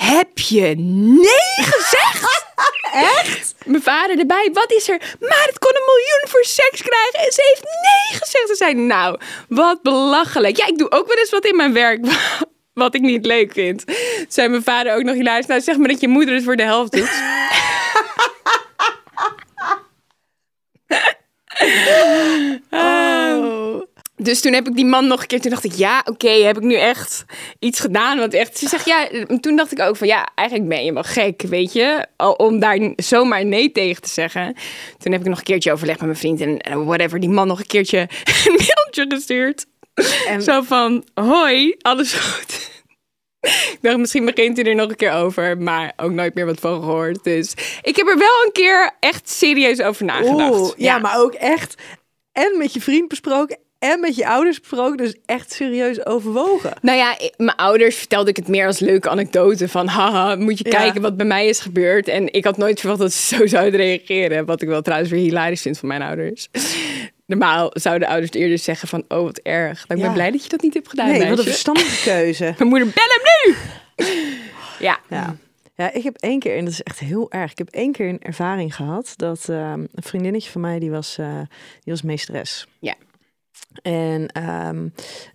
Heb 0.00 0.38
je 0.38 0.74
nee 0.76 1.54
gezegd? 1.56 2.44
Echt? 3.18 3.54
Mijn 3.64 3.82
vader 3.82 4.18
erbij. 4.18 4.50
Wat 4.52 4.72
is 4.72 4.88
er? 4.88 4.98
Maar 5.20 5.44
het 5.46 5.58
kon 5.58 5.70
een 5.74 5.82
miljoen 5.86 6.24
voor 6.28 6.44
seks 6.44 6.82
krijgen. 6.82 7.18
En 7.18 7.32
ze 7.32 7.42
heeft 7.48 7.64
nee 7.64 8.18
gezegd. 8.20 8.48
Ze 8.48 8.54
zei, 8.54 8.74
nou, 8.74 9.20
wat 9.48 9.82
belachelijk. 9.82 10.56
Ja, 10.56 10.66
ik 10.66 10.78
doe 10.78 10.90
ook 10.90 11.06
wel 11.06 11.16
eens 11.16 11.30
wat 11.30 11.44
in 11.44 11.56
mijn 11.56 11.72
werk 11.72 12.06
wat 12.82 12.94
ik 12.94 13.00
niet 13.00 13.26
leuk 13.26 13.52
vind. 13.52 13.84
Zei 14.28 14.48
mijn 14.48 14.62
vader 14.62 14.94
ook 14.94 15.02
nog 15.02 15.14
hilarisch. 15.14 15.46
Nou, 15.46 15.60
zeg 15.60 15.76
maar 15.76 15.88
dat 15.88 16.00
je 16.00 16.08
moeder 16.08 16.34
het 16.34 16.44
voor 16.44 16.56
de 16.56 16.62
helft 16.62 16.92
doet. 16.92 17.10
Oh. 22.70 23.89
Dus 24.22 24.40
toen 24.40 24.52
heb 24.52 24.68
ik 24.68 24.74
die 24.74 24.84
man 24.84 25.06
nog 25.06 25.20
een 25.20 25.26
keer, 25.26 25.40
toen 25.40 25.50
dacht 25.50 25.64
ik, 25.64 25.72
ja, 25.72 26.02
oké, 26.04 26.30
heb 26.30 26.56
ik 26.56 26.62
nu 26.62 26.74
echt 26.74 27.24
iets 27.58 27.80
gedaan? 27.80 28.18
Want 28.18 28.34
echt, 28.34 28.58
ze 28.58 28.68
zegt, 28.68 28.86
ja, 28.86 29.08
toen 29.40 29.56
dacht 29.56 29.72
ik 29.72 29.80
ook 29.80 29.96
van, 29.96 30.06
ja, 30.06 30.28
eigenlijk 30.34 30.68
ben 30.68 30.84
je 30.84 30.92
wel 30.92 31.02
gek, 31.02 31.42
weet 31.42 31.72
je, 31.72 32.06
om 32.36 32.58
daar 32.58 32.92
zomaar 32.96 33.44
nee 33.44 33.72
tegen 33.72 34.02
te 34.02 34.08
zeggen. 34.08 34.54
Toen 34.98 35.12
heb 35.12 35.20
ik 35.20 35.26
nog 35.28 35.38
een 35.38 35.44
keertje 35.44 35.72
overlegd 35.72 35.98
met 35.98 36.08
mijn 36.08 36.18
vriend 36.38 36.60
en 36.60 36.84
whatever, 36.84 37.20
die 37.20 37.28
man 37.28 37.46
nog 37.46 37.58
een 37.58 37.66
keertje 37.66 37.98
een 38.46 38.52
mailtje 38.58 39.04
gestuurd. 39.08 39.66
En- 40.26 40.42
Zo 40.42 40.62
van, 40.62 41.04
hoi, 41.14 41.74
alles 41.78 42.12
goed? 42.12 42.68
Ik 43.40 43.78
dacht, 43.80 43.96
misschien 43.96 44.24
begint 44.24 44.56
hij 44.56 44.66
er 44.66 44.74
nog 44.74 44.88
een 44.90 44.96
keer 44.96 45.12
over, 45.12 45.58
maar 45.58 45.92
ook 45.96 46.10
nooit 46.10 46.34
meer 46.34 46.46
wat 46.46 46.60
van 46.60 46.80
gehoord. 46.82 47.24
Dus 47.24 47.52
ik 47.82 47.96
heb 47.96 48.06
er 48.06 48.18
wel 48.18 48.44
een 48.44 48.52
keer 48.52 48.90
echt 49.00 49.30
serieus 49.30 49.80
over 49.82 50.04
nagedacht. 50.04 50.54
Oeh, 50.54 50.70
ja, 50.76 50.98
maar 50.98 51.18
ook 51.20 51.34
echt. 51.34 51.74
En 52.32 52.58
met 52.58 52.72
je 52.72 52.80
vriend 52.80 53.08
besproken 53.08 53.58
en 53.80 54.00
met 54.00 54.16
je 54.16 54.26
ouders 54.28 54.58
besproken. 54.60 54.96
Dus 54.96 55.14
echt 55.26 55.52
serieus 55.52 56.06
overwogen. 56.06 56.72
Nou 56.82 56.98
ja, 56.98 57.18
ik- 57.18 57.34
mijn 57.36 57.56
ouders 57.56 57.96
vertelde 57.96 58.30
ik 58.30 58.36
het 58.36 58.48
meer 58.48 58.66
als 58.66 58.78
leuke 58.78 59.08
anekdote 59.08 59.68
van 59.68 59.86
haha, 59.86 60.34
moet 60.36 60.58
je 60.58 60.64
Ja. 60.70 60.78
kijken 60.78 61.00
wat 61.02 61.16
bij 61.16 61.26
mij 61.26 61.46
is 61.46 61.58
gebeurd. 61.60 62.08
En 62.08 62.32
ik 62.32 62.44
had 62.44 62.56
nooit 62.56 62.80
verwacht 62.80 63.00
dat 63.00 63.12
ze 63.12 63.36
zo 63.36 63.46
zouden 63.46 63.80
reageren, 63.80 64.44
wat 64.46 64.62
ik 64.62 64.68
wel 64.68 64.82
trouwens 64.82 65.10
weer 65.10 65.20
hilarisch 65.20 65.62
vind 65.62 65.78
van 65.78 65.88
mijn 65.88 66.02
ouders. 66.02 66.48
Normaal 67.26 67.70
zouden 67.72 68.08
ouders 68.08 68.32
eerder 68.32 68.58
zeggen 68.58 68.88
van 68.88 69.04
oh 69.08 69.22
wat 69.22 69.38
erg. 69.38 69.84
Ik 69.88 69.96
Ja. 69.96 70.02
ben 70.02 70.12
blij 70.12 70.30
dat 70.30 70.42
je 70.42 70.48
dat 70.48 70.62
niet 70.62 70.74
hebt 70.74 70.88
gedaan, 70.88 71.06
Nee, 71.06 71.14
wat 71.18 71.22
een 71.28 71.34
meisje. 71.34 71.50
verstandige 71.50 72.02
keuze. 72.10 72.44
Mijn 72.58 72.68
moeder, 72.70 72.88
bel 72.88 73.04
hem 73.08 73.54
nu! 73.54 73.56
ja. 74.86 74.98
Ja. 75.08 75.36
Ja, 75.76 75.92
ik 75.92 76.02
heb 76.02 76.16
één 76.16 76.38
keer, 76.38 76.56
en 76.56 76.64
dat 76.64 76.72
is 76.72 76.82
echt 76.82 76.98
heel 76.98 77.30
erg, 77.30 77.50
ik 77.50 77.58
heb 77.58 77.68
één 77.70 77.92
keer 77.92 78.08
een 78.08 78.20
ervaring 78.22 78.74
gehad 78.76 79.12
dat 79.16 79.48
ehm, 79.48 79.80
een 79.80 80.02
vriendinnetje 80.02 80.50
van 80.50 80.60
mij, 80.60 80.78
die 80.78 80.90
was, 80.90 81.16
eh, 81.18 81.26
die 81.80 81.92
was 81.92 82.02
meesteres. 82.02 82.66
Ja. 82.80 82.94
En 83.82 84.26
ehm, 84.26 84.88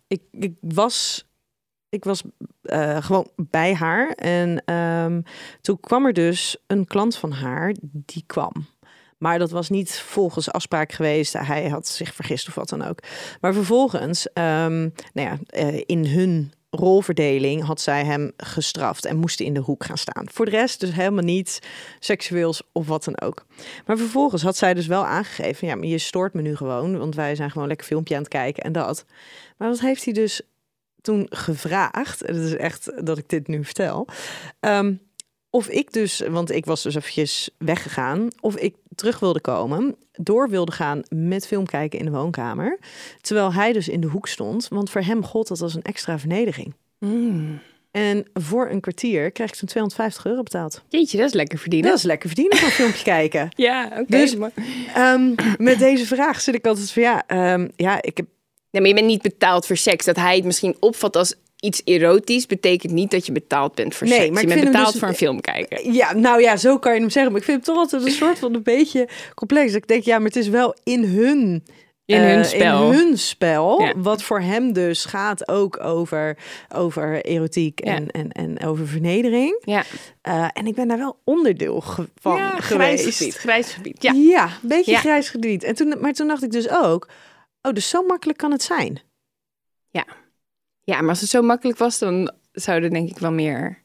ik, 0.07 0.21
ik 0.31 0.53
was, 0.59 1.27
ik 1.89 2.03
was 2.03 2.23
eh, 2.61 3.03
gewoon 3.03 3.29
bij 3.35 3.73
haar 3.73 4.09
en 4.09 4.63
ehm, 4.65 5.21
toen 5.61 5.79
kwam 5.79 6.05
er 6.05 6.13
dus 6.13 6.57
een 6.67 6.85
klant 6.85 7.15
van 7.15 7.31
haar, 7.31 7.75
die 7.81 8.23
kwam. 8.25 8.53
Maar 9.17 9.39
dat 9.39 9.51
was 9.51 9.69
niet 9.69 9.99
volgens 9.99 10.51
afspraak 10.51 10.91
geweest. 10.91 11.33
Hij 11.33 11.69
had 11.69 11.87
zich 11.87 12.13
vergist 12.13 12.47
of 12.47 12.55
wat 12.55 12.69
dan 12.69 12.83
ook. 12.83 12.99
Maar 13.41 13.53
vervolgens, 13.53 14.33
ehm, 14.33 14.89
nou 15.13 15.29
ja, 15.29 15.37
eh, 15.47 15.81
in 15.85 16.05
hun 16.05 16.53
rolverdeling 16.75 17.63
had 17.63 17.81
zij 17.81 18.05
hem 18.05 18.31
gestraft 18.37 19.05
en 19.05 19.17
moest 19.17 19.39
in 19.39 19.53
de 19.53 19.59
hoek 19.59 19.85
gaan 19.85 19.97
staan. 19.97 20.25
Voor 20.31 20.45
de 20.45 20.51
rest 20.51 20.79
dus 20.79 20.91
helemaal 20.91 21.23
niet 21.23 21.59
seksueels 21.99 22.61
of 22.71 22.87
wat 22.87 23.03
dan 23.03 23.21
ook. 23.21 23.45
Maar 23.85 23.97
vervolgens 23.97 24.41
had 24.41 24.57
zij 24.57 24.73
dus 24.73 24.87
wel 24.87 25.05
aangegeven, 25.05 25.67
ja, 25.67 25.75
maar 25.75 25.87
je 25.87 25.97
stoort 25.97 26.33
me 26.33 26.41
nu 26.41 26.55
gewoon, 26.55 26.97
want 26.97 27.15
wij 27.15 27.35
zijn 27.35 27.51
gewoon 27.51 27.67
lekker 27.67 27.87
filmpje 27.87 28.15
aan 28.15 28.21
het 28.21 28.29
kijken 28.31 28.63
en 28.63 28.71
dat. 28.71 29.05
Maar 29.57 29.69
wat 29.69 29.79
heeft 29.79 30.05
hij 30.05 30.13
dus 30.13 30.41
toen 31.01 31.27
gevraagd? 31.29 32.19
Het 32.19 32.35
is 32.35 32.55
echt 32.55 33.05
dat 33.05 33.17
ik 33.17 33.29
dit 33.29 33.47
nu 33.47 33.63
vertel. 33.63 34.07
ehm, 34.59 34.93
of 35.49 35.67
ik 35.67 35.93
dus, 35.93 36.19
want 36.19 36.51
ik 36.51 36.65
was 36.65 36.83
dus 36.83 36.95
eventjes 36.95 37.49
weggegaan, 37.57 38.27
of 38.39 38.55
ik 38.55 38.75
terug 38.95 39.19
wilde 39.19 39.41
komen, 39.41 39.95
door 40.11 40.49
wilde 40.49 40.71
gaan 40.71 41.01
met 41.09 41.47
film 41.47 41.65
kijken 41.65 41.99
in 41.99 42.05
de 42.05 42.11
woonkamer, 42.11 42.79
terwijl 43.21 43.53
hij 43.53 43.73
dus 43.73 43.87
in 43.87 44.01
de 44.01 44.07
hoek 44.07 44.27
stond, 44.27 44.67
want 44.67 44.89
voor 44.89 45.01
hem 45.01 45.23
gold 45.23 45.47
dat 45.47 45.61
als 45.61 45.75
een 45.75 45.81
extra 45.81 46.19
vernedering. 46.19 46.73
Mm. 46.99 47.59
En 47.91 48.25
voor 48.33 48.69
een 48.69 48.79
kwartier 48.79 49.31
krijg 49.31 49.49
ik 49.49 49.55
zo'n 49.55 49.67
250 49.67 50.25
euro 50.25 50.43
betaald. 50.43 50.83
Jeetje, 50.87 51.17
dat 51.17 51.27
is 51.27 51.33
lekker 51.33 51.57
verdienen. 51.57 51.89
Dat 51.89 51.97
is 51.97 52.03
lekker 52.03 52.29
verdienen 52.29 52.57
van 52.57 52.69
filmpje 52.69 53.03
kijken. 53.15 53.49
Ja, 53.49 53.85
oké. 53.85 54.05
Dus- 54.05 54.35
maar... 54.35 54.51
Ehm, 54.93 55.33
met 55.57 55.79
deze 55.79 56.05
vraag 56.05 56.41
zit 56.41 56.55
ik 56.55 56.65
altijd 56.65 56.91
van 56.91 57.03
ja, 57.03 57.23
ehm, 57.27 57.67
ja, 57.75 58.01
ik 58.01 58.17
heb 58.17 58.25
Nee, 58.75 58.83
maar 58.83 58.93
je 58.93 58.99
bent 58.99 59.13
niet 59.13 59.31
betaald 59.31 59.65
voor 59.65 59.77
seks. 59.77 60.05
Dat 60.05 60.15
hij 60.15 60.35
het 60.35 60.45
misschien 60.45 60.75
opvat 60.79 61.15
als 61.15 61.35
iets 61.65 61.81
erotisch, 61.85 62.45
betekent 62.45 62.93
niet 62.93 63.11
dat 63.11 63.25
je 63.25 63.31
betaald 63.31 63.75
bent 63.75 63.95
voor 63.95 64.07
Nee, 64.07 64.19
seks. 64.19 64.29
maar 64.31 64.41
je 64.41 64.47
bent 64.47 64.63
betaald 64.63 64.91
dus- 64.91 64.99
voor 64.99 65.07
een 65.07 65.15
film 65.15 65.41
kijken. 65.41 65.93
Ja, 65.93 66.13
nou 66.13 66.41
ja, 66.41 66.57
zo 66.57 66.79
kan 66.79 66.93
je 66.93 66.99
hem 66.99 67.09
zeggen. 67.09 67.31
Maar 67.31 67.41
ik 67.41 67.47
vind 67.47 67.57
het 67.57 67.65
toch 67.67 67.77
altijd 67.77 68.05
een 68.05 68.11
soort 68.11 68.39
van 68.39 68.53
een 68.53 68.63
beetje 68.63 69.07
complex. 69.35 69.71
Dat 69.71 69.81
Ik 69.81 69.87
denk, 69.87 70.03
ja, 70.03 70.17
maar 70.17 70.27
het 70.27 70.35
is 70.35 70.47
wel 70.47 70.75
in 70.83 71.03
hun... 71.03 71.63
In 72.05 72.15
eh, 72.21 72.25
hun 72.33 72.45
spel. 72.45 72.91
In 72.91 72.97
hun 72.97 73.17
spel. 73.17 73.81
Ja. 73.81 73.93
Wat 73.95 74.23
voor 74.23 74.39
hem 74.41 74.73
dus 74.73 75.05
gaat 75.05 75.47
ook 75.47 75.83
over, 75.83 76.37
over 76.75 77.25
erotiek 77.25 77.79
en, 77.79 78.03
Ja. 78.03 78.09
en, 78.11 78.31
en 78.31 78.63
over 78.65 78.87
vernedering. 78.87 79.57
Ja, 79.63 79.83
Eh, 80.21 80.47
en 80.53 80.67
ik 80.67 80.75
ben 80.75 80.87
daar 80.87 80.97
wel 80.97 81.17
onderdeel 81.23 81.81
ge- 81.81 82.09
van 82.21 82.37
ja 82.37 82.49
geweest. 82.59 83.01
grijs 83.03 83.17
gebied. 83.17 83.35
Grijs 83.35 83.71
gebied. 83.73 84.01
Ja. 84.03 84.11
Ja, 84.13 84.43
een 84.45 84.67
beetje 84.67 84.95
grijs 84.95 85.29
gebied. 85.29 85.63
En 85.63 85.75
toen, 85.75 85.93
maar 86.01 86.13
toen 86.13 86.27
dacht 86.27 86.43
ik 86.43 86.51
dus 86.51 86.69
ook, 86.69 87.07
oh, 87.61 87.71
dus 87.73 87.89
zo 87.89 88.03
makkelijk 88.05 88.37
kan 88.37 88.51
het 88.51 88.63
zijn. 88.63 88.99
ja, 89.89 90.05
maar 90.85 91.09
als 91.09 91.21
het 91.21 91.29
zo 91.29 91.41
makkelijk 91.41 91.77
was, 91.77 91.99
dan 91.99 92.31
zouden 92.51 92.89
denk 92.89 93.09
ik 93.09 93.17
wel 93.17 93.31
meer 93.31 93.83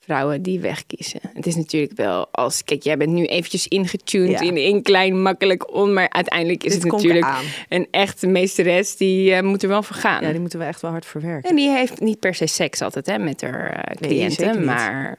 vrouwen 0.00 0.42
die 0.42 0.60
wegkiezen. 0.60 1.20
Het 1.32 1.46
is 1.46 1.56
natuurlijk 1.56 1.96
wel 1.96 2.28
als, 2.30 2.64
kijk, 2.64 2.82
jij 2.82 2.96
bent 2.96 3.12
nu 3.12 3.24
eventjes 3.24 3.68
ingetuned 3.68 4.30
Ja. 4.30 4.40
in 4.40 4.56
een 4.56 4.82
klein 4.82 5.22
makkelijk 5.22 5.74
on, 5.74 5.92
maar 5.92 6.08
uiteindelijk 6.10 6.64
is 6.64 6.72
Dit 6.72 6.82
het 6.82 6.92
natuurlijk 6.92 7.24
aan. 7.24 7.44
een 7.68 7.88
echte 7.90 8.26
meesteres 8.26 8.96
die 8.96 9.32
eh, 9.34 9.42
moet 9.42 9.62
er 9.62 9.68
wel 9.68 9.82
voor 9.82 9.96
gaan. 9.96 10.22
Ja, 10.22 10.30
die 10.30 10.40
moeten 10.40 10.58
we 10.58 10.64
echt 10.64 10.80
wel 10.80 10.90
hard 10.90 11.06
verwerken. 11.06 11.50
En 11.50 11.56
die 11.56 11.70
heeft 11.70 12.00
niet 12.00 12.20
per 12.20 12.34
se 12.34 12.46
seks 12.46 12.82
altijd 12.82 13.06
hè, 13.06 13.18
met 13.18 13.40
haar 13.40 13.70
eh, 13.70 13.96
cliënten, 14.08 14.64
maar 14.64 15.18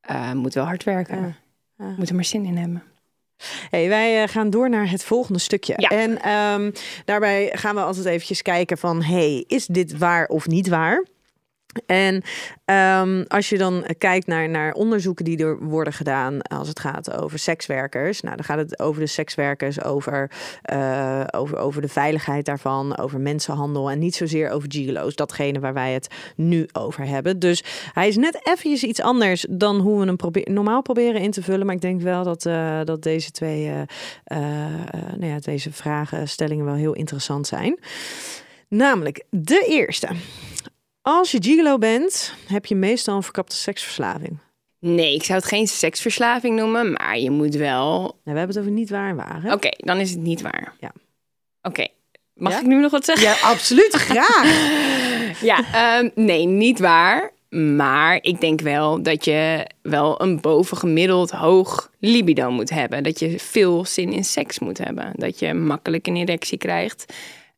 eh, 0.00 0.32
moet 0.32 0.54
wel 0.54 0.64
hard 0.64 0.84
werken. 0.84 1.20
Ja. 1.20 1.34
Ja. 1.78 1.94
Moet 1.98 2.08
er 2.08 2.14
maar 2.14 2.24
zin 2.24 2.44
in 2.44 2.56
hebben. 2.56 2.82
Hey, 3.70 3.88
wij 3.88 4.22
eh, 4.22 4.28
gaan 4.28 4.50
door 4.50 4.70
naar 4.70 4.90
het 4.90 5.04
volgende 5.04 5.38
stukje. 5.38 5.74
Ja. 5.76 5.88
En 5.88 6.22
ehm, 6.22 6.70
daarbij 7.04 7.50
gaan 7.52 7.74
we 7.74 7.80
altijd 7.80 8.06
eventjes 8.06 8.42
kijken 8.42 8.78
van... 8.78 9.02
hey, 9.02 9.44
is 9.46 9.66
dit 9.66 9.98
waar 9.98 10.26
of 10.26 10.46
niet 10.46 10.68
waar? 10.68 11.04
En 11.86 12.22
ehm, 12.64 13.24
als 13.28 13.48
je 13.48 13.58
dan 13.58 13.84
kijkt 13.98 14.26
naar, 14.26 14.48
naar 14.48 14.72
onderzoeken 14.72 15.24
die 15.24 15.38
er 15.38 15.58
worden 15.58 15.92
gedaan 15.92 16.42
als 16.42 16.68
het 16.68 16.80
gaat 16.80 17.12
over 17.12 17.38
sekswerkers. 17.38 18.20
Nou, 18.20 18.36
dan 18.36 18.44
gaat 18.44 18.58
het 18.58 18.78
over 18.78 19.00
de 19.00 19.06
sekswerkers, 19.06 19.82
over, 19.82 20.30
eh, 20.62 21.24
over, 21.30 21.58
over 21.58 21.82
de 21.82 21.88
veiligheid 21.88 22.44
daarvan, 22.44 22.98
over 22.98 23.20
mensenhandel 23.20 23.90
en 23.90 23.98
niet 23.98 24.14
zozeer 24.14 24.50
over 24.50 24.72
gigolo's. 24.72 25.14
Datgene 25.14 25.60
waar 25.60 25.74
wij 25.74 25.92
het 25.92 26.08
nu 26.36 26.68
over 26.72 27.06
hebben. 27.06 27.38
Dus 27.38 27.64
hij 27.92 28.08
is 28.08 28.16
net 28.16 28.40
eventjes 28.46 28.82
iets 28.82 29.00
anders 29.00 29.46
dan 29.50 29.80
hoe 29.80 30.00
we 30.00 30.06
hem 30.06 30.54
normaal 30.54 30.82
proberen 30.82 31.20
in 31.20 31.30
te 31.30 31.42
vullen. 31.42 31.66
Maar 31.66 31.74
ik 31.74 31.80
denk 31.80 32.00
wel 32.00 32.24
dat, 32.24 32.46
eh, 32.46 32.80
dat 32.84 33.02
deze 33.02 33.30
twee 33.30 33.68
eh, 33.68 33.82
eh, 34.24 34.64
eh, 34.64 35.12
nou 35.16 35.26
ja, 35.26 35.38
deze 35.38 35.72
vragenstellingen 35.72 36.64
wel 36.64 36.74
heel 36.74 36.92
interessant 36.92 37.46
zijn. 37.46 37.78
Namelijk 38.68 39.24
de 39.30 39.66
eerste. 39.68 40.08
Als 41.02 41.30
je 41.30 41.38
gigolo 41.42 41.78
bent, 41.78 42.34
heb 42.46 42.66
je 42.66 42.74
meestal 42.74 43.16
een 43.16 43.22
verkapte 43.22 43.56
seksverslaving. 43.56 44.38
Nee, 44.78 45.14
ik 45.14 45.22
zou 45.24 45.38
het 45.38 45.48
geen 45.48 45.66
seksverslaving 45.66 46.56
noemen, 46.56 46.92
maar 46.92 47.18
je 47.18 47.30
moet 47.30 47.54
wel... 47.54 47.98
Nou, 48.00 48.14
we 48.22 48.30
hebben 48.30 48.48
het 48.48 48.58
over 48.58 48.70
niet 48.70 48.90
waar 48.90 49.08
en 49.08 49.16
waar. 49.16 49.52
Oké, 49.52 49.68
dan 49.76 49.98
is 49.98 50.10
het 50.10 50.20
niet 50.20 50.40
waar. 50.42 50.74
Ja. 50.80 50.92
Oké, 51.62 51.86
mag 52.34 52.52
Ja? 52.52 52.58
ik 52.60 52.66
nu 52.66 52.80
nog 52.80 52.90
wat 52.90 53.04
zeggen? 53.04 53.26
Ja, 53.26 53.34
absoluut. 53.40 53.92
Graag. 53.94 54.44
Ja, 55.40 55.58
ehm, 55.72 56.08
nee, 56.14 56.46
niet 56.46 56.78
waar. 56.78 57.30
Maar 57.50 58.18
ik 58.20 58.40
denk 58.40 58.60
wel 58.60 59.02
dat 59.02 59.24
je 59.24 59.66
wel 59.82 60.22
een 60.22 60.40
bovengemiddeld 60.40 61.30
hoog 61.30 61.90
libido 61.98 62.50
moet 62.50 62.70
hebben. 62.70 63.02
Dat 63.02 63.18
je 63.18 63.38
veel 63.38 63.84
zin 63.84 64.12
in 64.12 64.24
seks 64.24 64.58
moet 64.58 64.78
hebben. 64.78 65.12
Dat 65.14 65.38
je 65.38 65.54
makkelijk 65.54 66.06
een 66.06 66.16
erectie 66.16 66.58
krijgt. 66.58 67.12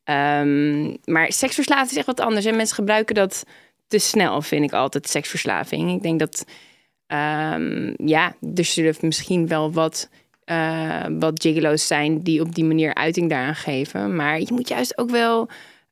Ehm, 0.05 0.95
maar 1.05 1.33
seksverslaving 1.33 1.91
is 1.91 1.97
echt 1.97 2.07
wat 2.07 2.21
anders. 2.21 2.45
En 2.45 2.57
mensen 2.57 2.77
gebruiken 2.77 3.15
dat 3.15 3.45
te 3.87 3.99
snel, 3.99 4.43
vind 4.43 4.65
ik 4.65 4.73
altijd, 4.73 5.09
seksverslaving. 5.09 5.93
Ik 5.93 6.03
denk 6.03 6.19
dat, 6.19 6.45
ehm, 7.07 7.93
ja, 7.97 8.35
er 8.55 8.65
zullen 8.65 8.95
misschien 9.01 9.49
wel 9.49 9.73
wat, 9.73 10.09
eh, 10.45 11.05
wat 11.19 11.43
gigolo's 11.43 11.87
zijn 11.87 12.23
die 12.23 12.41
op 12.41 12.55
die 12.55 12.65
manier 12.65 12.95
uiting 12.95 13.31
daaraan 13.31 13.55
geven. 13.55 14.17
Maar 14.17 14.41
je 14.41 14.53
moet 14.53 14.69
juist 14.69 14.99
ook 14.99 15.11
wel... 15.11 15.49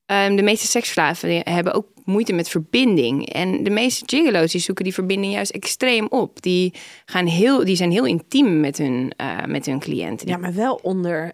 ehm, 0.07 0.37
de 0.37 0.42
meeste 0.42 0.66
seksverslaafden 0.66 1.40
hebben 1.44 1.72
ook 1.75 1.87
moeite 2.05 2.33
met 2.33 2.48
verbinding. 2.48 3.29
En 3.29 3.62
de 3.62 3.70
meeste 3.70 4.05
gigolo's 4.07 4.53
die 4.53 4.61
zoeken 4.61 4.85
die 4.85 4.94
verbinding 4.94 5.33
juist 5.33 5.51
extreem 5.51 6.07
op. 6.09 6.42
Die, 6.42 6.75
gaan 7.05 7.27
heel, 7.27 7.64
die 7.64 7.77
zijn 7.77 7.90
heel 7.90 8.07
intiem 8.07 8.61
met 8.61 8.79
hun, 8.79 9.12
eh, 9.16 9.44
met 9.46 9.66
hun 9.66 9.79
cliënten. 9.79 10.29
Ja, 10.29 10.37
maar 10.37 10.55
wel 10.55 10.81
onder 10.83 11.33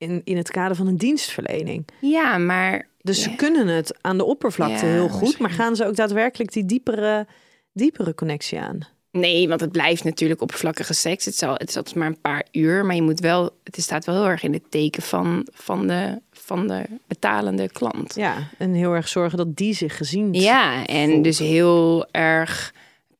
in, 0.00 0.20
in 0.24 0.36
het 0.36 0.50
kader 0.50 0.76
van 0.76 0.86
een 0.86 0.96
dienstverlening. 0.96 1.84
Ja, 2.00 2.38
maar 2.38 2.86
Dus 3.00 3.22
ze 3.22 3.34
kunnen 3.34 3.66
het 3.66 3.98
aan 4.00 4.16
de 4.18 4.24
oppervlakte 4.24 4.86
Ja, 4.86 4.92
heel 4.92 5.08
goed, 5.08 5.38
maar 5.38 5.50
gaan 5.50 5.76
ze 5.76 5.86
ook 5.86 5.96
daadwerkelijk 5.96 6.52
die 6.52 6.66
diepere, 6.66 7.26
diepere 7.72 8.14
connectie 8.14 8.60
aan? 8.60 8.78
Nee, 9.12 9.48
want 9.48 9.60
het 9.60 9.72
blijft 9.72 10.04
natuurlijk 10.04 10.40
oppervlakkige 10.40 10.94
seks. 10.94 11.24
Het 11.24 11.34
is, 11.34 11.42
al, 11.42 11.52
het 11.54 11.68
is 11.68 11.76
altijd 11.76 11.96
maar 11.96 12.06
een 12.06 12.20
paar 12.20 12.46
uur, 12.52 12.84
maar 12.86 12.94
je 12.96 13.02
moet 13.02 13.20
wel, 13.20 13.50
het 13.64 13.82
staat 13.82 14.04
wel 14.04 14.14
heel 14.14 14.26
erg 14.28 14.42
in 14.42 14.52
het 14.52 14.70
teken 14.70 15.02
van, 15.02 15.46
van, 15.52 15.86
de, 15.86 16.20
van 16.32 16.66
de 16.66 16.84
betalende 17.06 17.68
klant. 17.68 18.14
Ja, 18.14 18.36
en 18.58 18.72
heel 18.74 18.92
erg 18.94 19.08
zorgen 19.08 19.38
dat 19.38 19.56
die 19.56 19.74
zich 19.74 19.96
gezien 19.96 20.32
Ja, 20.32 20.86
en 20.86 21.10
voelt. 21.10 21.24
dus 21.24 21.38
heel 21.38 22.06
erg 22.10 22.74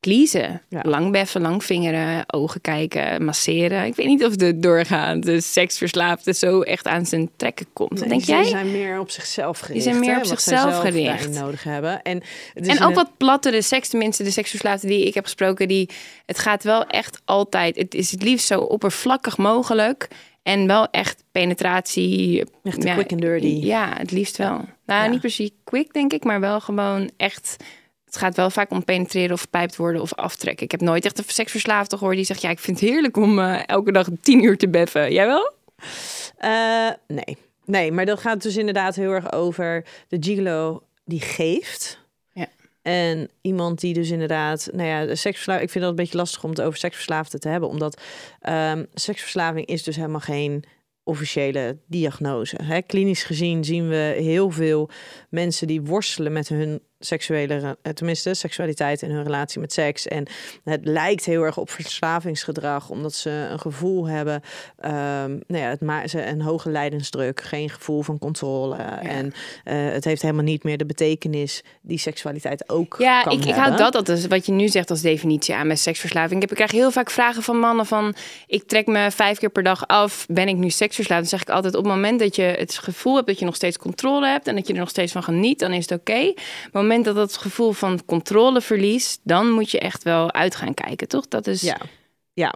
Ja. 0.05 0.81
Lang 0.81 1.11
beffen, 1.11 1.41
lang 1.41 1.63
vingeren, 1.63 2.23
ogen 2.33 2.61
kijken, 2.61 3.25
masseren. 3.25 3.85
Ik 3.85 3.95
weet 3.95 4.05
niet 4.07 4.25
of 4.25 4.35
de 4.35 4.59
doorgaande 4.59 5.41
seksverslaafde 5.41 6.33
zo 6.33 6.61
echt 6.61 6.87
aan 6.87 7.05
zijn 7.05 7.29
trekken 7.35 7.65
komt. 7.73 7.99
Nee, 7.99 8.09
denk 8.09 8.25
die 8.25 8.35
jij? 8.35 8.43
zijn 8.43 8.71
meer 8.71 8.99
op 8.99 9.09
zichzelf 9.09 9.59
gericht. 9.59 9.83
zijn 9.83 9.99
meer 9.99 10.17
op 10.17 10.25
zichzelf 10.25 10.59
zelf 10.71 10.79
gericht. 10.81 11.29
nodig 11.29 11.63
hebben. 11.63 12.01
En, 12.01 12.21
En 12.53 12.71
ook 12.81 12.87
het- 12.87 12.93
wat 12.95 13.09
plattere 13.17 13.61
seks, 13.61 13.87
tenminste 13.89 14.23
de 14.23 14.31
seksverslaafden 14.31 14.89
die 14.89 15.05
ik 15.07 15.13
heb 15.13 15.23
gesproken, 15.23 15.67
die, 15.67 15.89
het 16.25 16.39
gaat 16.39 16.63
wel 16.63 16.85
echt 16.85 17.21
altijd, 17.25 17.75
het 17.77 17.93
is 17.93 18.11
het 18.11 18.23
liefst 18.23 18.47
zo 18.47 18.59
oppervlakkig 18.59 19.37
mogelijk 19.37 20.07
en 20.43 20.67
wel 20.67 20.87
echt 20.91 21.23
penetratie. 21.31 22.43
Echt 22.63 22.81
de 22.81 22.93
quick 22.93 23.11
and 23.11 23.21
dirty. 23.21 23.47
Ja, 23.47 23.93
het 23.97 24.11
liefst 24.11 24.37
wel. 24.37 24.65
Nou, 24.85 25.03
Ja. 25.03 25.07
niet 25.07 25.19
precies 25.19 25.49
quick 25.63 25.93
denk 25.93 26.13
ik, 26.13 26.23
maar 26.23 26.39
wel 26.39 26.59
gewoon 26.59 27.09
echt 27.17 27.55
Het 28.11 28.19
gaat 28.19 28.35
wel 28.35 28.49
vaak 28.49 28.71
om 28.71 28.83
penetreren 28.83 29.31
of 29.31 29.41
gepijpt 29.41 29.75
worden 29.75 30.01
of 30.01 30.13
aftrekken. 30.13 30.65
Ik 30.65 30.71
heb 30.71 30.81
nooit 30.81 31.05
echt 31.05 31.17
een 31.17 31.23
seksverslaafde 31.27 31.97
gehoord 31.97 32.15
die 32.15 32.25
zegt... 32.25 32.41
ja, 32.41 32.49
ik 32.49 32.59
vind 32.59 32.79
het 32.79 32.89
heerlijk 32.89 33.17
om 33.17 33.39
eh, 33.39 33.61
elke 33.65 33.91
dag 33.91 34.07
tien 34.21 34.43
uur 34.43 34.57
te 34.57 34.69
beffen. 34.69 35.13
Jij 35.13 35.25
wel? 35.25 35.53
Eh, 36.37 36.89
nee. 37.07 37.37
nee, 37.65 37.91
maar 37.91 38.05
dat 38.05 38.19
gaat 38.19 38.41
dus 38.41 38.57
inderdaad 38.57 38.95
heel 38.95 39.11
erg 39.11 39.31
over 39.31 39.85
de 40.07 40.17
gigolo 40.19 40.83
die 41.05 41.21
geeft. 41.21 41.99
Ja. 42.33 42.47
En 42.81 43.29
iemand 43.41 43.79
die 43.79 43.93
dus 43.93 44.09
inderdaad, 44.09 44.69
nou 44.71 44.87
ja, 44.87 45.15
seksverslaving. 45.15 45.65
Ik 45.65 45.71
vind 45.71 45.83
dat 45.83 45.93
een 45.93 46.03
beetje 46.03 46.17
lastig 46.17 46.43
om 46.43 46.49
het 46.49 46.61
over 46.61 46.79
seksverslaafden 46.79 47.39
te 47.39 47.49
hebben, 47.49 47.69
omdat 47.69 48.01
ehm, 48.41 48.85
seksverslaving 48.93 49.65
is 49.65 49.83
dus 49.83 49.95
helemaal 49.95 50.19
geen 50.19 50.63
officiële 51.03 51.77
diagnose. 51.87 52.59
Hè? 52.63 52.81
Klinisch 52.81 53.23
gezien 53.23 53.63
zien 53.63 53.89
we 53.89 54.15
heel 54.17 54.49
veel 54.49 54.89
mensen 55.29 55.67
die 55.67 55.81
worstelen 55.81 56.31
met 56.31 56.47
hun 56.47 56.81
seksuele, 57.05 57.77
eh, 57.81 57.93
tenminste 57.93 58.33
seksualiteit 58.33 59.03
en 59.03 59.11
hun 59.11 59.23
relatie 59.23 59.59
met 59.59 59.73
seks. 59.73 60.07
En 60.07 60.27
het 60.63 60.79
lijkt 60.83 61.25
heel 61.25 61.43
erg 61.43 61.57
op 61.57 61.69
verslavingsgedrag, 61.69 62.89
omdat 62.89 63.13
ze 63.13 63.29
een 63.29 63.59
gevoel 63.59 64.07
hebben, 64.07 64.41
ehm, 64.79 65.29
nou 65.47 65.63
ja, 65.63 65.69
het 65.69 65.81
ma 65.81 66.07
ze 66.07 66.25
een 66.25 66.41
hoge 66.41 66.69
lijdensdruk, 66.69 67.41
geen 67.41 67.69
gevoel 67.69 68.01
van 68.01 68.19
controle. 68.19 68.75
En 69.01 69.33
eh, 69.63 69.75
het 69.91 70.03
heeft 70.03 70.21
helemaal 70.21 70.43
niet 70.43 70.63
meer 70.63 70.77
de 70.77 70.85
betekenis 70.85 71.63
die 71.81 71.97
seksualiteit 71.97 72.69
ook 72.69 72.95
Ja, 72.99 73.21
kan 73.21 73.31
ik, 73.31 73.45
ik 73.45 73.53
hou 73.53 73.77
dat 73.77 73.95
altijd, 73.95 74.27
wat 74.27 74.45
je 74.45 74.51
nu 74.51 74.67
zegt 74.67 74.89
als 74.89 75.01
definitie 75.01 75.55
aan 75.55 75.67
met 75.67 75.79
seksverslaving. 75.79 76.33
Ik, 76.33 76.41
heb, 76.41 76.49
ik 76.49 76.55
krijg 76.55 76.71
heel 76.71 76.91
vaak 76.91 77.09
vragen 77.09 77.43
van 77.43 77.59
mannen 77.59 77.85
van... 77.85 78.15
ik 78.47 78.63
trek 78.63 78.87
me 78.87 79.11
vijf 79.11 79.37
keer 79.37 79.49
per 79.49 79.63
dag 79.63 79.87
af, 79.87 80.25
ben 80.29 80.47
ik 80.47 80.55
nu 80.55 80.69
seksverslaafd? 80.69 81.21
Dan 81.21 81.29
zeg 81.29 81.41
ik 81.41 81.49
altijd, 81.49 81.75
op 81.75 81.83
het 81.83 81.93
moment 81.93 82.19
dat 82.19 82.35
je 82.35 82.41
het 82.41 82.77
gevoel 82.77 83.15
hebt... 83.15 83.27
dat 83.27 83.39
je 83.39 83.45
nog 83.45 83.55
steeds 83.55 83.77
controle 83.77 84.27
hebt 84.27 84.47
en 84.47 84.55
dat 84.55 84.67
je 84.67 84.73
er 84.73 84.79
nog 84.79 84.89
steeds 84.89 85.11
van 85.11 85.23
geniet... 85.23 85.59
dan 85.59 85.73
is 85.73 85.89
het 85.89 85.99
oké. 85.99 86.33
Het 86.63 86.73
moment 86.91 87.15
dat 87.15 87.29
dat 87.29 87.37
gevoel 87.37 87.71
van 87.71 88.05
controle 88.05 88.61
verliest... 88.61 89.19
dan 89.23 89.49
moet 89.49 89.71
je 89.71 89.79
echt 89.79 90.03
wel 90.03 90.33
uit 90.33 90.55
gaan 90.55 90.73
kijken, 90.73 91.07
toch? 91.07 91.27
Dat 91.27 91.47
is... 91.47 91.61
Ja, 91.61 91.77
ja. 92.33 92.55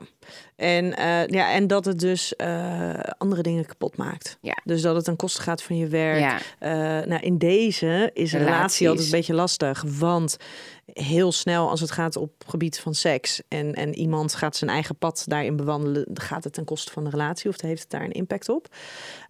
En, 0.56 0.96
eh, 0.98 1.28
ja, 1.28 1.52
en 1.52 1.68
dat 1.68 1.86
het 1.86 2.00
dus 2.00 2.36
eh, 2.36 3.00
andere 3.18 3.42
dingen 3.42 3.66
kapot 3.66 3.98
maakt. 3.98 4.38
Ja. 4.42 4.58
Dus 4.64 4.82
dat 4.82 4.96
het 4.96 5.04
ten 5.06 5.16
koste 5.16 5.42
gaat 5.42 5.64
van 5.64 5.78
je 5.78 5.88
werk. 5.88 6.20
Ja. 6.20 6.40
Eh, 6.60 7.08
nou, 7.08 7.22
in 7.22 7.38
deze 7.38 8.10
is 8.14 8.34
een 8.34 8.40
relatie 8.40 8.88
altijd 8.90 9.06
een 9.06 9.12
beetje 9.12 9.34
lastig. 9.34 9.84
Want 9.88 10.38
heel 10.86 11.32
snel 11.32 11.70
als 11.70 11.82
het 11.82 11.92
gaat 11.92 12.16
op 12.16 12.32
gebied 12.48 12.80
van 12.80 12.94
seks... 12.94 13.42
en, 13.48 13.74
en 13.74 13.96
iemand 13.96 14.36
gaat 14.36 14.56
zijn 14.56 14.70
eigen 14.70 14.98
pad 14.98 15.24
daarin 15.28 15.56
bewandelen... 15.56 16.06
gaat 16.14 16.44
het 16.44 16.54
ten 16.54 16.66
koste 16.66 16.92
van 16.92 17.04
de 17.04 17.10
relatie 17.10 17.50
of 17.50 17.62
heeft 17.62 17.82
het 17.82 17.90
daar 17.90 18.04
een 18.04 18.12
impact 18.12 18.50
op. 18.50 18.68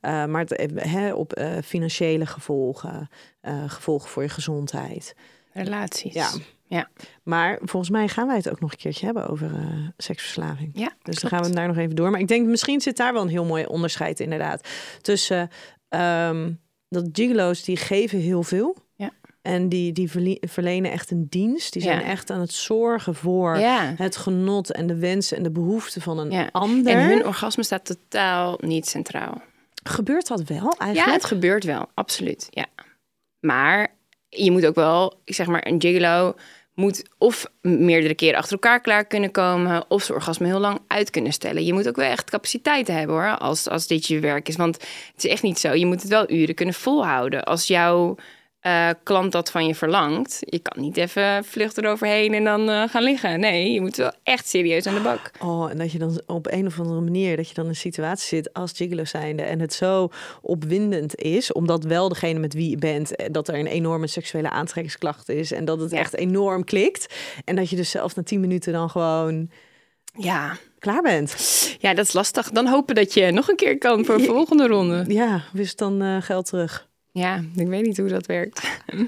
Maar 0.01 0.45
het, 0.47 1.13
op 1.13 1.41
financiële 1.63 2.25
gevolgen, 2.25 3.09
gevolgen 3.67 4.09
voor 4.09 4.23
je 4.23 4.29
gezondheid... 4.29 5.15
Relaties. 5.53 6.13
Ja. 6.13 6.29
Ja. 6.67 6.89
Maar 7.23 7.60
volgens 7.62 7.91
mij 7.91 8.08
gaan 8.08 8.28
wij 8.28 8.36
het 8.36 8.49
ook 8.49 8.60
nog 8.60 8.71
een 8.71 8.78
keertje 8.78 9.06
hebben 9.06 9.28
over 9.30 9.54
eh, 9.56 9.88
seksverslaving. 9.97 10.69
Ja, 10.73 10.86
Dus 10.88 10.95
klopt. 11.04 11.21
dan 11.21 11.30
gaan 11.30 11.49
we 11.49 11.56
daar 11.56 11.67
nog 11.67 11.78
even 11.78 11.95
door. 11.95 12.12
Maar 12.12 12.19
ik 12.19 12.28
denk 12.28 12.47
misschien 12.47 12.82
zit 12.82 12.97
daar 12.97 13.13
wel 13.13 13.21
een 13.21 13.28
heel 13.28 13.45
mooi 13.45 13.65
onderscheid 13.65 14.19
inderdaad. 14.19 14.67
Tussen 15.01 15.49
ehm, 15.89 16.51
dat 16.89 17.08
gigolo's 17.12 17.63
die 17.63 17.78
geven 17.78 18.19
heel 18.19 18.43
veel. 18.43 18.78
Ja. 18.95 19.12
En 19.41 19.69
die, 19.69 19.91
die 19.91 20.10
verlenen 20.41 20.91
echt 20.91 21.12
een 21.12 21.25
dienst. 21.30 21.73
Die 21.73 21.82
zijn 21.82 21.99
Ja. 21.99 22.06
echt 22.06 22.30
aan 22.30 22.39
het 22.39 22.54
zorgen 22.54 23.15
voor 23.15 23.58
Ja. 23.58 23.93
het 23.97 24.15
genot 24.15 24.71
en 24.71 24.88
de 24.88 24.95
wensen 24.99 25.38
en 25.38 25.43
de 25.43 25.51
behoeften 25.51 26.01
van 26.01 26.17
een 26.19 26.32
Ja. 26.32 26.49
ander. 26.51 26.93
En 26.93 27.08
hun 27.08 27.25
orgasme 27.25 27.63
staat 27.63 27.86
totaal 27.86 28.58
niet 28.62 28.88
centraal. 28.88 29.41
Gebeurt 29.84 30.28
dat 30.28 30.43
wel 30.43 30.75
eigenlijk? 30.78 31.08
Ja, 31.10 31.12
het 31.13 31.25
gebeurt 31.25 31.63
wel, 31.63 31.86
absoluut. 31.93 32.47
Ja. 32.49 32.65
Maar 33.39 33.93
je 34.36 34.52
moet 34.52 34.65
ook 34.65 34.76
wel, 34.76 35.19
zeg 35.26 35.48
maar, 35.48 35.67
een 35.67 35.82
gigolo 35.82 36.36
moet 36.76 37.04
of 37.17 37.45
meerdere 37.62 38.15
keren 38.15 38.38
achter 38.38 38.54
elkaar 38.54 38.82
klaar 38.82 39.06
kunnen 39.06 39.32
komen, 39.32 39.86
of 39.88 40.04
zijn 40.04 40.17
orgasme 40.17 40.48
heel 40.48 40.60
lang 40.60 40.80
uit 40.88 41.10
kunnen 41.10 41.34
stellen. 41.34 41.65
Je 41.65 41.74
moet 41.74 41.88
ook 41.88 41.95
wel 41.95 42.10
echt 42.10 42.30
capaciteit 42.30 42.88
hebben 42.88 43.15
hoor, 43.15 43.38
als, 43.38 43.69
als 43.69 43.88
dit 43.88 44.08
je 44.08 44.19
werk 44.19 44.48
is. 44.48 44.56
Want 44.56 44.76
het 45.13 45.24
is 45.24 45.32
echt 45.32 45.41
niet 45.41 45.60
zo. 45.60 45.74
Je 45.74 45.86
moet 45.86 46.02
het 46.02 46.12
wel 46.12 46.32
uren 46.32 46.56
kunnen 46.56 46.76
volhouden. 46.76 47.43
Als 47.43 47.67
jouw 47.67 48.15
eh, 48.65 48.89
klant 49.04 49.32
dat 49.32 49.51
van 49.51 49.67
je 49.67 49.75
verlangt, 49.75 50.38
je 50.39 50.60
kan 50.60 50.82
niet 50.84 50.97
even 50.97 51.43
vlucht 51.43 51.78
eroverheen 51.78 52.34
en 52.34 52.43
dan 52.43 52.69
eh, 52.69 52.84
gaan 52.89 53.04
liggen. 53.04 53.39
Nee, 53.39 53.71
je 53.71 53.82
moet 53.82 53.95
wel 53.95 54.12
echt 54.23 54.47
serieus 54.47 54.86
aan 54.86 54.93
de 54.93 55.01
bak. 55.01 55.32
Oh, 55.41 55.71
en 55.71 55.78
dat 55.78 55.91
je 55.91 55.97
dan 55.97 56.21
op 56.25 56.51
een 56.51 56.65
of 56.65 56.80
andere 56.80 57.01
manier 57.01 57.36
dat 57.36 57.47
je 57.47 57.54
dan 57.54 57.63
in 57.63 57.69
een 57.69 57.75
situatie 57.75 58.28
zit 58.28 58.54
als 58.54 58.71
gigolo 58.75 59.04
zijnde 59.06 59.43
en 59.43 59.60
het 59.60 59.73
zo 59.73 60.10
opwindend 60.41 61.15
is, 61.15 61.51
omdat 61.54 61.84
wel 61.84 62.10
degene 62.10 62.39
met 62.39 62.54
wie 62.54 62.69
je 62.69 62.78
bent, 62.78 63.15
eh, 63.15 63.28
dat 63.32 63.47
er 63.47 63.56
een 63.60 63.67
enorme 63.67 64.08
seksuele 64.08 64.49
aantrekkingsklacht 64.49 65.30
is 65.30 65.51
en 65.51 65.65
dat 65.65 65.80
het 65.80 65.91
Ja. 65.91 65.97
echt 65.97 66.15
enorm 66.15 66.63
klikt 66.63 67.13
en 67.45 67.56
dat 67.56 67.69
je 67.69 67.75
dus 67.75 67.89
zelf 67.89 68.15
na 68.15 68.23
tien 68.23 68.39
minuten 68.39 68.73
dan 68.73 68.89
gewoon 68.89 69.49
Ja. 70.17 70.58
klaar 70.80 71.01
bent. 71.01 71.36
ja, 71.80 71.93
dat 71.93 72.06
is 72.06 72.13
lastig. 72.13 72.49
Dan 72.51 72.67
hopen 72.67 72.95
dat 72.95 73.13
je 73.13 73.32
nog 73.32 73.47
een 73.49 73.56
keer 73.56 73.78
kan 73.78 74.06
voor 74.06 74.15
een 74.15 74.25
volgende 74.25 74.67
ronde. 74.67 75.04
Ja, 75.08 75.43
wist 75.54 75.78
dan 75.78 76.21
geld 76.21 76.45
terug. 76.45 76.88
Ja, 77.15 77.41
ik 77.56 77.67
weet 77.67 77.86
niet 77.86 77.97
hoe 77.97 78.10
dat 78.10 78.25
werkt. 78.25 78.62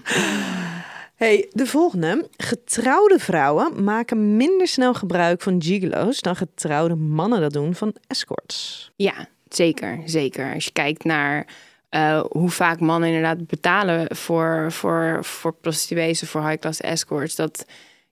Hey, 1.15 1.49
de 1.51 1.65
volgende. 1.65 2.29
Getrouwde 2.37 3.19
vrouwen 3.19 3.83
maken 3.83 4.35
minder 4.37 4.67
snel 4.67 4.93
gebruik 4.93 5.41
van 5.41 5.61
gigolo's 5.61 6.21
dan 6.21 6.35
getrouwde 6.35 6.95
mannen 6.95 7.41
dat 7.41 7.53
doen 7.53 7.75
van 7.75 7.95
escorts. 8.07 8.91
Ja, 8.95 9.27
zeker, 9.49 10.01
zeker. 10.05 10.53
Als 10.53 10.65
je 10.65 10.71
kijkt 10.71 11.03
naar 11.03 11.47
eh, 11.89 12.23
hoe 12.29 12.49
vaak 12.49 12.79
mannen 12.79 13.09
inderdaad 13.09 13.47
betalen 13.47 14.15
voor, 14.15 14.71
voor, 14.71 15.25
voor 15.25 15.53
prostituees 15.53 16.23
of 16.23 16.29
voor 16.29 16.47
high-class 16.47 16.81
escorts, 16.81 17.35
dat 17.35 17.65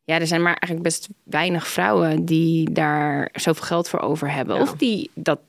ja, 0.03 0.19
er 0.19 0.27
zijn 0.27 0.41
maar 0.41 0.57
eigenlijk 0.59 0.83
best 0.83 1.07
weinig 1.23 1.67
vrouwen 1.67 2.25
die 2.25 2.71
daar 2.71 3.29
zoveel 3.33 3.65
geld 3.65 3.89
voor 3.89 3.99
over 3.99 4.31
hebben. 4.31 4.55
Ja. 4.55 4.61
Of 4.61 4.73
die 4.73 5.11
dat 5.13 5.39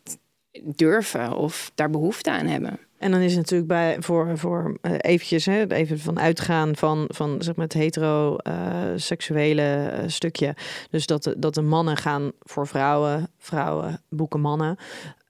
durven 0.63 1.37
of 1.37 1.73
daar 1.75 1.91
behoefte 1.91 2.31
aan 2.31 2.47
hebben. 2.47 2.79
En 3.07 3.13
dan 3.13 3.21
is 3.21 3.31
het 3.31 3.41
natuurlijk 3.41 3.69
bij 3.69 3.97
voor, 4.01 4.39
voor 4.39 4.79
eh, 4.81 4.93
eventjes 4.99 5.45
hè, 5.45 5.67
even 5.73 5.99
van 5.99 6.19
uitgaan 6.19 6.77
van, 6.77 7.05
van 7.09 7.43
zeg 7.43 7.57
maar 7.57 7.65
het 7.65 7.75
hetero 7.75 8.37
eh, 8.37 8.93
eh, 8.95 10.03
stukje. 10.07 10.55
Dus 10.91 11.07
dat 11.07 11.35
dat 11.39 11.55
de 11.55 11.63
mannen 11.63 11.97
gaan 11.97 12.33
voor 12.41 12.67
vrouwen, 12.67 13.31
vrouwen 13.39 14.03
boeken 14.09 14.41
mannen. 14.41 14.77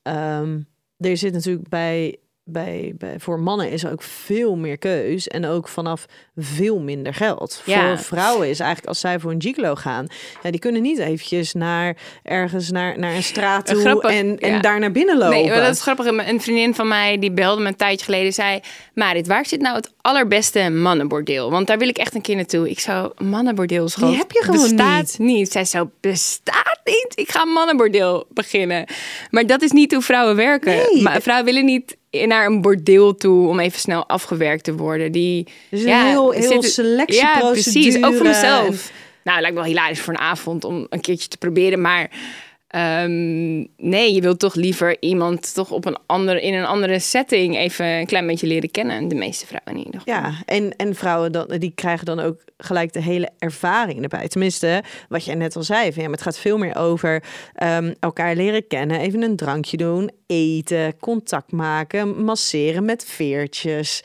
Ehm, 0.03 0.61
er 0.97 1.17
zit 1.17 1.33
natuurlijk 1.33 1.69
bij, 1.69 2.19
bij, 2.49 2.95
bij 2.99 3.15
voor 3.19 3.41
mannen 3.41 3.71
is 3.71 3.85
er 3.85 3.93
ook 3.93 4.03
veel 4.03 4.57
meer 4.57 4.79
keus 4.79 5.29
en 5.29 5.47
ook 5.47 5.69
vanaf 5.69 6.07
veel 6.37 6.79
minder 6.79 7.15
geld. 7.15 7.63
Ja. 7.65 7.97
Voor 7.97 8.05
vrouwen 8.05 8.49
is 8.49 8.61
eigenlijk 8.61 8.89
als 8.89 9.01
zij 9.01 9.19
voor 9.19 9.31
een 9.31 9.43
gigolo 9.43 9.75
gaan, 9.75 10.07
ja, 10.43 10.51
die 10.51 10.61
kunnen 10.61 10.83
niet 10.83 10.99
eventjes 10.99 11.53
naar 11.53 11.97
ergens 12.23 12.71
naar, 12.71 12.99
naar 12.99 13.15
een 13.15 13.23
straat 13.23 13.67
toe 13.67 13.81
Grappig, 13.81 14.11
en, 14.11 14.39
en 14.39 14.61
daar 14.61 14.79
naar 14.79 14.93
binnen 14.93 15.19
lopen. 15.19 15.37
Nee, 15.37 15.61
dat 15.61 15.75
is 15.75 15.83
grappig. 15.83 16.07
Een 16.07 16.41
vriendin 16.41 16.75
van 16.75 16.89
mij 16.89 17.19
die 17.19 17.33
belde 17.33 17.63
me 17.63 17.69
een 17.69 17.77
tijdje 17.77 18.05
geleden. 18.05 18.33
Zei, 18.33 18.61
Marit, 18.95 19.27
waar 19.27 19.47
zit 19.47 19.61
nou 19.61 19.77
het 19.77 19.93
allerbeste 20.01 20.71
mannenbordeel? 20.71 21.51
Want 21.51 21.67
daar 21.67 21.79
wil 21.79 21.89
ik 21.89 21.99
echt 21.99 22.15
een 22.15 22.21
keer 22.21 22.37
naartoe. 22.37 22.71
Ik 22.71 22.81
zou 22.81 23.13
mannenbordeel 23.25 23.89
schat, 23.89 24.09
Die 24.09 24.19
heb 24.19 24.33
je 24.33 24.43
gewoon 24.43 24.63
bestaat 24.63 25.19
niet. 25.19 25.53
Zij 25.53 25.65
zo, 25.65 25.91
bestaat 26.01 26.76
niet? 26.87 27.13
Ik 27.15 27.31
ga 27.31 27.43
een 27.43 27.49
mannenbordeel 27.53 28.27
beginnen. 28.29 28.85
Maar 29.31 29.47
dat 29.47 29.63
is 29.63 29.71
niet 29.71 29.93
hoe 29.93 30.03
vrouwen 30.03 30.37
werken. 30.37 30.77
Nee. 30.93 31.03
Maar 31.03 31.23
vrouwen 31.23 31.45
willen 31.47 31.65
niet 31.65 31.97
naar 32.27 32.47
een 32.47 32.61
bordeel 32.61 33.15
toe 33.15 33.49
om 33.49 33.61
even 33.61 33.79
snel 33.81 34.09
afgewerkt 34.09 34.65
te 34.65 34.75
worden. 34.77 35.13
Die, 35.13 35.47
Dus 35.71 35.83
een 35.83 35.89
heel, 36.07 36.31
heel 36.31 36.51
zitten- 36.51 36.71
selectieprocedure. 36.71 37.43
Ja, 37.45 37.51
precies. 37.51 38.03
Ook 38.05 38.15
voor 38.15 38.27
mezelf. 38.27 38.91
Nou, 39.25 39.39
het 39.39 39.41
lijkt 39.41 39.57
me 39.57 39.63
wel 39.63 39.65
hilarisch 39.65 40.01
voor 40.01 40.13
een 40.15 40.21
avond 40.21 40.65
om 40.65 40.87
een 40.89 41.01
keertje 41.01 41.29
te 41.29 41.37
proberen. 41.39 41.81
Maar 41.81 42.11
ehm, 42.77 43.65
nee, 43.77 44.15
je 44.15 44.21
wilt 44.21 44.39
toch 44.39 44.55
liever 44.55 44.97
iemand 45.01 45.55
toch 45.55 45.71
op 45.71 45.85
een 45.85 45.97
andere, 46.07 46.41
in 46.41 46.55
een 46.55 46.65
andere 46.65 46.99
setting 46.99 47.57
even 47.57 47.87
een 47.87 48.07
klein 48.07 48.27
beetje 48.27 48.47
leren 48.47 48.71
kennen. 48.71 49.09
De 49.09 49.15
meeste 49.15 49.47
vrouwen 49.47 49.73
in 49.73 49.87
ieder 49.87 50.01
geval. 50.01 50.15
Ja, 50.15 50.35
en, 50.45 50.77
en 50.77 50.95
vrouwen 50.95 51.33
dan, 51.33 51.47
die 51.59 51.73
krijgen 51.75 52.07
dan 52.07 52.21
ook 52.21 52.45
gelijk 52.59 52.93
de 52.93 53.03
hele 53.03 53.31
ervaring 53.39 54.03
erbij. 54.03 54.29
Tenminste, 54.29 54.83
wat 55.09 55.25
jij 55.25 55.35
net 55.35 55.57
al 55.57 55.63
zei. 55.63 55.93
Van, 55.93 56.03
ja, 56.03 56.09
maar 56.09 56.19
het 56.19 56.27
gaat 56.27 56.39
veel 56.39 56.59
meer 56.59 56.77
over 56.77 57.23
ehm, 57.55 57.95
elkaar 58.01 58.37
leren 58.37 58.67
kennen. 58.67 59.01
Even 59.01 59.23
een 59.23 59.37
drankje 59.37 59.77
doen, 59.77 60.11
eten, 60.27 60.99
contact 60.99 61.53
maken, 61.53 62.25
masseren 62.25 62.85
met 62.85 63.05
veertjes. 63.05 64.03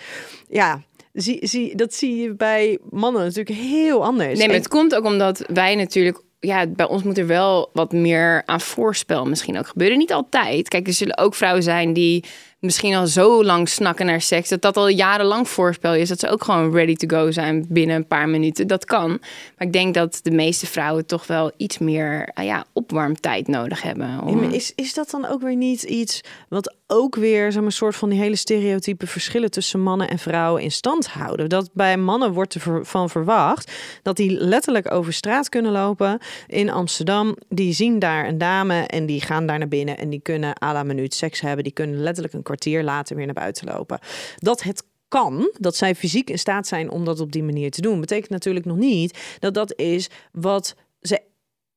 Ja, 0.50 0.82
zie, 1.14 1.48
zie, 1.48 1.76
dat 1.76 1.94
zie 1.94 2.16
je 2.22 2.34
bij 2.36 2.78
mannen 2.90 3.22
natuurlijk 3.22 3.58
heel 3.58 4.04
anders. 4.04 4.38
Nee, 4.38 4.48
maar 4.48 4.56
En- 4.56 4.62
het 4.62 4.68
komt 4.72 4.96
ook 4.96 5.06
omdat 5.06 5.44
wij 5.48 5.76
natuurlijk... 5.76 6.22
Ja, 6.44 6.68
bij 6.68 6.88
ons 6.88 7.04
moet 7.04 7.18
er 7.18 7.28
wel 7.28 7.70
wat 7.74 7.92
meer 7.92 8.44
aan 8.46 8.62
voorspel 8.62 9.26
misschien 9.26 9.58
ook 9.58 9.68
gebeuren. 9.68 9.98
Niet 9.98 10.14
altijd. 10.14 10.68
Kijk, 10.68 10.88
er 10.88 10.94
zullen 10.94 11.18
ook 11.18 11.36
vrouwen 11.36 11.64
zijn 11.64 11.94
die 11.94 12.24
misschien 12.62 12.96
al 12.96 13.08
zo 13.08 13.44
lang 13.44 13.70
snakken 13.70 14.06
naar 14.06 14.22
seks, 14.22 14.50
dat 14.50 14.62
dat 14.62 14.78
al 14.78 14.88
jarenlang 14.88 15.50
voorspel 15.50 15.94
is. 15.94 16.10
Dat 16.10 16.20
ze 16.20 16.30
ook 16.30 16.44
gewoon 16.44 16.74
ready 16.74 16.96
to 16.96 17.18
go 17.18 17.32
zijn 17.32 17.66
binnen 17.70 17.96
een 17.96 18.08
paar 18.08 18.30
minuten. 18.30 18.68
Dat 18.68 18.86
kan. 18.86 19.10
Maar 19.10 19.68
ik 19.68 19.74
denk 19.74 19.94
dat 19.94 20.20
de 20.24 20.32
meeste 20.32 20.68
vrouwen 20.68 21.06
toch 21.06 21.28
wel 21.28 21.52
iets 21.58 21.78
meer 21.78 22.30
uh, 22.40 22.46
ja, 22.46 22.66
opwarmtijd 22.74 23.48
nodig 23.48 23.82
hebben. 23.82 24.52
Is, 24.52 24.74
is 24.76 24.94
dat 24.94 25.10
dan 25.10 25.26
ook 25.28 25.42
weer 25.42 25.56
niet 25.56 25.84
iets 25.84 26.22
wat 26.50 26.76
ook 26.88 27.16
weer 27.16 27.52
zo'n 27.52 27.72
soort 27.72 27.96
van 27.96 28.10
die 28.10 28.20
hele 28.20 28.36
stereotype 28.36 29.08
verschillen 29.08 29.52
tussen 29.52 29.80
mannen 29.80 30.10
en 30.10 30.20
vrouwen 30.20 30.62
in 30.62 30.72
stand 30.72 31.08
houden? 31.08 31.50
Dat 31.50 31.70
bij 31.74 31.98
mannen 31.98 32.34
wordt 32.34 32.56
ervan 32.56 33.10
verwacht 33.10 33.72
dat 34.04 34.16
die 34.16 34.32
letterlijk 34.32 34.92
over 34.92 35.14
straat 35.14 35.50
kunnen 35.50 35.72
lopen 35.72 36.20
in 36.48 36.70
Amsterdam. 36.70 37.36
Die 37.50 37.74
zien 37.74 38.00
daar 38.00 38.28
een 38.28 38.38
dame 38.38 38.82
en 38.82 39.06
die 39.06 39.22
gaan 39.22 39.46
daar 39.46 39.58
naar 39.58 39.68
binnen 39.68 39.98
en 39.98 40.10
die 40.10 40.22
kunnen 40.22 40.64
à 40.64 40.74
la 40.74 40.84
minuut 40.84 41.14
seks 41.14 41.42
hebben. 41.42 41.64
Die 41.64 41.74
kunnen 41.74 42.02
letterlijk 42.02 42.34
een 42.34 42.44
kwartier 42.52 42.84
later 42.84 43.16
weer 43.16 43.26
naar 43.26 43.34
buiten 43.34 43.68
lopen. 43.68 44.00
Dat 44.38 44.64
het 44.64 44.84
kan, 45.08 45.52
dat 45.60 45.76
zij 45.76 45.96
fysiek 45.96 46.30
in 46.30 46.40
staat 46.40 46.68
zijn 46.68 46.90
om 46.90 47.06
dat 47.06 47.20
op 47.20 47.32
die 47.32 47.44
manier 47.44 47.72
te 47.72 47.82
doen, 47.82 48.00
betekent 48.00 48.30
natuurlijk 48.30 48.66
nog 48.66 48.78
niet 48.78 49.38
dat 49.40 49.54
dat 49.54 49.74
is 49.80 50.10
wat 50.32 50.76
ze 51.02 51.22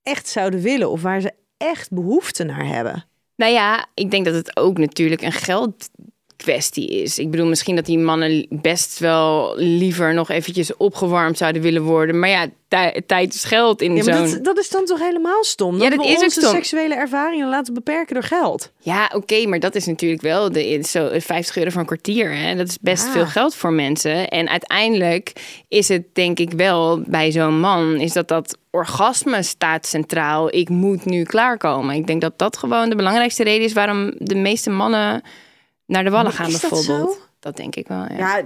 echt 0.03 0.29
zouden 0.29 0.61
willen 0.61 0.91
of 0.91 1.03
waar 1.03 1.20
ze 1.20 1.33
echt 1.57 1.91
behoefte 1.91 2.45
naar 2.45 2.66
hebben. 2.66 3.05
Nou 3.37 3.53
ja, 3.53 3.87
ik 3.95 4.11
denk 4.11 4.25
dat 4.25 4.35
het 4.35 4.57
ook 4.57 4.79
natuurlijk 4.79 5.22
een 5.22 5.33
geld 5.33 5.91
kwestie 6.45 6.88
is. 7.03 7.18
Ik 7.18 7.30
bedoel, 7.30 7.47
misschien 7.47 7.76
dat 7.76 7.86
die 7.86 7.99
mannen 7.99 8.47
best 8.51 8.99
wel 8.99 9.55
liever 9.57 10.14
nog 10.14 10.30
eventjes 10.30 10.76
opgewarmd 10.76 11.38
zouden 11.38 11.62
willen 11.62 11.82
worden. 11.82 12.18
Maar 12.18 12.28
ja, 12.28 12.49
tijd 13.07 13.34
is 13.34 13.45
geld 13.45 13.82
in 13.82 13.97
ja, 13.97 14.03
zo'n... 14.03 14.30
Dat, 14.30 14.45
dat, 14.45 14.59
is 14.59 14.70
dan 14.70 14.84
toch 14.84 14.99
helemaal 14.99 15.45
stom? 15.45 15.72
Dat 15.72 15.82
ja, 15.82 15.97
dat 15.97 16.07
is 16.07 16.14
onze 16.14 16.40
stom. 16.40 16.55
seksuele 16.55 16.95
ervaringen 16.95 17.49
laten 17.49 17.74
beperken 17.74 18.14
door 18.14 18.24
geld. 18.24 18.72
Ja, 18.78 19.11
oké, 19.14 19.47
maar 19.47 19.61
dat 19.61 19.74
is 19.74 19.86
natuurlijk 19.86 20.22
wel 20.22 20.53
de, 20.53 20.80
zo 20.88 21.09
50 21.12 21.57
euro 21.57 21.70
voor 21.70 21.80
een 21.80 21.86
kwartier. 21.86 22.36
Hè? 22.36 22.57
Dat 22.57 22.68
is 22.68 22.78
best 22.80 23.09
veel 23.09 23.26
geld 23.26 23.55
voor 23.55 23.72
mensen. 23.72 24.28
En 24.28 24.49
uiteindelijk 24.49 25.32
is 25.68 25.88
het 25.88 26.03
denk 26.12 26.38
ik 26.38 26.53
wel 26.53 27.03
bij 27.07 27.32
zo'n 27.32 27.61
man... 27.61 28.01
is 28.01 28.12
dat 28.12 28.28
dat 28.28 28.59
orgasme 28.70 29.42
staat 29.42 29.86
centraal. 29.86 30.55
Ik 30.55 30.68
moet 30.68 31.05
nu 31.05 31.22
klaarkomen. 31.22 31.95
Ik 31.95 32.07
denk 32.07 32.20
dat 32.20 32.38
dat 32.38 32.57
gewoon 32.57 32.88
de 32.88 32.97
belangrijkste 32.97 33.42
reden 33.42 33.64
is... 33.64 33.72
waarom 33.72 34.12
de 34.18 34.34
meeste 34.34 34.70
mannen 34.70 35.22
naar 35.87 36.05
de 36.05 36.11
wallen 36.11 36.32
gaan 36.32 36.51
bijvoorbeeld. 36.51 37.09
Dat, 37.09 37.28
dat, 37.41 37.57
denk 37.57 37.76
ik 37.76 37.89
wel. 37.89 38.12
Ja, 38.12 38.37
ja 38.37 38.43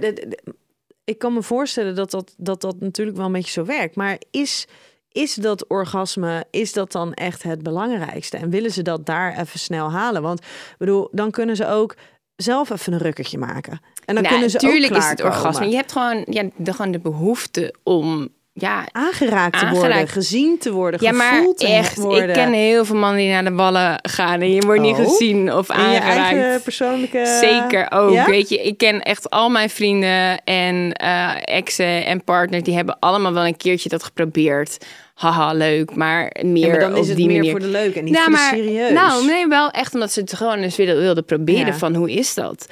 ik 1.03 1.17
kan 1.17 1.33
me 1.33 1.43
voorstellen 1.43 1.95
dat 1.95 2.11
dat, 2.11 2.33
dat 2.37 2.61
dat 2.61 2.79
natuurlijk 2.79 3.17
wel 3.17 3.25
een 3.25 3.31
beetje 3.31 3.51
zo 3.51 3.65
werkt. 3.65 3.95
Maar 3.95 4.17
is, 4.31 4.67
is 5.11 5.33
dat 5.33 5.67
orgasme, 5.67 6.45
is 6.51 6.73
dat 6.73 6.91
dan 6.91 7.13
echt 7.13 7.43
het 7.43 7.63
belangrijkste? 7.63 8.37
En 8.37 8.49
willen 8.49 8.71
ze 8.71 8.81
dat 8.81 9.05
daar 9.05 9.37
even 9.37 9.59
snel 9.59 9.91
halen? 9.91 10.21
Want 10.21 10.41
bedoel, 10.77 11.09
dan 11.11 11.31
kunnen 11.31 11.55
ze 11.55 11.67
ook 11.67 11.95
zelf 12.35 12.69
even 12.69 12.93
een 12.93 12.99
rukkertje 12.99 13.37
maken. 13.37 13.79
En 14.05 14.15
dan 14.15 14.23
kunnen 14.23 14.49
ze 14.49 14.57
tuurlijk 14.57 14.93
ook 14.93 14.97
is 14.97 15.09
het 15.09 15.23
orgasme. 15.23 15.69
Je 15.69 15.75
hebt 15.75 15.91
gewoon, 15.91 16.25
ja, 16.29 16.49
de, 16.55 16.73
gewoon 16.73 16.91
de 16.91 16.99
behoefte 16.99 17.75
om 17.83 18.29
ja, 18.59 18.87
aangeraakt 18.91 19.59
te 19.59 19.69
worden, 19.69 20.07
gezien 20.07 20.57
te 20.59 20.71
worden, 20.71 20.99
ja, 21.03 21.11
maar 21.11 21.43
echt, 21.57 21.97
worden. 21.97 22.29
Ik 22.29 22.33
ken 22.33 22.53
heel 22.53 22.85
veel 22.85 22.95
mannen 22.95 23.19
die 23.19 23.29
naar 23.29 23.43
de 23.43 23.51
ballen 23.51 23.99
gaan 24.01 24.41
en 24.41 24.53
je 24.53 24.61
wordt 24.61 24.81
niet 24.81 24.97
oh. 24.97 25.03
gezien 25.03 25.53
of 25.53 25.69
aangeraakt. 25.69 26.29
Je 26.29 26.35
eigen 26.35 26.61
persoonlijke... 26.61 27.39
Zeker 27.41 27.91
ook, 27.91 28.25
weet 28.25 28.49
je. 28.49 28.61
Ik 28.61 28.77
ken 28.77 29.01
echt 29.01 29.29
al 29.29 29.49
mijn 29.49 29.69
vrienden 29.69 30.43
en 30.43 30.95
uh, 31.03 31.31
exen 31.41 32.05
en 32.05 32.23
partners, 32.23 32.63
die 32.63 32.75
hebben 32.75 32.97
allemaal 32.99 33.33
wel 33.33 33.45
een 33.45 33.57
keertje 33.57 33.89
dat 33.89 34.03
geprobeerd. 34.03 34.85
Haha, 35.13 35.53
leuk, 35.53 35.95
maar 35.95 36.35
meer 36.41 36.65
ja, 36.65 36.71
maar 36.71 36.79
dan 36.79 36.97
is 36.97 37.07
het 37.07 37.17
die 37.17 37.27
meer 37.27 37.51
voor 37.51 37.59
de 37.59 37.67
leuk 37.67 37.95
en 37.95 38.03
niet 38.03 38.13
nou, 38.13 38.25
voor 38.25 38.33
de 38.33 38.63
serieus. 38.63 38.91
Nou, 38.91 39.25
nee, 39.25 39.47
wel 39.47 39.71
echt 39.71 39.93
omdat 39.93 40.11
ze 40.11 40.19
het 40.19 40.33
gewoon 40.33 40.57
eens 40.57 40.75
wilden, 40.75 40.97
wilden 40.97 41.25
proberen 41.25 41.75
van 41.75 41.95
hoe 41.95 42.11
is 42.11 42.33
dat. 42.33 42.67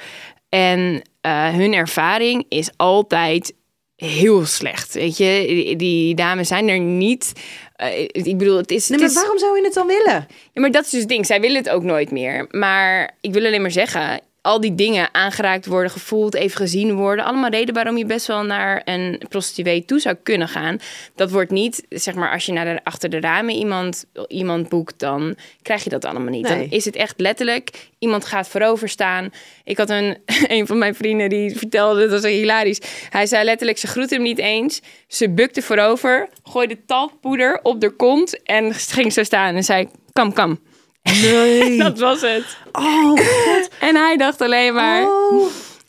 En 0.48 1.02
uh, 1.26 1.48
hun 1.48 1.72
ervaring 1.74 2.44
is 2.48 2.70
altijd 2.76 3.54
heel 4.06 4.46
slecht. 4.46 4.94
Weet 4.94 5.16
je, 5.16 5.74
die, 5.76 6.14
dames 6.14 6.48
zijn 6.48 6.68
er 6.68 6.78
niet. 6.78 7.32
Uh, 7.76 8.00
ik 8.00 8.38
bedoel, 8.38 8.56
het 8.56 8.70
is. 8.70 8.88
Nee, 8.88 8.98
maar 8.98 9.12
waarom 9.12 9.38
zou 9.38 9.56
je 9.56 9.64
het 9.64 9.74
dan 9.74 9.86
willen? 9.86 10.26
Ja, 10.52 10.60
maar 10.60 10.70
dat 10.70 10.84
is 10.84 10.90
dus 10.90 11.00
het 11.00 11.08
ding. 11.08 11.26
Zij 11.26 11.40
willen 11.40 11.56
het 11.56 11.68
ook 11.68 11.82
nooit 11.82 12.10
meer. 12.10 12.46
Maar 12.50 13.16
ik 13.20 13.32
wil 13.32 13.44
alleen 13.44 13.62
maar 13.62 13.70
zeggen, 13.70 14.20
al 14.48 14.60
die 14.60 14.74
dingen 14.74 15.14
aangeraakt 15.14 15.66
worden, 15.66 15.90
gevoeld, 15.90 16.34
even 16.34 16.56
gezien 16.56 16.94
worden. 16.94 17.24
Allemaal 17.24 17.50
reden 17.50 17.74
waarom 17.74 17.96
je 17.96 18.06
best 18.06 18.26
wel 18.26 18.42
naar 18.42 18.82
een 18.84 19.22
prostituee 19.28 19.84
toe 19.84 20.00
zou 20.00 20.16
kunnen 20.22 20.48
gaan. 20.48 20.78
Dat 21.14 21.30
wordt 21.30 21.50
niet, 21.50 21.86
zeg 21.88 22.14
maar, 22.14 22.30
als 22.30 22.46
je 22.46 22.52
naar 22.52 22.64
de, 22.64 22.80
achter 22.84 23.10
de 23.10 23.20
ramen 23.20 23.54
iemand, 23.54 24.04
iemand 24.28 24.68
boekt, 24.68 24.98
dan 24.98 25.36
krijg 25.62 25.84
je 25.84 25.90
dat 25.90 26.04
allemaal 26.04 26.32
niet. 26.32 26.48
Dan 26.48 26.66
is 26.70 26.84
het 26.84 26.96
echt 26.96 27.20
letterlijk, 27.20 27.88
iemand 27.98 28.24
gaat 28.24 28.48
voorover 28.48 28.88
staan. 28.88 29.30
Ik 29.64 29.76
had 29.76 29.90
een, 29.90 30.16
een 30.56 30.66
van 30.66 30.78
mijn 30.78 30.94
vrienden 30.94 31.28
die 31.28 31.56
vertelde, 31.56 32.00
dat 32.00 32.22
was 32.22 32.30
hilarisch. 32.30 32.80
Hij 33.10 33.26
zei 33.26 33.44
letterlijk, 33.44 33.78
ze 33.78 33.86
groette 33.86 34.14
hem 34.14 34.22
niet 34.22 34.38
eens. 34.38 34.80
Ze 35.06 35.30
bukte 35.30 35.62
voorover, 35.62 36.28
gooide 36.42 36.84
talkpoeder 36.86 37.60
op 37.62 37.80
de 37.80 37.90
kont 37.90 38.42
en 38.42 38.74
ging 38.98 39.12
zo 39.12 39.22
staan 39.22 39.54
en 39.54 39.64
zei, 39.64 39.88
kam, 40.12 40.32
kam. 40.32 40.58
Nee. 41.22 41.78
dat 41.88 41.98
was 41.98 42.20
het. 42.20 42.56
Oh, 42.72 43.10
god. 43.10 43.68
En 43.80 43.96
hij 43.96 44.16
dacht 44.16 44.40
alleen 44.40 44.74
maar... 44.74 45.02
Oh. 45.02 45.46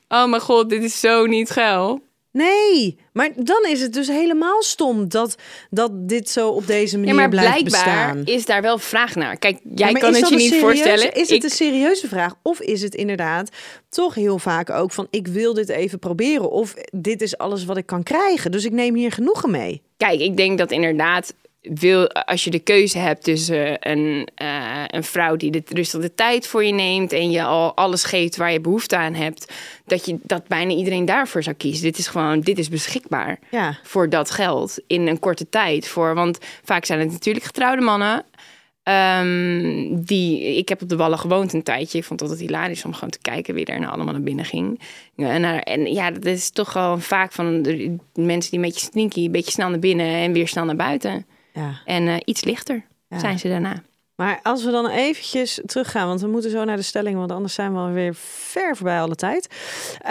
oh 0.07 0.25
mijn 0.25 0.41
god, 0.41 0.69
dit 0.69 0.83
is 0.83 0.99
zo 0.99 1.25
niet 1.25 1.49
geil. 1.49 2.01
Nee, 2.31 2.97
maar 3.13 3.29
dan 3.35 3.65
is 3.65 3.81
het 3.81 3.93
dus 3.93 4.07
helemaal 4.07 4.61
stom 4.63 5.09
dat, 5.09 5.35
dat 5.69 5.91
dit 5.93 6.29
zo 6.29 6.49
op 6.49 6.67
deze 6.67 6.97
manier 6.97 7.13
ja, 7.13 7.19
maar 7.19 7.29
blijft 7.29 7.63
bestaan. 7.63 8.21
is 8.25 8.45
daar 8.45 8.61
wel 8.61 8.77
vraag 8.77 9.15
naar. 9.15 9.37
Kijk, 9.37 9.59
jij 9.75 9.93
kan 9.93 10.13
het 10.13 10.29
je 10.29 10.35
niet 10.35 10.55
voorstellen. 10.55 11.13
Is 11.13 11.29
het 11.29 11.43
een 11.43 11.49
serieuze 11.49 12.07
vraag? 12.07 12.35
Of 12.41 12.59
is 12.59 12.81
het 12.81 12.95
inderdaad 12.95 13.49
toch 13.89 14.15
heel 14.15 14.39
vaak 14.39 14.69
ook 14.69 14.91
van... 14.91 15.07
ik 15.09 15.27
wil 15.27 15.53
dit 15.53 15.69
even 15.69 15.99
proberen. 15.99 16.51
Of 16.51 16.73
dit 16.91 17.21
is 17.21 17.37
alles 17.37 17.65
wat 17.65 17.77
ik 17.77 17.85
kan 17.85 18.03
krijgen. 18.03 18.51
Dus 18.51 18.65
ik 18.65 18.71
neem 18.71 18.95
hier 18.95 19.11
genoegen 19.11 19.51
mee. 19.51 19.81
Kijk, 19.97 20.19
ik 20.19 20.37
denk 20.37 20.57
dat 20.57 20.71
inderdaad 20.71 21.33
wil, 21.61 22.11
als 22.11 22.43
je 22.43 22.49
de 22.49 22.59
keuze 22.59 22.97
hebt 22.97 23.23
tussen 23.23 23.89
een, 23.89 24.27
uh, 24.41 24.83
een 24.87 25.03
vrouw 25.03 25.35
die 25.35 25.51
de 25.51 25.63
rustig 25.65 26.01
de 26.01 26.15
tijd 26.15 26.47
voor 26.47 26.63
je 26.63 26.73
neemt 26.73 27.13
en 27.13 27.31
je 27.31 27.43
al 27.43 27.75
alles 27.75 28.03
geeft 28.03 28.37
waar 28.37 28.51
je 28.51 28.61
behoefte 28.61 28.97
aan 28.97 29.13
hebt, 29.13 29.53
dat 29.85 30.05
je 30.05 30.17
dat 30.23 30.47
bijna 30.47 30.73
iedereen 30.73 31.05
daarvoor 31.05 31.43
zou 31.43 31.55
kiezen. 31.55 31.83
Dit 31.83 31.97
is 31.97 32.07
gewoon, 32.07 32.39
dit 32.39 32.57
is 32.57 32.69
beschikbaar 32.69 33.39
ja. 33.51 33.79
voor 33.83 34.09
dat 34.09 34.31
geld 34.31 34.79
in 34.87 35.07
een 35.07 35.19
korte 35.19 35.49
tijd. 35.49 35.87
Voor, 35.87 36.15
want 36.15 36.37
vaak 36.63 36.85
zijn 36.85 36.99
het 36.99 37.11
natuurlijk 37.11 37.45
getrouwde 37.45 37.81
mannen. 37.81 38.25
Um, 38.83 40.05
die, 40.05 40.57
ik 40.57 40.69
heb 40.69 40.81
op 40.81 40.89
de 40.89 40.95
Wallen 40.95 41.19
gewoond 41.19 41.53
een 41.53 41.63
tijdje. 41.63 41.97
Ik 41.97 42.03
vond 42.03 42.19
het 42.19 42.29
altijd 42.29 42.49
hilarisch 42.49 42.85
om 42.85 42.93
gewoon 42.93 43.09
te 43.09 43.19
kijken 43.21 43.53
wie 43.53 43.65
er 43.65 43.79
nou 43.79 43.93
allemaal 43.93 44.13
naar 44.13 44.23
binnen 44.23 44.45
ging. 44.45 44.81
En, 45.15 45.63
en 45.63 45.93
ja, 45.93 46.11
dat 46.11 46.25
is 46.25 46.49
toch 46.49 46.71
gewoon 46.71 47.01
vaak 47.01 47.31
van 47.31 47.61
de 47.61 47.97
mensen 48.13 48.51
die 48.51 48.59
een 48.59 48.65
beetje 48.65 48.89
sneaky, 48.91 49.25
een 49.25 49.31
beetje 49.31 49.51
snel 49.51 49.69
naar 49.69 49.79
binnen 49.79 50.15
en 50.15 50.31
weer 50.31 50.47
snel 50.47 50.65
naar 50.65 50.75
buiten. 50.75 51.25
Ja. 51.53 51.81
En 51.85 52.07
uh, 52.07 52.15
iets 52.25 52.43
lichter 52.43 52.85
zijn 53.09 53.39
ze 53.39 53.47
daarna. 53.47 53.83
Maar 54.15 54.39
als 54.43 54.63
we 54.63 54.71
dan 54.71 54.87
eventjes 54.89 55.61
teruggaan, 55.65 56.07
want 56.07 56.21
we 56.21 56.27
moeten 56.27 56.51
zo 56.51 56.63
naar 56.63 56.75
de 56.75 56.81
stelling, 56.81 57.17
want 57.17 57.31
anders 57.31 57.53
zijn 57.53 57.73
we 57.73 57.79
alweer 57.79 58.15
ver 58.15 58.75
voorbij 58.75 59.01
alle 59.01 59.15
tijd. 59.15 59.47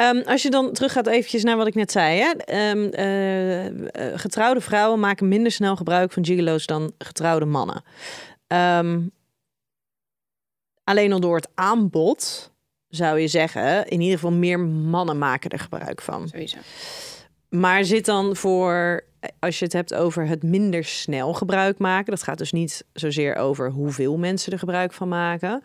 Um, 0.01 0.22
als 0.22 0.43
je 0.43 0.51
dan 0.51 0.72
teruggaat 0.72 1.07
eventjes 1.07 1.43
naar 1.43 1.57
wat 1.57 1.66
ik 1.66 1.74
net 1.74 1.93
zei. 1.93 2.20
Hè? 2.20 2.70
Um, 2.70 2.84
uh, 2.84 4.18
getrouwde 4.18 4.61
vrouwen 4.61 5.01
maken 5.01 5.28
minder 5.28 5.53
snel 5.53 5.76
gebruik 5.76 6.12
van 6.12 6.24
gigolo's 6.24 6.66
dan 6.66 6.93
getrouwde 6.99 7.45
mannen. 7.45 7.82
Um, 8.47 9.11
alleen 10.84 11.12
al 11.12 11.20
door 11.20 11.36
het 11.36 11.49
aanbod 11.55 12.51
zou 12.89 13.18
je 13.18 13.28
zeggen, 13.28 13.86
in 13.86 14.01
ieder 14.01 14.18
geval 14.18 14.32
meer 14.32 14.61
mannen 14.61 15.18
maken 15.18 15.51
er 15.51 15.59
gebruik 15.59 16.03
van. 16.03 16.28
Sowieso. 16.28 16.59
Maar 17.49 17.84
zit 17.84 18.05
dan 18.05 18.36
voor 18.36 19.05
als 19.39 19.59
je 19.59 19.64
het 19.64 19.72
hebt 19.72 19.95
over 19.95 20.26
het 20.26 20.43
minder 20.43 20.85
snel 20.85 21.35
gebruik 21.35 21.79
maken, 21.79 22.11
dat 22.11 22.22
gaat 22.22 22.39
dus 22.39 22.53
niet 22.53 22.85
zozeer 22.93 23.37
over 23.37 23.70
hoeveel 23.70 24.16
mensen 24.16 24.53
er 24.53 24.59
gebruik 24.59 24.93
van 24.93 25.09
maken. 25.09 25.62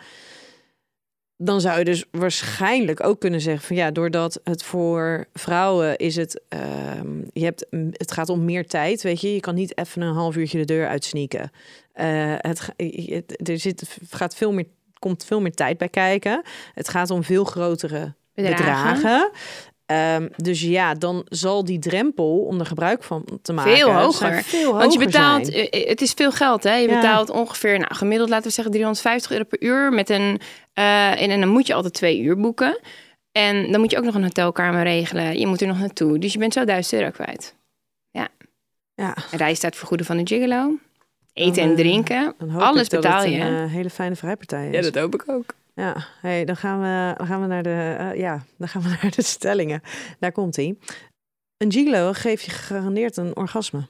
Dan 1.38 1.62
zou 1.62 1.80
je 1.80 1.86
dus 1.86 2.06
waarschijnlijk 2.12 3.04
ook 3.04 3.20
kunnen 3.20 3.42
zeggen 3.42 3.68
van 3.68 3.76
ja, 3.76 3.92
doordat 3.92 4.40
het 4.44 4.64
voor 4.64 5.26
vrouwen 5.34 5.98
is 5.98 6.16
het, 6.16 6.42
uh, 6.54 6.62
je 7.34 7.44
hebt, 7.44 7.66
het 7.92 8.12
gaat 8.12 8.30
om 8.30 8.46
meer 8.46 8.68
tijd, 8.68 9.02
weet 9.02 9.22
je. 9.22 9.34
Je 9.34 9.40
kan 9.40 9.56
niet 9.56 9.78
even 9.78 10.02
een 10.02 10.14
half 10.14 10.36
uurtje 10.36 10.58
de 10.58 10.66
deur 10.66 10.88
uitsnieken. 10.88 11.52
Uh, 11.96 12.34
het, 12.38 13.50
er 13.50 13.60
zit, 13.60 13.98
gaat 14.10 14.36
veel 14.36 14.54
meer, 14.54 14.68
komt 15.00 15.26
veel 15.26 15.42
meer 15.42 15.54
tijd 15.54 15.78
bij 15.78 15.90
kijken. 15.90 16.42
Het 16.74 16.90
gaat 16.90 17.10
om 17.10 17.24
veel 17.24 17.44
grotere 17.44 18.14
bedragen. 18.34 18.96
bedragen. 18.96 19.32
Um, 19.94 20.30
dus 20.36 20.62
ja, 20.62 20.94
dan 20.94 21.26
zal 21.30 21.64
die 21.64 21.80
drempel 21.80 22.40
om 22.40 22.60
er 22.60 22.66
gebruik 22.66 23.04
van 23.04 23.26
te 23.42 23.54
maken 23.54 23.76
veel 23.76 23.92
hoger. 23.92 24.44
Veel 24.44 24.66
hoger 24.66 24.80
Want 24.80 24.94
je 24.94 25.00
betaalt, 25.00 25.46
zijn. 25.46 25.70
Eh, 25.70 25.90
het 25.90 26.02
is 26.02 26.12
veel 26.12 26.32
geld, 26.32 26.64
hè? 26.64 26.76
Je 26.76 26.88
betaalt 26.88 27.30
ongeveer, 27.30 27.80
nou, 27.80 27.96
gemiddeld 27.96 28.30
laten 28.30 28.48
we 28.48 28.54
zeggen 28.54 28.74
350 28.74 29.32
euro 29.32 29.44
per 29.44 29.62
uur 29.62 29.94
met 29.94 30.10
een, 30.10 30.42
uh, 30.74 31.22
en, 31.22 31.40
dan 31.40 31.50
moet 31.50 31.68
je 31.68 31.74
altijd 31.74 31.94
twee 31.94 32.20
uur 32.20 32.38
boeken. 32.38 32.80
En 33.32 33.72
dan 33.72 33.80
moet 33.80 33.92
je 33.92 33.98
ook 33.98 34.04
nog 34.04 34.16
een 34.16 34.24
hotelkamer 34.24 34.84
regelen. 34.84 35.40
Je 35.40 35.48
moet 35.48 35.62
er 35.62 35.68
nog 35.68 35.80
naartoe. 35.80 36.20
Dus 36.20 36.34
je 36.34 36.40
bent 36.40 36.54
zo 36.54 36.66
1000 36.66 37.02
euro 37.02 37.12
kwijt. 37.12 37.56
Ja. 38.12 38.28
ja. 38.94 39.16
Reistijd 39.32 39.76
vergoeden 39.76 40.06
van 40.06 40.18
de 40.18 40.28
gigolo. 40.28 40.78
Eten 41.34 41.64
en 41.64 41.76
drinken. 41.76 42.36
Alles 42.56 42.88
betaal 42.88 43.26
je. 43.26 43.40
Een 43.40 43.68
hele 43.68 43.90
fijne 43.90 44.16
vrijpartij 44.16 44.70
is. 44.70 44.76
Ja, 44.76 44.82
dat 44.92 44.96
hoop 44.96 45.14
ik 45.14 45.24
ook. 45.30 45.54
Ja, 45.76 46.08
hey, 46.22 46.46
dan, 46.46 46.58
gaan 46.58 46.82
we, 46.82 47.14
dan 47.18 47.28
gaan 47.28 47.42
we 47.42 47.48
naar 47.48 47.64
de, 47.64 47.96
eh, 48.00 48.20
ja, 48.20 48.46
dan 48.58 48.68
gaan 48.68 48.82
we 48.82 48.88
naar 49.02 49.12
de 49.16 49.24
stellingen. 49.24 49.82
Daar 50.20 50.32
komt 50.32 50.56
hij. 50.56 50.76
Een 51.58 51.72
gigolo 51.72 52.14
geeft 52.14 52.44
je 52.44 52.52
gegarandeerd 52.52 53.18
een 53.18 53.36
orgasme. 53.36 53.88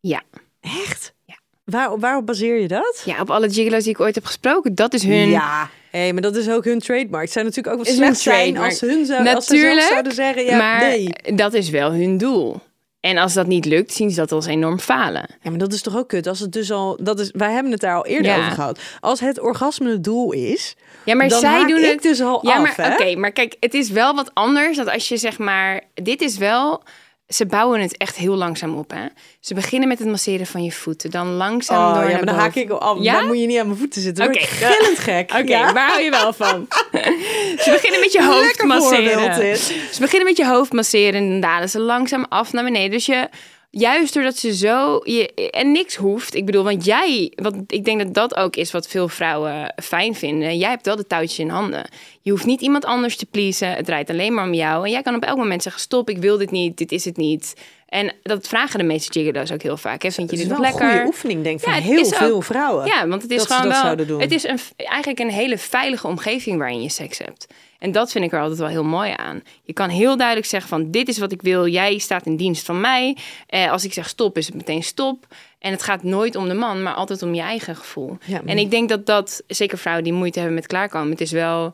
Ja. 0.00 0.22
Echt? 0.60 1.14
Ja. 1.24 1.38
Waar, 1.64 1.98
waarop 1.98 2.26
baseer 2.26 2.60
je 2.60 2.68
dat? 2.68 3.02
Ja, 3.04 3.20
op 3.20 3.30
alle 3.30 3.50
gigolo's 3.50 3.82
die 3.82 3.92
ik 3.92 4.00
ooit 4.00 4.14
heb 4.14 4.24
gesproken. 4.24 4.74
Dat 4.74 4.94
is 4.94 5.02
hun... 5.02 5.28
Ja, 5.28 5.70
hey, 5.90 6.12
maar 6.12 6.22
dat 6.22 6.36
is 6.36 6.50
ook 6.50 6.64
hun 6.64 6.78
trademark. 6.78 7.24
Het 7.24 7.32
zou 7.32 7.44
natuurlijk 7.44 7.76
ook 7.76 7.86
hun 7.86 7.94
slecht 7.94 8.18
zijn 8.18 8.56
als 8.56 8.80
hun 8.80 9.06
zou, 9.06 9.28
als 9.28 9.46
ze 9.46 9.56
zelf 9.56 9.62
Natuurlijk, 9.62 9.88
zouden 9.88 10.12
zeggen, 10.12 10.44
ja, 10.44 10.56
maar 10.56 10.80
nee. 10.80 11.08
dat 11.34 11.52
is 11.54 11.70
wel 11.70 11.92
hun 11.92 12.18
doel. 12.18 12.60
En 13.04 13.18
als 13.18 13.32
dat 13.34 13.46
niet 13.46 13.64
lukt, 13.64 13.92
zien 13.92 14.10
ze 14.10 14.16
dat 14.16 14.32
als 14.32 14.46
enorm 14.46 14.78
falen. 14.78 15.26
Ja, 15.42 15.50
maar 15.50 15.58
dat 15.58 15.72
is 15.72 15.82
toch 15.82 15.96
ook 15.96 16.08
kut? 16.08 16.26
Als 16.26 16.40
het 16.40 16.52
dus 16.52 16.70
al, 16.70 16.98
dat 17.00 17.20
is, 17.20 17.30
wij 17.32 17.52
hebben 17.52 17.72
het 17.72 17.80
daar 17.80 17.96
al 17.96 18.06
eerder 18.06 18.30
Ja. 18.32 18.38
over 18.38 18.50
gehad. 18.50 18.78
Als 19.00 19.20
het 19.20 19.40
orgasme 19.40 19.90
het 19.90 20.04
doel 20.04 20.32
is, 20.32 20.74
Ja, 21.04 21.14
maar 21.14 21.28
dan 21.28 21.40
zij 21.40 21.66
doen 21.66 21.82
het 21.82 22.02
dus 22.02 22.20
al 22.20 22.46
Ja, 22.46 22.56
af, 22.56 22.78
oké, 22.78 23.16
maar 23.16 23.32
kijk, 23.32 23.56
het 23.60 23.74
is 23.74 23.90
wel 23.90 24.14
wat 24.14 24.30
anders 24.34 24.76
dat 24.76 24.90
als 24.90 25.08
je 25.08 25.16
zeg 25.16 25.38
maar, 25.38 25.80
dit 25.94 26.20
is 26.20 26.36
wel, 26.38 26.82
ze 27.28 27.46
bouwen 27.46 27.80
het 27.80 27.96
echt 27.96 28.16
heel 28.16 28.34
langzaam 28.34 28.76
op, 28.76 28.90
hè? 28.90 29.06
Ze 29.40 29.54
beginnen 29.54 29.88
met 29.88 29.98
het 29.98 30.08
masseren 30.08 30.46
van 30.46 30.64
je 30.64 30.72
voeten, 30.72 31.10
dan 31.10 31.26
langzaam 31.28 31.78
Oh 31.88 31.94
door 31.94 32.02
ja, 32.02 32.08
naar 32.08 32.16
maar 32.16 32.26
dan 32.26 32.34
haak 32.34 32.54
ik 32.54 32.70
al 32.70 32.80
af. 32.80 32.98
Ja? 33.00 33.14
Dan 33.18 33.26
moet 33.26 33.38
je 33.40 33.46
niet 33.46 33.58
aan 33.58 33.66
mijn 33.66 33.78
voeten 33.78 34.02
zitten. 34.02 34.24
Oké, 34.24 34.38
ik 34.38 34.44
gillend 34.44 34.98
gek. 34.98 35.30
Oké, 35.30 35.42
Ja? 35.42 35.72
waar 35.72 35.88
hou 35.88 36.02
je 36.02 36.10
wel 36.10 36.32
van? 36.32 36.66
ze 37.64 37.70
beginnen 37.70 38.00
met 38.00 38.12
je 38.12 38.24
hoofd 38.24 38.44
Lekker 38.44 38.66
masseren. 38.66 39.56
Ze 39.56 40.00
beginnen 40.00 40.28
met 40.28 40.36
je 40.36 40.46
hoofd 40.46 40.72
masseren 40.72 41.14
en 41.14 41.28
dan 41.30 41.40
dalen 41.40 41.68
ze 41.68 41.80
langzaam 41.80 42.26
af 42.28 42.52
naar 42.52 42.64
beneden. 42.64 42.90
Dus 42.90 43.06
je, 43.06 43.28
juist 43.76 44.14
doordat 44.14 44.36
ze 44.36 44.54
zo, 44.54 45.00
je, 45.02 45.34
en 45.50 45.72
niks 45.72 45.94
hoeft. 45.94 46.34
Ik 46.34 46.46
bedoel, 46.46 46.64
want 46.64 46.84
jij, 46.84 47.32
want 47.34 47.56
ik 47.66 47.84
denk 47.84 48.00
dat 48.00 48.14
dat 48.14 48.36
ook 48.36 48.56
is 48.56 48.70
wat 48.70 48.88
veel 48.88 49.08
vrouwen 49.08 49.74
fijn 49.82 50.14
vinden. 50.14 50.58
Jij 50.58 50.70
hebt 50.70 50.86
wel 50.86 50.96
de 50.96 51.06
touwtjes 51.06 51.38
in 51.38 51.48
handen. 51.48 51.88
Je 52.22 52.30
hoeft 52.30 52.46
niet 52.46 52.60
iemand 52.60 52.84
anders 52.84 53.16
te 53.16 53.26
pleasen. 53.26 53.72
Het 53.72 53.84
draait 53.84 54.10
alleen 54.10 54.34
maar 54.34 54.44
om 54.44 54.54
jou. 54.54 54.84
En 54.84 54.90
jij 54.90 55.02
kan 55.02 55.14
op 55.14 55.22
elk 55.22 55.36
moment 55.36 55.62
zeggen, 55.62 55.82
stop, 55.82 56.10
ik 56.10 56.18
wil 56.18 56.38
dit 56.38 56.50
niet, 56.50 56.76
dit 56.76 56.92
is 56.92 57.04
het 57.04 57.16
niet. 57.16 57.54
En 57.94 58.12
dat 58.22 58.48
vragen 58.48 58.78
de 58.78 58.84
meeste 58.84 59.12
gigolo's 59.20 59.52
ook 59.52 59.62
heel 59.62 59.76
vaak. 59.76 60.02
Hè? 60.02 60.10
Vind 60.10 60.30
je 60.30 60.36
dit 60.36 60.48
nog 60.48 60.56
een 60.56 60.62
lekker? 60.64 60.90
goede 60.90 61.06
oefening, 61.06 61.42
denk 61.42 61.58
ik, 61.60 61.66
Ja, 61.66 61.72
van 61.72 61.82
heel 61.82 62.04
ook- 62.04 62.14
veel 62.14 62.40
vrouwen. 62.40 62.86
Ja, 62.86 63.06
want 63.08 63.22
het 63.22 63.30
is 63.30 63.44
gewoon 63.44 63.96
wel. 63.96 64.06
doen. 64.06 64.20
Het 64.20 64.32
is 64.32 64.44
een, 64.44 64.58
eigenlijk 64.76 65.18
een 65.18 65.30
hele 65.30 65.58
veilige 65.58 66.06
omgeving 66.06 66.58
waarin 66.58 66.82
je 66.82 66.88
seks 66.88 67.18
hebt. 67.18 67.46
En 67.78 67.92
dat 67.92 68.12
vind 68.12 68.24
ik 68.24 68.32
er 68.32 68.40
altijd 68.40 68.58
wel 68.58 68.68
heel 68.68 68.84
mooi 68.84 69.12
aan. 69.16 69.42
Je 69.62 69.72
kan 69.72 69.88
heel 69.88 70.16
duidelijk 70.16 70.46
zeggen 70.46 70.68
van 70.68 70.90
dit 70.90 71.08
is 71.08 71.18
wat 71.18 71.32
ik 71.32 71.42
wil. 71.42 71.66
Jij 71.66 71.98
staat 71.98 72.26
in 72.26 72.36
dienst 72.36 72.64
van 72.66 72.80
mij. 72.80 73.16
Eh, 73.46 73.70
als 73.70 73.84
ik 73.84 73.92
zeg 73.92 74.08
stop, 74.08 74.36
is 74.38 74.46
het 74.46 74.54
meteen 74.54 74.82
stop. 74.82 75.26
En 75.58 75.70
het 75.70 75.82
gaat 75.82 76.02
nooit 76.02 76.36
om 76.36 76.48
de 76.48 76.54
man, 76.54 76.82
maar 76.82 76.94
altijd 76.94 77.22
om 77.22 77.34
je 77.34 77.40
eigen 77.42 77.76
gevoel. 77.76 78.18
Ja, 78.24 78.32
maar- 78.40 78.44
En 78.44 78.58
ik 78.58 78.70
denk 78.70 78.88
dat 78.88 79.06
dat, 79.06 79.42
zeker 79.46 79.78
vrouwen 79.78 80.04
die 80.04 80.12
moeite 80.12 80.38
hebben 80.38 80.56
met 80.56 80.66
klaarkomen, 80.66 81.10
het 81.10 81.20
is 81.20 81.30
wel. 81.32 81.72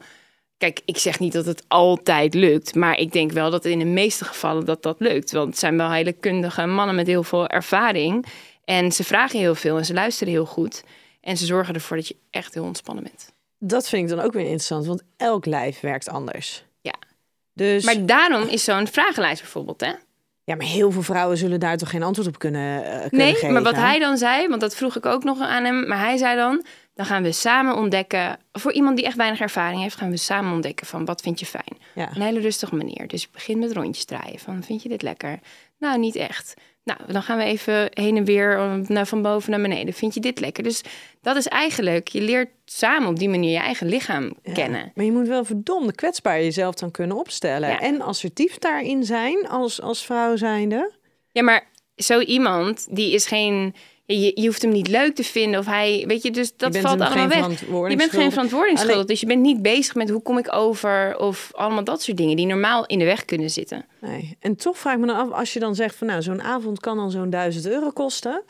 Kijk, 0.60 0.80
ik 0.84 0.98
zeg 0.98 1.18
niet 1.18 1.32
dat 1.32 1.46
het 1.46 1.64
altijd 1.68 2.34
lukt, 2.34 2.74
maar 2.74 2.98
ik 2.98 3.12
denk 3.12 3.32
wel 3.32 3.50
dat 3.50 3.64
in 3.64 3.78
de 3.78 3.84
meeste 3.84 4.24
gevallen 4.24 4.64
dat 4.64 4.82
dat 4.82 5.00
lukt. 5.00 5.32
Want 5.32 5.48
het 5.48 5.58
zijn 5.58 5.76
wel 5.76 5.92
hele 5.92 6.12
kundige 6.12 6.66
mannen 6.66 6.94
met 6.94 7.06
heel 7.06 7.22
veel 7.22 7.46
ervaring. 7.46 8.26
En 8.64 8.92
ze 8.92 9.04
vragen 9.04 9.38
heel 9.38 9.54
veel 9.54 9.78
en 9.78 9.84
ze 9.84 9.92
luisteren 9.92 10.32
heel 10.32 10.46
goed. 10.46 10.82
En 11.20 11.36
ze 11.36 11.46
zorgen 11.46 11.74
ervoor 11.74 11.96
dat 11.96 12.08
je 12.08 12.16
echt 12.30 12.54
heel 12.54 12.64
ontspannen 12.64 13.04
bent. 13.04 13.32
Dat 13.58 13.88
vind 13.88 14.10
ik 14.10 14.16
dan 14.16 14.24
ook 14.24 14.32
weer 14.32 14.42
interessant, 14.42 14.86
want 14.86 15.02
elk 15.16 15.46
lijf 15.46 15.80
werkt 15.80 16.08
anders. 16.08 16.64
Ja. 16.80 16.94
Dus, 17.54 17.84
Maar 17.84 18.06
daarom 18.06 18.48
is 18.48 18.64
zo'n 18.64 18.86
vragenlijst 18.86 19.42
bijvoorbeeld, 19.42 19.80
hè? 19.80 19.92
Ja, 20.44 20.54
maar 20.56 20.66
heel 20.66 20.90
veel 20.90 21.02
vrouwen 21.02 21.36
zullen 21.36 21.60
daar 21.60 21.76
toch 21.76 21.90
geen 21.90 22.02
antwoord 22.02 22.28
op 22.28 22.38
kunnen, 22.38 22.82
kunnen 22.82 23.10
Nee, 23.10 23.34
geven? 23.34 23.52
maar 23.52 23.62
wat 23.62 23.76
hij 23.76 23.98
dan 23.98 24.16
zei, 24.16 24.48
want 24.48 24.60
dat 24.60 24.76
vroeg 24.76 24.96
ik 24.96 25.06
ook 25.06 25.24
nog 25.24 25.40
aan 25.40 25.64
hem. 25.64 25.86
Maar 25.88 25.98
hij 25.98 26.16
zei 26.16 26.36
dan, 26.36 26.64
dan 26.94 27.06
gaan 27.06 27.22
we 27.22 27.32
samen 27.32 27.76
ontdekken. 27.76 28.38
Voor 28.52 28.72
iemand 28.72 28.96
die 28.96 29.06
echt 29.06 29.16
weinig 29.16 29.40
ervaring 29.40 29.82
heeft, 29.82 29.96
gaan 29.96 30.10
we 30.10 30.16
samen 30.16 30.52
ontdekken 30.52 30.86
van 30.86 31.04
wat 31.04 31.20
vind 31.20 31.40
je 31.40 31.46
fijn. 31.46 31.78
Ja. 31.94 32.10
Een 32.14 32.22
hele 32.22 32.40
rustige 32.40 32.74
manier. 32.76 33.06
Dus 33.06 33.22
je 33.22 33.28
begint 33.32 33.58
met 33.60 33.72
rondjes 33.72 34.04
draaien. 34.04 34.38
Van 34.38 34.62
vind 34.62 34.82
je 34.82 34.88
dit 34.88 35.02
lekker? 35.02 35.38
Nou, 35.80 35.98
niet 35.98 36.16
echt. 36.16 36.54
Nou, 36.84 36.98
dan 37.12 37.22
gaan 37.22 37.38
we 37.38 37.44
even 37.44 37.88
heen 37.90 38.16
en 38.16 38.24
weer 38.24 38.58
eh, 38.88 39.04
van 39.04 39.22
boven 39.22 39.50
naar 39.50 39.60
beneden. 39.60 39.94
Vind 39.94 40.14
je 40.14 40.20
dit 40.20 40.40
lekker? 40.40 40.62
Dus 40.62 40.82
dat 41.22 41.36
is 41.36 41.46
eigenlijk, 41.46 42.08
je 42.08 42.20
leert 42.20 42.48
samen 42.64 43.08
op 43.08 43.18
die 43.18 43.28
manier 43.28 43.50
je 43.52 43.58
eigen 43.58 43.86
lichaam 43.86 44.32
Ja. 44.42 44.52
kennen. 44.52 44.92
Maar 44.94 45.04
je 45.04 45.12
moet 45.12 45.28
wel 45.28 45.44
verdomde 45.44 45.94
kwetsbaar 45.94 46.42
jezelf 46.42 46.74
dan 46.74 46.90
kunnen 46.90 47.16
opstellen. 47.16 47.68
Ja. 47.68 47.80
En 47.80 48.00
assertief 48.00 48.58
daarin 48.58 49.04
zijn 49.04 49.48
als, 49.48 49.80
als 49.80 50.04
vrouw 50.04 50.36
zijnde. 50.36 50.92
Ja, 51.32 51.42
maar 51.42 51.66
zo 51.96 52.20
iemand, 52.20 52.86
die 52.90 53.14
is 53.14 53.26
geen... 53.26 53.74
Je, 54.18 54.32
je 54.34 54.46
hoeft 54.46 54.62
hem 54.62 54.70
niet 54.72 54.88
leuk 54.88 55.14
te 55.14 55.24
vinden 55.24 55.60
of 55.60 55.66
hij... 55.66 56.04
Weet 56.06 56.22
je, 56.22 56.30
dus 56.30 56.56
dat 56.56 56.76
valt 56.76 57.00
allemaal 57.00 57.28
weg. 57.28 57.38
Je 57.60 57.66
bent 57.66 57.98
geen 57.98 58.08
schuldig. 58.08 58.32
verantwoording 58.32 58.76
schuldig. 58.78 58.94
Alleen- 58.96 59.06
Dus 59.06 59.20
je 59.20 59.26
bent 59.26 59.40
niet 59.40 59.62
bezig 59.62 59.94
met 59.94 60.10
hoe 60.10 60.22
kom 60.22 60.38
ik 60.38 60.52
over... 60.54 61.18
of 61.18 61.50
allemaal 61.54 61.84
dat 61.84 62.02
soort 62.02 62.16
dingen 62.16 62.36
die 62.36 62.46
normaal 62.46 62.86
in 62.86 62.98
de 62.98 63.04
weg 63.04 63.24
kunnen 63.24 63.50
zitten. 63.50 63.86
Nee. 64.00 64.36
En 64.40 64.56
toch 64.56 64.78
vraag 64.78 64.94
ik 64.94 65.00
me 65.00 65.06
dan 65.06 65.16
af, 65.16 65.30
als 65.30 65.52
je 65.52 65.58
dan 65.60 65.74
zegt 65.74 65.94
van 65.94 66.06
nou, 66.06 66.22
zo'n 66.22 66.42
avond 66.42 66.80
kan 66.80 66.96
dan 66.96 67.10
zo'n 67.10 67.30
duizend 67.30 67.66
euro 67.66 67.90
kosten. 67.90 68.42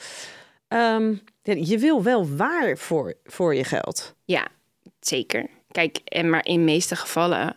Ehm, 0.68 1.14
je 1.42 1.78
wil 1.78 2.02
wel 2.02 2.28
waar 2.36 2.76
voor, 2.78 3.14
voor 3.24 3.54
je 3.54 3.64
geld. 3.64 4.14
Ja, 4.24 4.46
zeker. 5.00 5.46
Kijk, 5.70 5.98
en 6.04 6.30
maar 6.30 6.46
in 6.46 6.64
meeste 6.64 6.96
gevallen... 6.96 7.56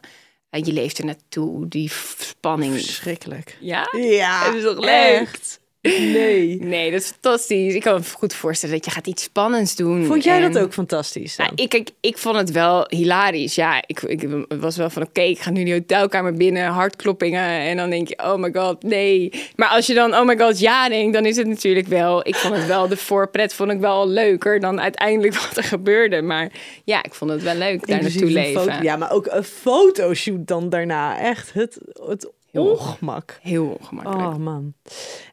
eh, 0.50 0.64
je 0.64 0.74
leeft 0.74 0.98
er 0.98 1.06
naartoe, 1.06 1.68
die 1.68 1.90
spanning. 2.18 2.74
Verschrikkelijk. 2.74 3.58
Ja? 3.60 3.88
Ja, 3.92 4.46
Het 4.46 4.56
is 4.56 4.64
toch 4.64 4.80
leuk? 4.80 5.20
echt. 5.20 5.60
Nee. 5.84 6.58
Nee, 6.74 6.92
dat 6.92 7.02
is 7.02 7.08
fantastisch. 7.08 7.74
Ik 7.74 7.82
kan 7.82 7.94
me 7.94 8.06
goed 8.14 8.34
voorstellen 8.34 8.76
dat 8.76 8.86
je 8.86 8.92
gaat 8.92 9.08
iets 9.08 9.24
spannends 9.24 9.76
doen. 9.76 10.06
Vond 10.06 10.24
jij 10.24 10.42
En- 10.42 10.52
dat 10.52 10.64
ook 10.64 10.74
fantastisch? 10.74 11.36
Nou, 11.36 11.52
ik, 11.56 11.70
kijk, 11.70 11.90
ik 12.00 12.18
vond 12.18 12.36
het 12.36 12.52
wel 12.52 12.86
hilarisch. 12.90 13.56
Ja, 13.56 13.84
ik, 13.88 14.02
ik 14.02 14.30
was 14.48 14.78
wel 14.78 14.90
van 14.90 15.02
oké, 15.02 15.22
ik 15.22 15.40
ga 15.40 15.50
nu 15.50 15.64
die 15.64 15.74
hotelkamer 15.74 16.34
binnen, 16.34 16.68
hartkloppingen. 16.68 17.50
En 17.50 17.78
dan 17.78 17.90
denk 17.90 18.08
je, 18.08 18.20
oh 18.24 18.36
my 18.36 18.52
god, 18.54 18.84
nee. 18.84 19.32
Maar 19.56 19.70
als 19.70 19.86
je 19.86 19.94
dan, 19.94 20.16
oh 20.16 20.26
my 20.26 20.38
god, 20.38 20.60
ja 20.60 20.90
denkt, 20.90 21.14
dan 21.14 21.26
is 21.26 21.38
het 21.38 21.48
natuurlijk 21.48 21.88
wel... 21.88 22.28
Ik 22.28 22.36
vond 22.36 22.56
het 22.56 22.66
wel, 22.66 22.88
de 22.88 22.98
voorpret 22.98 23.54
vond 23.54 23.72
ik 23.72 23.80
wel 23.80 24.08
leuker 24.08 24.60
dan 24.60 24.82
uiteindelijk 24.82 25.36
wat 25.42 25.58
er 25.58 25.64
gebeurde. 25.64 26.22
Maar 26.22 26.52
ja, 26.84 27.04
ik 27.04 27.14
vond 27.14 27.32
het 27.32 27.44
wel 27.44 27.56
leuk 27.56 27.88
daar 27.88 27.98
Inclusief 27.98 28.22
naartoe 28.22 28.42
leven. 28.42 28.62
Foto, 28.62 28.84
ja, 28.84 28.96
maar 28.96 29.12
ook 29.12 29.28
een 29.30 29.44
fotoshoot 29.44 30.48
dan 30.48 30.70
daarna. 30.70 31.20
Echt 31.20 31.54
het, 31.54 31.78
het 32.08 32.28
Heel 32.54 32.70
ongemak. 32.70 33.40
Heel 33.42 33.78
ongemakkelijk. 33.80 34.34
Oh 34.34 34.38
man. 34.38 34.74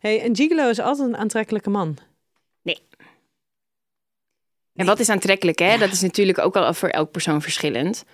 Hey, 0.01 0.25
een 0.25 0.37
gigolo 0.37 0.69
is 0.69 0.81
altijd 0.81 1.09
een 1.09 1.17
aantrekkelijke 1.17 1.71
man. 1.71 1.99
En 4.75 4.87
wat 4.87 5.01
is 5.01 5.09
aantrekkelijk, 5.09 5.59
hè? 5.59 5.79
Dat 5.79 5.93
is 5.93 6.01
natuurlijk 6.01 6.39
ook 6.39 6.57
al 6.57 6.75
voor 6.75 6.89
elk 6.89 7.11
persoon 7.11 7.43
verschillend. 7.43 8.05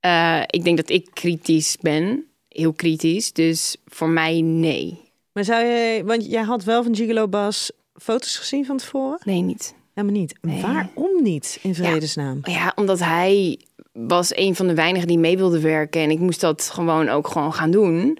Eh, 0.00 0.40
ik 0.46 0.64
denk 0.64 0.76
dat 0.76 0.90
ik 0.90 1.08
kritisch 1.12 1.76
ben, 1.80 2.24
heel 2.48 2.72
kritisch. 2.72 3.32
Dus 3.32 3.76
voor 3.86 4.08
mij 4.08 4.40
nee. 4.40 5.00
Maar 5.32 5.44
zou 5.44 5.64
je, 5.64 6.02
want 6.04 6.30
jij 6.30 6.42
had 6.42 6.64
wel 6.64 6.82
van 6.82 6.96
Gigolo 6.96 7.28
Bas 7.28 7.70
foto's 7.94 8.36
gezien 8.36 8.66
van 8.66 8.76
tevoren? 8.76 9.20
Nee, 9.24 9.40
niet. 9.40 9.74
Helemaal 9.94 10.20
niet. 10.20 10.38
Nee. 10.40 10.62
Waarom 10.62 11.22
niet, 11.22 11.58
in 11.62 11.74
vredesnaam? 11.74 12.40
Ja, 12.42 12.72
omdat 12.74 12.98
hij 12.98 13.60
was 13.92 14.36
een 14.36 14.56
van 14.56 14.66
de 14.66 14.74
weinigen 14.74 15.08
die 15.08 15.18
mee 15.18 15.36
wilde 15.36 15.60
werken. 15.60 16.02
En 16.02 16.10
ik 16.10 16.18
moest 16.18 16.40
dat 16.40 16.70
gewoon 16.72 17.08
ook 17.08 17.28
gewoon 17.28 17.52
gaan 17.52 17.70
doen. 17.70 18.18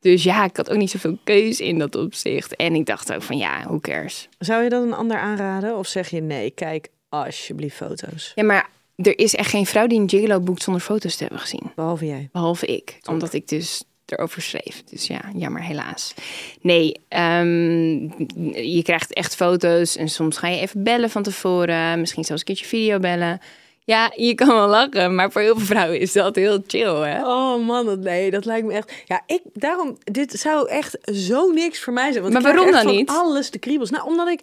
Dus 0.00 0.22
ja, 0.22 0.44
ik 0.44 0.56
had 0.56 0.70
ook 0.70 0.76
niet 0.76 0.90
zoveel 0.90 1.18
keus 1.24 1.60
in 1.60 1.78
dat 1.78 1.94
opzicht. 1.94 2.56
En 2.56 2.74
ik 2.74 2.86
dacht 2.86 3.12
ook 3.12 3.22
van 3.22 3.38
ja, 3.38 3.62
who 3.62 3.78
cares? 3.78 4.28
Zou 4.38 4.62
je 4.62 4.68
dat 4.68 4.82
een 4.82 4.94
ander 4.94 5.18
aanraden? 5.18 5.76
Of 5.76 5.86
zeg 5.86 6.08
je 6.08 6.20
nee, 6.20 6.50
kijk 6.50 6.88
alsjeblieft 7.08 7.76
foto's. 7.76 8.32
Ja, 8.34 8.44
maar 8.44 8.68
er 8.96 9.18
is 9.18 9.34
echt 9.34 9.50
geen 9.50 9.66
vrouw 9.66 9.86
die 9.86 10.00
een 10.00 10.08
gigolo 10.08 10.40
boekt 10.40 10.62
zonder 10.62 10.82
foto's 10.82 11.16
te 11.16 11.22
hebben 11.22 11.40
gezien. 11.40 11.72
Behalve 11.74 12.06
jij. 12.06 12.28
Behalve 12.32 12.66
ik. 12.66 12.98
Omdat 13.08 13.32
ik 13.32 13.48
dus 13.48 13.84
erover 14.06 14.42
schreef. 14.42 14.84
Dus 14.84 15.06
ja, 15.06 15.20
jammer 15.34 15.62
helaas. 15.62 16.14
Nee, 16.60 16.92
ehm, 17.08 17.98
je 18.52 18.80
krijgt 18.82 19.12
echt 19.12 19.34
foto's. 19.34 19.96
En 19.96 20.08
soms 20.08 20.38
ga 20.38 20.48
je 20.48 20.60
even 20.60 20.82
bellen 20.82 21.10
van 21.10 21.22
tevoren. 21.22 22.00
Misschien 22.00 22.24
zelfs 22.24 22.40
een 22.40 22.46
keertje 22.46 22.66
video 22.66 22.98
bellen. 22.98 23.40
Ja, 23.90 24.12
je 24.16 24.34
kan 24.34 24.48
wel 24.48 24.68
lachen. 24.68 25.14
Maar 25.14 25.32
voor 25.32 25.40
heel 25.40 25.56
veel 25.56 25.66
vrouwen 25.66 26.00
is 26.00 26.12
dat 26.12 26.36
heel 26.36 26.62
chill, 26.66 26.94
hè? 26.94 27.26
Oh 27.26 27.66
man, 27.66 27.86
dat, 27.86 27.98
nee, 27.98 28.30
dat 28.30 28.44
lijkt 28.44 28.66
me 28.66 28.72
echt... 28.72 28.92
Ja, 29.06 29.22
ik, 29.26 29.42
daarom, 29.52 29.98
dit 30.04 30.32
zou 30.32 30.68
echt 30.68 30.98
zo 31.02 31.50
niks 31.50 31.80
voor 31.80 31.92
mij 31.92 32.12
zijn. 32.12 32.22
Want 32.22 32.34
Maar 32.34 32.42
ik 32.42 32.48
waarom 32.48 32.72
dan 32.72 32.82
van 32.82 32.94
niet? 32.94 33.08
alles 33.08 33.50
de 33.50 33.58
kriebels. 33.58 33.90
Nou, 33.90 34.04
omdat 34.04 34.28
ik... 34.28 34.40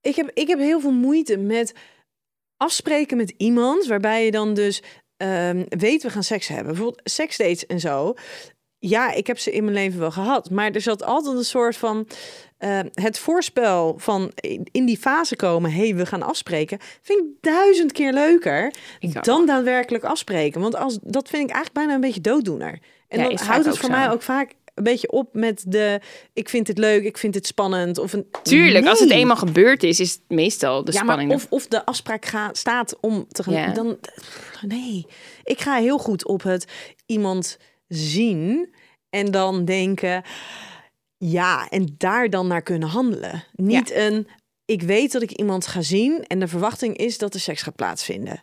Ik 0.00 0.16
heb, 0.16 0.30
ik 0.34 0.48
heb 0.48 0.58
heel 0.58 0.80
veel 0.80 0.92
moeite 0.92 1.36
met 1.36 1.74
afspreken 2.56 3.16
met 3.16 3.34
iemand... 3.36 3.86
waarbij 3.86 4.24
je 4.24 4.30
dan 4.30 4.54
dus 4.54 4.82
ehm, 5.16 5.64
weet, 5.68 6.02
we 6.02 6.10
gaan 6.10 6.22
seks 6.22 6.48
hebben. 6.48 6.66
Bijvoorbeeld 6.66 7.00
seksdates 7.04 7.66
en 7.66 7.80
zo. 7.80 8.14
Ja, 8.78 9.12
ik 9.12 9.26
heb 9.26 9.38
ze 9.38 9.52
in 9.52 9.64
mijn 9.64 9.76
leven 9.76 10.00
wel 10.00 10.10
gehad. 10.10 10.50
Maar 10.50 10.70
er 10.70 10.80
zat 10.80 11.02
altijd 11.02 11.36
een 11.36 11.44
soort 11.44 11.76
van... 11.76 12.06
eh, 12.62 12.78
het 12.92 13.18
voorspel 13.18 13.94
van 13.98 14.32
in 14.70 14.84
die 14.86 14.98
fase 14.98 15.36
komen... 15.36 15.72
hey, 15.72 15.94
we 15.94 16.06
gaan 16.06 16.22
afspreken... 16.22 16.78
vind 17.02 17.18
ik 17.18 17.24
duizend 17.40 17.92
keer 17.92 18.12
leuker 18.12 18.74
dan 19.20 19.46
daadwerkelijk 19.46 20.04
afspreken. 20.04 20.60
Want 20.60 20.76
als, 20.76 20.98
dat 21.02 21.28
vind 21.28 21.42
ik 21.42 21.50
eigenlijk 21.54 21.72
bijna 21.72 21.94
een 21.94 22.00
beetje 22.00 22.20
dooddoener. 22.20 22.78
En 23.08 23.18
Ja, 23.20 23.28
dan 23.28 23.46
houdt 23.46 23.64
het 23.66 23.78
voor 23.78 23.90
zo. 23.90 23.96
mij 23.96 24.10
ook 24.10 24.22
vaak 24.22 24.54
een 24.74 24.84
beetje 24.84 25.10
op 25.10 25.28
met 25.34 25.64
de... 25.66 26.00
ik 26.32 26.48
vind 26.48 26.66
het 26.68 26.78
leuk, 26.78 27.04
ik 27.04 27.18
vind 27.18 27.34
het 27.34 27.46
spannend. 27.46 27.98
Of 27.98 28.12
een, 28.12 28.26
Tuurlijk, 28.42 28.86
als 28.86 29.00
het 29.00 29.10
eenmaal 29.10 29.36
gebeurd 29.36 29.82
is, 29.82 30.00
is 30.00 30.12
het 30.12 30.22
meestal 30.28 30.84
de 30.84 30.92
Ja, 30.92 30.98
spanning. 31.02 31.28
maar 31.28 31.36
of, 31.36 31.46
of 31.50 31.66
de 31.66 31.84
afspraak 31.84 32.24
ga, 32.24 32.50
staat 32.52 32.96
om 33.00 33.26
te 33.28 33.42
gaan... 33.42 33.74
Dan, 33.74 33.98
nee, 34.66 35.06
ik 35.44 35.60
ga 35.60 35.76
heel 35.76 35.98
goed 35.98 36.26
op 36.26 36.42
het 36.42 36.64
iemand 37.06 37.58
zien 37.88 38.74
en 39.10 39.30
dan 39.30 39.64
denken... 39.64 40.22
Ja, 41.24 41.68
en 41.68 41.94
daar 41.98 42.30
dan 42.30 42.46
naar 42.46 42.62
kunnen 42.62 42.88
handelen. 42.88 43.44
Niet 43.52 43.92
een... 43.94 44.28
Ik 44.64 44.82
weet 44.82 45.12
dat 45.12 45.22
ik 45.22 45.30
iemand 45.30 45.66
ga 45.66 45.82
zien 45.82 46.24
en 46.26 46.38
de 46.38 46.48
verwachting 46.48 46.96
is 46.96 47.18
dat 47.18 47.34
er 47.34 47.40
seks 47.40 47.62
gaat 47.62 47.76
plaatsvinden. 47.76 48.42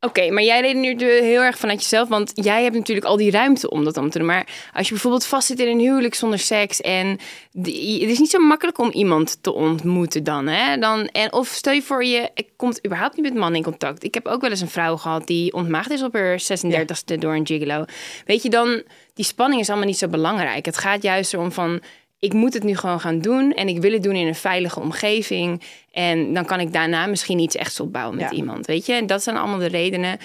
Oké, 0.00 0.30
maar 0.30 0.42
jij 0.42 0.60
redeneert 0.60 1.02
er 1.02 1.22
heel 1.22 1.40
erg 1.40 1.58
vanuit 1.58 1.80
jezelf, 1.82 2.08
want 2.08 2.32
jij 2.34 2.62
hebt 2.62 2.74
natuurlijk 2.74 3.06
al 3.06 3.16
die 3.16 3.30
ruimte 3.30 3.70
om 3.70 3.84
dat 3.84 3.96
om 3.96 4.10
te 4.10 4.18
doen. 4.18 4.26
Maar 4.26 4.46
als 4.72 4.86
je 4.86 4.92
bijvoorbeeld 4.92 5.26
vastzit 5.26 5.60
in 5.60 5.68
een 5.68 5.78
huwelijk 5.78 6.14
zonder 6.14 6.38
seks 6.38 6.80
en 6.80 7.18
die- 7.52 8.00
het 8.00 8.10
is 8.10 8.18
niet 8.18 8.30
zo 8.30 8.38
makkelijk 8.38 8.78
om 8.78 8.90
iemand 8.90 9.42
te 9.42 9.52
ontmoeten 9.52 10.24
dan, 10.24 10.46
hè? 10.46 10.78
Dan, 10.78 11.06
en, 11.06 11.32
of 11.32 11.48
stel 11.48 11.72
je 11.72 11.82
voor, 11.82 12.04
je 12.04 12.30
komt 12.56 12.86
überhaupt 12.86 13.16
niet 13.16 13.24
met 13.24 13.34
mannen 13.34 13.56
in 13.56 13.62
contact. 13.62 14.04
Ik 14.04 14.14
heb 14.14 14.26
ook 14.26 14.40
wel 14.40 14.50
eens 14.50 14.60
een 14.60 14.68
vrouw 14.68 14.96
gehad 14.96 15.26
die 15.26 15.52
ontmaagd 15.52 15.90
is 15.90 16.02
op 16.02 16.12
haar 16.12 16.40
36e 16.40 17.18
door 17.18 17.34
een 17.34 17.46
gigolo. 17.46 17.84
Weet 18.24 18.42
je, 18.42 18.50
dan, 18.50 18.82
die 19.14 19.24
spanning 19.24 19.60
is 19.60 19.68
allemaal 19.68 19.86
niet 19.86 19.98
zo 19.98 20.08
belangrijk. 20.08 20.64
Het 20.64 20.78
gaat 20.78 21.02
juist 21.02 21.32
erom 21.32 21.52
van, 21.52 21.80
ik 22.24 22.32
moet 22.32 22.54
het 22.54 22.62
nu 22.62 22.76
gewoon 22.76 23.00
gaan 23.00 23.18
doen 23.18 23.52
en 23.52 23.68
ik 23.68 23.80
wil 23.80 23.92
het 23.92 24.02
doen 24.02 24.14
in 24.14 24.26
een 24.26 24.34
veilige 24.34 24.80
omgeving. 24.80 25.62
En 25.90 26.34
dan 26.34 26.44
kan 26.44 26.60
ik 26.60 26.72
daarna 26.72 27.06
misschien 27.06 27.38
iets 27.38 27.56
echt 27.56 27.80
opbouwen 27.80 28.16
met 28.16 28.30
Ja. 28.30 28.36
iemand, 28.36 28.66
weet 28.66 28.86
je. 28.86 28.92
En 28.92 29.06
dat 29.06 29.22
zijn 29.22 29.36
allemaal 29.36 29.58
de 29.58 29.66
redenen. 29.66 30.18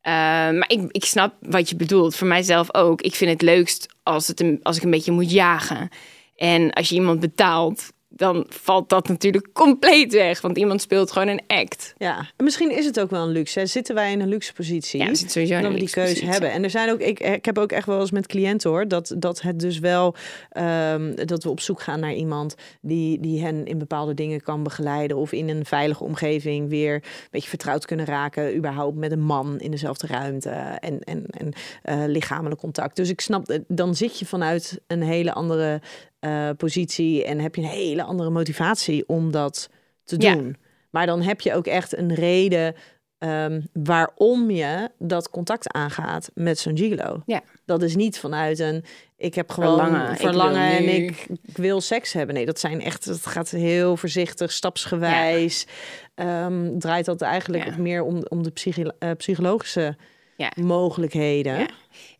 Eh, 0.00 0.12
maar 0.52 0.64
ik, 0.66 0.80
ik 0.90 1.04
snap 1.04 1.34
wat 1.40 1.68
je 1.68 1.76
bedoelt. 1.76 2.16
Voor 2.16 2.26
mijzelf 2.26 2.74
ook. 2.74 3.00
Ik 3.00 3.14
vind 3.14 3.30
het 3.30 3.42
leukst 3.42 3.88
als, 4.02 4.26
het 4.28 4.40
een, 4.40 4.60
als 4.62 4.76
ik 4.76 4.82
een 4.82 4.90
beetje 4.90 5.12
moet 5.12 5.30
jagen. 5.30 5.88
En 6.36 6.72
als 6.72 6.88
je 6.88 6.94
iemand 6.94 7.20
betaalt, 7.20 7.92
dan 8.16 8.46
valt 8.48 8.88
dat 8.88 9.08
natuurlijk 9.08 9.52
compleet 9.52 10.12
weg. 10.12 10.40
Want 10.40 10.58
iemand 10.58 10.80
speelt 10.80 11.12
gewoon 11.12 11.28
een 11.28 11.42
act. 11.46 11.94
Ja, 11.96 12.18
en 12.36 12.44
misschien 12.44 12.76
is 12.76 12.84
het 12.84 13.00
ook 13.00 13.10
wel 13.10 13.22
een 13.22 13.32
luxe. 13.32 13.58
hè. 13.58 13.66
Zitten 13.66 13.94
wij 13.94 14.12
in 14.12 14.20
een 14.20 14.28
luxe 14.28 14.52
positie? 14.52 15.00
Ja, 15.00 15.06
zitten 15.06 15.30
sowieso 15.30 15.56
in 15.56 15.62
dat 15.62 15.72
we 15.72 15.78
die 15.78 15.90
keuze 15.90 16.24
hebben. 16.24 16.50
En 16.50 16.64
er 16.64 16.70
zijn 16.70 16.90
ook, 16.90 17.00
ik, 17.00 17.20
ik 17.20 17.44
heb 17.44 17.58
ook 17.58 17.72
echt 17.72 17.86
wel 17.86 18.00
eens 18.00 18.10
met 18.10 18.26
cliënten 18.26 18.70
hoor, 18.70 18.88
dat, 18.88 19.14
dat 19.18 19.42
het 19.42 19.60
dus 19.60 19.78
wel, 19.78 20.14
ehm, 20.50 21.14
dat 21.24 21.42
we 21.42 21.50
op 21.50 21.60
zoek 21.60 21.80
gaan 21.82 22.00
naar 22.00 22.14
iemand 22.14 22.54
die, 22.80 23.20
die 23.20 23.42
hen 23.42 23.66
in 23.66 23.78
bepaalde 23.78 24.14
dingen 24.14 24.42
kan 24.42 24.62
begeleiden. 24.62 25.16
Of 25.16 25.32
in 25.32 25.48
een 25.48 25.64
veilige 25.64 26.04
omgeving 26.04 26.68
weer 26.68 26.94
een 26.94 27.28
beetje 27.30 27.48
vertrouwd 27.48 27.86
kunnen 27.86 28.06
raken. 28.06 28.56
Überhaupt 28.56 28.96
met 28.96 29.12
een 29.12 29.22
man 29.22 29.58
in 29.58 29.70
dezelfde 29.70 30.06
ruimte 30.06 30.50
en, 30.50 31.00
en, 31.00 31.26
en 31.26 31.52
eh, 31.82 32.02
lichamelijk 32.06 32.60
contact. 32.60 32.96
Dus 32.96 33.10
ik 33.10 33.20
snap, 33.20 33.48
eh, 33.48 33.58
dan 33.68 33.94
zit 33.94 34.18
je 34.18 34.26
vanuit 34.26 34.80
een 34.86 35.02
hele 35.02 35.32
andere 35.32 35.80
eh, 36.18 36.48
positie 36.56 37.24
en 37.24 37.38
heb 37.40 37.54
je 37.54 37.62
een 37.62 37.68
hele 37.68 38.02
andere 38.02 38.30
motivatie 38.30 39.08
om 39.08 39.30
dat 39.30 39.68
te 40.04 40.16
Ja. 40.18 40.34
doen. 40.34 40.56
Maar 40.90 41.06
dan 41.06 41.22
heb 41.22 41.40
je 41.40 41.54
ook 41.54 41.66
echt 41.66 41.96
een 41.96 42.14
reden 42.14 42.74
ehm, 43.18 43.60
waarom 43.72 44.50
je 44.50 44.90
dat 44.98 45.30
contact 45.30 45.72
aangaat 45.72 46.30
met 46.34 46.58
zo'n 46.58 46.76
gigolo. 46.78 47.22
Ja. 47.26 47.42
Dat 47.64 47.82
is 47.82 47.96
niet 47.96 48.18
vanuit 48.18 48.58
een 48.58 48.84
ik 49.16 49.34
heb 49.34 49.50
gewoon 49.50 49.78
Verlangen, 49.78 50.16
verlangen, 50.16 50.72
ik 50.72 50.78
en 50.78 50.88
ik, 51.04 51.26
ik 51.42 51.56
wil 51.56 51.80
seks 51.80 52.12
hebben. 52.12 52.34
Nee, 52.34 52.46
dat 52.46 52.60
zijn 52.60 52.80
echt, 52.82 53.04
het 53.04 53.26
gaat 53.26 53.50
heel 53.50 53.96
voorzichtig, 53.96 54.52
stapsgewijs. 54.52 55.66
Ehm, 56.14 56.78
draait 56.78 57.04
dat 57.04 57.20
eigenlijk 57.22 57.64
Ja. 57.64 57.76
meer 57.78 58.02
om, 58.02 58.22
om 58.28 58.42
de 58.42 58.50
psychi- 58.50 58.90
eh, 58.98 59.10
psychologische 59.16 59.96
Ja. 60.36 60.52
mogelijkheden. 60.60 61.68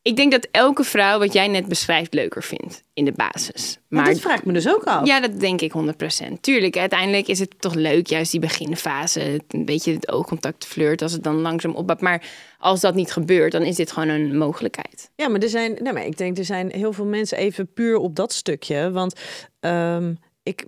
Ik 0.03 0.17
denk 0.17 0.33
dat 0.33 0.49
elke 0.51 0.85
vrouw 0.85 1.19
wat 1.19 1.33
jij 1.33 1.49
net 1.49 1.67
beschrijft 1.67 2.15
leuker 2.15 2.43
vindt 2.43 2.83
in 2.95 3.05
de 3.05 3.13
basis. 3.13 3.79
Maar 3.89 4.03
Maar 4.03 4.13
dat 4.13 4.21
vraag 4.21 4.39
ik 4.39 4.45
me 4.45 4.53
dus 4.53 4.69
ook 4.69 4.85
af. 4.85 5.07
Ja, 5.07 5.21
dat 5.21 5.41
denk 5.41 5.61
ik 5.61 5.73
100%. 5.73 6.41
Tuurlijk, 6.41 6.77
uiteindelijk 6.77 7.29
is 7.29 7.39
het 7.39 7.61
toch 7.61 7.75
leuk, 7.75 8.07
juist 8.07 8.31
die 8.31 8.41
beginfase. 8.41 9.41
Een 9.49 9.65
beetje 9.65 9.93
het 9.93 10.11
oogcontact 10.11 10.67
flirt 10.67 11.03
als 11.03 11.13
het 11.13 11.23
dan 11.23 11.41
langzaam 11.41 11.75
opbouwt. 11.75 12.01
Maar 12.01 12.23
als 12.59 12.81
dat 12.81 12.95
niet 12.95 13.13
gebeurt, 13.13 13.53
dan 13.53 13.63
is 13.63 13.77
dit 13.77 13.93
gewoon 13.93 14.09
een 14.09 14.39
mogelijkheid. 14.39 15.11
Ja, 15.17 15.29
maar 15.29 15.41
er 15.41 15.49
zijn, 15.49 15.77
nee, 15.83 15.93
maar 15.93 16.07
ik 16.07 16.19
denk 16.19 16.39
er 16.39 16.45
zijn 16.45 16.71
heel 16.71 16.93
veel 16.93 17.05
mensen 17.05 17.39
even 17.39 17.73
puur 17.73 17.97
op 17.97 18.17
dat 18.17 18.33
stukje. 18.33 18.91
Want 18.91 19.21
ehm, 19.61 20.15
ik, 20.43 20.65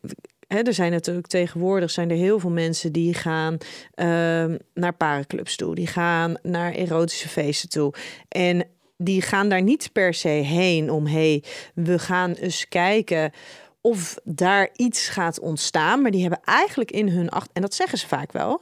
er 0.46 0.74
zijn 0.74 0.92
natuurlijk 0.92 1.26
tegenwoordig 1.26 1.90
zijn 1.90 2.10
er 2.10 2.16
heel 2.16 2.38
veel 2.38 2.50
mensen 2.50 2.92
die 2.92 3.14
gaan 3.14 3.56
ehm, 3.94 4.56
naar 4.74 4.94
parenclubs 4.94 5.56
toe, 5.56 5.74
die 5.74 5.86
gaan 5.86 6.36
naar 6.42 6.72
erotische 6.72 7.28
feesten 7.28 7.68
toe 7.68 7.94
en 8.28 8.66
die 9.00 9.22
gaan 9.22 9.48
daar 9.48 9.62
niet 9.62 9.92
per 9.92 10.14
se 10.14 10.28
heen 10.28 10.90
om 10.90 11.06
hey, 11.06 11.42
we 11.74 11.98
gaan 11.98 12.32
eens 12.32 12.68
kijken 12.68 13.32
of 13.80 14.16
daar 14.24 14.68
iets 14.76 15.08
gaat 15.08 15.40
ontstaan, 15.40 16.02
maar 16.02 16.10
die 16.10 16.20
hebben 16.20 16.40
eigenlijk 16.44 16.90
in 16.90 17.08
hun 17.08 17.28
achter 17.28 17.50
en 17.54 17.62
dat 17.62 17.74
zeggen 17.74 17.98
ze 17.98 18.06
vaak 18.08 18.32
wel, 18.32 18.60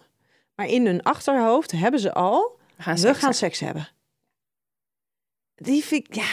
maar 0.55 0.67
in 0.69 0.87
hun 0.87 1.03
achterhoofd 1.03 1.73
hebben 1.73 2.01
ze 2.01 2.13
al 2.13 2.59
We 2.77 2.83
gaan 2.83 2.95
we 2.95 3.01
seks 3.01 3.13
gaan 3.13 3.21
hebben. 3.21 3.35
seks 3.39 3.61
hebben. 3.61 3.89
Die 5.55 5.85
vind 5.85 6.09
ik, 6.09 6.15
ja, 6.15 6.25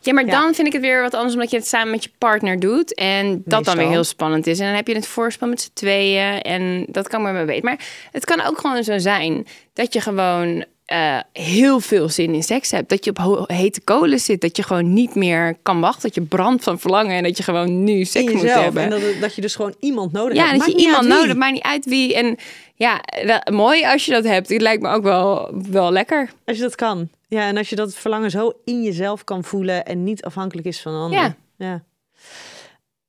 Ja, 0.00 0.12
maar 0.12 0.24
Ja. 0.24 0.30
dan 0.40 0.54
vind 0.54 0.66
ik 0.66 0.72
het 0.72 0.82
weer 0.82 1.02
wat 1.02 1.14
anders 1.14 1.34
omdat 1.34 1.50
je 1.50 1.56
het 1.56 1.66
samen 1.66 1.90
met 1.90 2.04
je 2.04 2.10
partner 2.18 2.60
doet. 2.60 2.94
En 2.94 3.42
dat 3.44 3.64
dan 3.64 3.76
weer 3.76 3.88
heel 3.88 4.04
spannend 4.04 4.46
is. 4.46 4.58
En 4.58 4.66
dan 4.66 4.74
heb 4.74 4.86
je 4.88 4.94
het 4.94 5.06
voorspel 5.06 5.48
met 5.48 5.60
z'n 5.60 5.70
tweeën. 5.72 6.40
En 6.40 6.86
dat 6.88 7.08
kan 7.08 7.22
maar 7.22 7.32
maar 7.32 7.46
weten. 7.46 7.64
Maar 7.64 7.88
het 8.10 8.24
kan 8.24 8.40
ook 8.40 8.58
gewoon 8.58 8.84
zo 8.84 8.98
zijn 8.98 9.46
dat 9.72 9.92
je 9.92 10.00
gewoon 10.00 10.64
eh, 10.92 11.18
heel 11.32 11.80
veel 11.80 12.08
zin 12.08 12.34
in 12.34 12.42
seks 12.42 12.70
hebt. 12.70 12.88
Dat 12.88 13.04
je 13.04 13.10
op 13.10 13.44
hete 13.50 13.80
kolen 13.80 14.18
zit. 14.20 14.40
Dat 14.40 14.56
je 14.56 14.62
gewoon 14.62 14.92
niet 14.92 15.14
meer 15.14 15.56
kan 15.62 15.80
wachten. 15.80 16.02
Dat 16.02 16.14
je 16.14 16.20
brandt 16.22 16.62
van 16.64 16.78
verlangen. 16.78 17.16
En 17.16 17.22
dat 17.22 17.36
je 17.36 17.42
gewoon 17.42 17.84
nu 17.84 18.04
seks 18.04 18.32
in 18.32 18.36
moet 18.36 18.54
hebben. 18.54 18.82
En 18.82 18.90
dat, 18.90 19.00
dat 19.20 19.34
je 19.34 19.40
dus 19.40 19.54
gewoon 19.54 19.74
iemand 19.80 20.12
nodig 20.12 20.36
Ja, 20.36 20.46
hebt. 20.46 20.58
dat 20.58 20.66
je 20.72 20.76
iemand 20.78 21.06
nodig, 21.08 21.36
maakt 21.36 21.52
niet 21.52 21.62
uit 21.62 21.84
wie. 21.84 22.14
En 22.14 22.36
ja, 22.74 23.00
dat- 23.26 23.50
mooi 23.50 23.84
als 23.84 24.04
je 24.06 24.12
dat 24.12 24.24
hebt. 24.24 24.48
Het 24.48 24.60
lijkt 24.60 24.82
me 24.82 24.88
ook 24.88 25.02
wel, 25.02 25.50
wel 25.70 25.92
lekker. 25.92 26.30
Als 26.44 26.56
je 26.56 26.62
dat 26.62 26.74
kan. 26.74 27.08
Ja, 27.28 27.46
en 27.46 27.56
als 27.56 27.68
je 27.68 27.76
dat 27.76 27.94
verlangen 27.94 28.30
zo 28.30 28.52
in 28.64 28.82
jezelf 28.82 29.24
kan 29.24 29.44
voelen 29.44 29.84
en 29.84 30.04
niet 30.04 30.24
afhankelijk 30.24 30.66
is 30.66 30.80
van 30.80 30.92
een 30.92 31.00
ander. 31.02 31.18
Ja. 31.18 31.36
ja. 31.56 31.82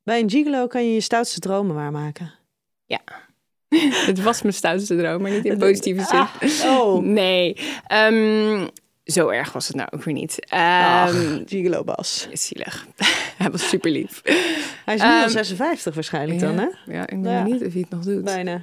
Bij 0.02 0.20
een 0.20 0.30
gigolo 0.30 0.66
kan 0.66 0.86
je 0.86 0.94
je 0.94 1.00
stoutste 1.00 1.40
dromen 1.40 1.74
waarmaken. 1.74 2.32
Het 4.06 4.22
was 4.22 4.42
mijn 4.42 4.54
stoutste 4.54 4.96
droom, 4.96 5.22
maar 5.22 5.30
niet 5.30 5.44
in 5.44 5.58
positieve 5.58 6.04
zin. 6.04 6.70
oh. 6.70 7.02
Nee, 7.20 7.56
Ehm, 7.86 8.66
zo 9.04 9.28
erg 9.28 9.52
was 9.52 9.66
het 9.66 9.76
nou 9.76 9.88
ook 9.92 10.02
weer 10.04 10.14
niet. 10.14 10.38
Ach, 10.48 11.14
Ehm 11.14 11.42
gigolo 11.46 11.84
Bas. 11.84 12.28
zielig. 12.32 12.86
Hij 13.38 13.50
was 13.50 13.68
super 13.68 13.90
lief. 13.90 14.20
Hij 14.84 14.94
is 14.94 15.00
nu 15.00 15.06
al 15.08 15.20
Ehm, 15.22 15.28
56 15.28 15.94
waarschijnlijk 15.94 16.40
dan, 16.40 16.58
hè? 16.58 16.66
Ja, 16.86 17.06
ik 17.06 17.18
Ja. 17.24 17.42
benieuwd 17.42 17.66
of 17.66 17.72
hij 17.72 17.80
het 17.80 17.90
nog 17.90 18.00
doet. 18.04 18.24
Bijna. 18.24 18.62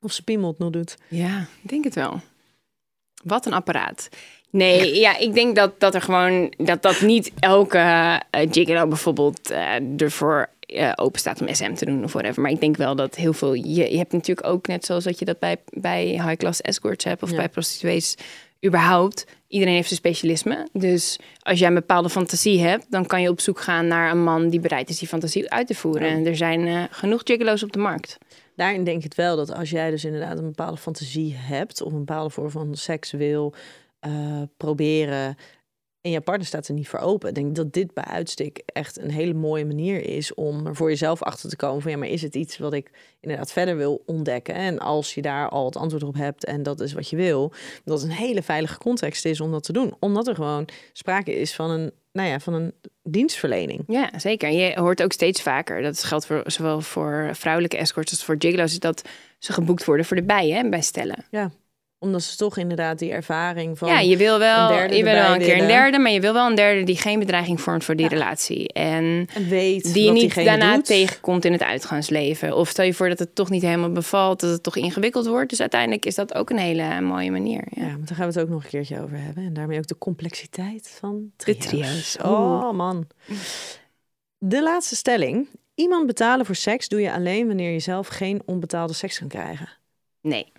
Of 0.00 0.12
ze 0.12 0.22
piemel 0.22 0.48
het 0.48 0.58
nog 0.58 0.70
doet. 0.70 0.96
Ja, 1.08 1.46
ik 1.62 1.68
denk 1.70 1.84
het 1.84 1.94
wel. 1.94 2.20
Wat 3.24 3.46
een 3.46 3.52
apparaat. 3.52 4.08
Nee, 4.50 4.98
ja, 5.00 5.16
ik 5.18 5.34
denk 5.34 5.56
dat, 5.56 5.80
dat 5.80 5.94
er 5.94 6.00
gewoon 6.02 6.54
dat 6.56 6.82
dat 6.82 7.00
niet 7.00 7.32
elke 7.38 7.78
eh 8.30 8.46
gigolo 8.50 8.86
bijvoorbeeld 8.86 9.50
eh, 9.50 10.00
ervoor 10.00 10.48
eh, 10.66 10.92
open 10.94 11.20
staat 11.20 11.40
om 11.40 11.54
SM 11.54 11.74
te 11.74 11.84
doen 11.84 12.04
of 12.04 12.12
whatever. 12.12 12.42
Maar 12.42 12.50
ik 12.50 12.60
denk 12.60 12.76
wel 12.76 12.96
dat 12.96 13.14
heel 13.14 13.32
veel. 13.32 13.54
Je, 13.54 13.90
je 13.90 13.96
hebt 13.96 14.12
natuurlijk 14.12 14.46
ook 14.46 14.66
net 14.66 14.84
zoals 14.84 15.04
dat 15.04 15.18
je 15.18 15.24
dat 15.24 15.38
bij, 15.38 15.56
bij 15.70 16.04
high-class 16.06 16.60
escorts 16.60 17.04
hebt 17.04 17.22
of 17.22 17.30
Ja. 17.30 17.36
bij 17.36 17.48
prostituees 17.48 18.16
überhaupt. 18.66 19.26
Iedereen 19.48 19.74
heeft 19.74 19.88
zijn 19.88 19.98
specialisme. 20.00 20.68
Dus 20.72 21.18
als 21.40 21.58
jij 21.58 21.68
een 21.68 21.74
bepaalde 21.74 22.08
fantasie 22.10 22.60
hebt, 22.60 22.86
dan 22.88 23.06
kan 23.06 23.22
je 23.22 23.28
op 23.28 23.40
zoek 23.40 23.60
gaan 23.60 23.86
naar 23.86 24.10
een 24.10 24.22
man 24.22 24.48
die 24.48 24.60
bereid 24.60 24.88
is 24.88 24.98
die 24.98 25.08
fantasie 25.08 25.50
uit 25.50 25.66
te 25.66 25.74
voeren. 25.74 26.08
En 26.08 26.26
er 26.26 26.36
zijn 26.36 26.66
eh, 26.66 26.82
genoeg 26.90 27.20
gigolo's 27.24 27.62
op 27.62 27.72
de 27.72 27.78
markt. 27.78 28.18
Daarin 28.56 28.84
denk 28.84 28.96
ik 28.96 29.02
het 29.04 29.14
wel 29.14 29.36
dat 29.36 29.52
als 29.54 29.70
jij 29.70 29.90
dus 29.90 30.04
inderdaad 30.04 30.38
een 30.38 30.44
bepaalde 30.44 30.76
fantasie 30.76 31.34
hebt... 31.36 31.82
of 31.82 31.92
een 31.92 31.98
bepaalde 31.98 32.30
vorm 32.30 32.50
van 32.50 32.74
seks 32.74 33.10
wil 33.10 33.54
eh, 34.00 34.42
proberen... 34.56 35.36
en 36.04 36.10
je 36.10 36.20
partner 36.20 36.46
staat 36.46 36.68
er 36.68 36.74
niet 36.74 36.88
voor 36.88 36.98
open... 36.98 37.34
denk 37.34 37.46
ik 37.46 37.54
dat 37.54 37.72
dit 37.72 37.94
bij 37.94 38.04
uitstek 38.04 38.62
echt 38.66 38.98
een 38.98 39.10
hele 39.10 39.34
mooie 39.34 39.64
manier 39.64 40.06
is... 40.06 40.34
om 40.34 40.66
er 40.66 40.76
voor 40.76 40.88
jezelf 40.88 41.22
achter 41.22 41.48
te 41.48 41.56
komen 41.56 41.82
van... 41.82 41.90
ja, 41.90 41.96
maar 41.96 42.08
is 42.08 42.22
het 42.22 42.34
iets 42.34 42.58
wat 42.58 42.72
ik 42.72 42.90
inderdaad 43.20 43.52
verder 43.52 43.76
wil 43.76 44.02
ontdekken? 44.06 44.54
En 44.54 44.78
als 44.78 45.14
je 45.14 45.22
daar 45.22 45.48
al 45.48 45.64
het 45.64 45.76
antwoord 45.76 46.02
op 46.02 46.14
hebt 46.14 46.44
en 46.44 46.62
dat 46.62 46.80
is 46.80 46.92
wat 46.92 47.08
je 47.08 47.16
wil... 47.16 47.52
dat 47.84 48.00
het 48.00 48.10
een 48.10 48.16
hele 48.16 48.42
veilige 48.42 48.78
context 48.78 49.24
is 49.24 49.40
om 49.40 49.50
dat 49.50 49.62
te 49.62 49.72
doen. 49.72 49.94
Omdat 49.98 50.26
er 50.26 50.34
gewoon 50.34 50.68
sprake 50.92 51.34
is 51.34 51.54
van 51.54 51.70
een, 51.70 51.92
nou 52.12 52.28
ja, 52.28 52.40
van 52.40 52.54
een 52.54 52.72
dienstverlening. 53.02 53.84
Ja, 53.86 54.18
zeker. 54.18 54.50
Je 54.50 54.80
hoort 54.80 55.02
ook 55.02 55.12
steeds 55.12 55.42
vaker, 55.42 55.82
dat 55.82 56.02
geldt 56.02 56.26
voor, 56.26 56.42
zowel 56.46 56.80
voor 56.80 57.30
vrouwelijke 57.32 57.76
escorts 57.76 58.10
als 58.10 58.24
voor 58.24 58.36
gigolo's, 58.38 58.72
is 58.72 58.78
dat 58.78 59.02
ze 59.38 59.52
geboekt 59.52 59.84
worden 59.84 60.06
voor 60.06 60.16
de 60.16 60.22
bijen 60.22 60.56
hè, 60.56 60.68
bij 60.68 60.82
stellen. 60.82 61.24
Omdat 62.04 62.22
ze 62.22 62.36
toch 62.36 62.56
inderdaad 62.56 62.98
die 62.98 63.10
ervaring 63.10 63.78
van... 63.78 63.88
ja, 63.88 64.00
je 64.00 64.16
wil 64.16 64.38
wel, 64.38 64.70
een 64.70 64.76
derde 64.76 64.96
je 64.96 65.04
wil 65.04 65.12
wel 65.12 65.34
een 65.34 65.40
keer 65.40 65.60
een 65.60 65.66
derde, 65.66 65.98
maar 65.98 66.10
je 66.10 66.20
wil 66.20 66.32
wel 66.32 66.46
een 66.46 66.54
derde 66.54 66.82
die 66.82 66.96
geen 66.96 67.18
bedreiging 67.18 67.60
vormt 67.60 67.84
voor 67.84 67.96
die 67.96 68.08
relatie. 68.08 68.68
En 68.68 69.26
en 69.34 69.48
weet 69.48 69.92
die 69.94 70.10
niet 70.10 70.34
daarna 70.34 70.74
doet. 70.74 70.84
tegenkomt 70.84 71.44
in 71.44 71.52
het 71.52 71.62
uitgaansleven. 71.62 72.56
Of 72.56 72.68
stel 72.68 72.84
je 72.84 72.94
voor 72.94 73.08
dat 73.08 73.18
het 73.18 73.34
toch 73.34 73.50
niet 73.50 73.62
helemaal 73.62 73.92
bevalt, 73.92 74.40
dat 74.40 74.50
het 74.50 74.62
toch 74.62 74.76
ingewikkeld 74.76 75.26
wordt. 75.26 75.50
Dus 75.50 75.60
uiteindelijk 75.60 76.06
is 76.06 76.14
dat 76.14 76.34
ook 76.34 76.50
een 76.50 76.58
hele 76.58 77.00
mooie 77.00 77.30
manier. 77.30 77.64
Ja. 77.70 77.82
Ja, 77.84 77.90
maar 77.90 78.06
daar 78.06 78.16
gaan 78.16 78.28
we 78.28 78.32
het 78.32 78.40
ook 78.40 78.48
nog 78.48 78.64
een 78.64 78.70
keertje 78.70 79.02
over 79.02 79.18
hebben. 79.18 79.44
En 79.44 79.52
daarmee 79.52 79.78
ook 79.78 79.86
de 79.86 79.98
complexiteit 79.98 80.96
van 81.00 81.32
De 81.36 81.56
trio's. 81.56 81.66
trio's. 82.12 82.16
Oh 82.22 82.72
man. 82.72 83.06
De 84.38 84.62
laatste 84.62 84.96
stelling. 84.96 85.48
Iemand 85.74 86.06
betalen 86.06 86.46
voor 86.46 86.54
seks 86.54 86.88
doe 86.88 87.00
je 87.00 87.12
alleen 87.12 87.46
wanneer 87.46 87.72
je 87.72 87.78
zelf 87.80 88.08
geen 88.08 88.42
onbetaalde 88.44 88.92
seks 88.92 89.18
kan 89.18 89.28
krijgen. 89.28 89.68
Nee. 90.20 90.52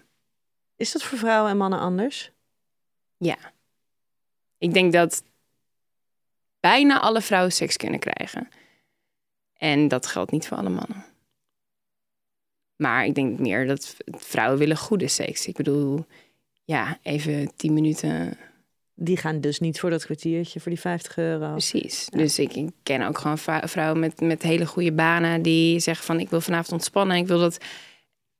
Is 0.75 0.91
dat 0.91 1.03
voor 1.03 1.17
vrouwen 1.17 1.51
en 1.51 1.57
mannen 1.57 1.79
anders? 1.79 2.31
Ja. 3.17 3.37
Ik 4.57 4.73
denk 4.73 4.93
dat 4.93 5.23
bijna 6.59 6.99
alle 6.99 7.21
vrouwen 7.21 7.51
seks 7.51 7.77
kunnen 7.77 7.99
krijgen. 7.99 8.49
En 9.53 9.87
dat 9.87 10.05
geldt 10.05 10.31
niet 10.31 10.47
voor 10.47 10.57
alle 10.57 10.69
mannen. 10.69 11.05
Maar 12.75 13.05
ik 13.05 13.15
denk 13.15 13.39
meer 13.39 13.67
dat 13.67 13.95
vrouwen 14.05 14.59
willen 14.59 14.77
goede 14.77 15.07
seks. 15.07 15.47
Ik 15.47 15.55
bedoel, 15.55 16.05
ja, 16.63 16.97
even 17.01 17.55
tien 17.55 17.73
minuten. 17.73 18.37
Die 18.93 19.17
gaan 19.17 19.41
dus 19.41 19.59
niet 19.59 19.79
voor 19.79 19.89
dat 19.89 20.05
kwartiertje, 20.05 20.59
voor 20.59 20.71
die 20.71 20.79
50 20.79 21.17
euro. 21.17 21.51
Precies. 21.51 22.07
Dus 22.09 22.39
ik, 22.39 22.53
ik 22.55 22.69
ken 22.83 23.01
ook 23.01 23.17
gewoon 23.17 23.37
vrou- 23.37 23.67
vrouwen 23.67 23.99
met, 23.99 24.19
met 24.19 24.41
hele 24.41 24.65
goede 24.65 24.93
banen 24.93 25.41
die 25.41 25.79
zeggen 25.79 26.05
van 26.05 26.19
ik 26.19 26.29
wil 26.29 26.41
vanavond 26.41 26.71
ontspannen. 26.71 27.17
Ik 27.17 27.27
wil 27.27 27.39
dat 27.39 27.57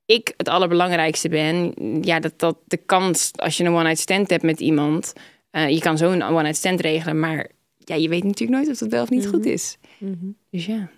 ik 0.06 0.34
het 0.38 0.48
allerbelangrijkste 0.50 1.30
ben. 1.30 1.74
Ja, 2.04 2.20
dat, 2.20 2.40
dat 2.40 2.58
de 2.66 2.78
kans 2.78 3.32
als 3.36 3.58
je 3.58 3.64
een 3.64 3.74
one-night 3.74 4.00
stand 4.00 4.30
hebt 4.30 4.44
met 4.44 4.60
iemand. 4.60 5.14
eh, 5.50 5.70
je 5.70 5.80
kan 5.80 5.98
zo'n 5.98 6.22
one-night 6.24 6.56
stand 6.56 6.82
regelen, 6.82 7.20
maar 7.20 7.50
ja, 7.78 7.96
je 7.96 8.10
weet 8.10 8.24
natuurlijk 8.24 8.60
nooit 8.60 8.70
of 8.70 8.80
het 8.80 8.92
wel 8.92 9.04
of 9.04 9.10
niet 9.10 9.28
goed 9.28 9.46
is. 9.46 9.78
Mhm. 9.98 10.30
Dus 10.50 10.66
ja. 10.66 10.90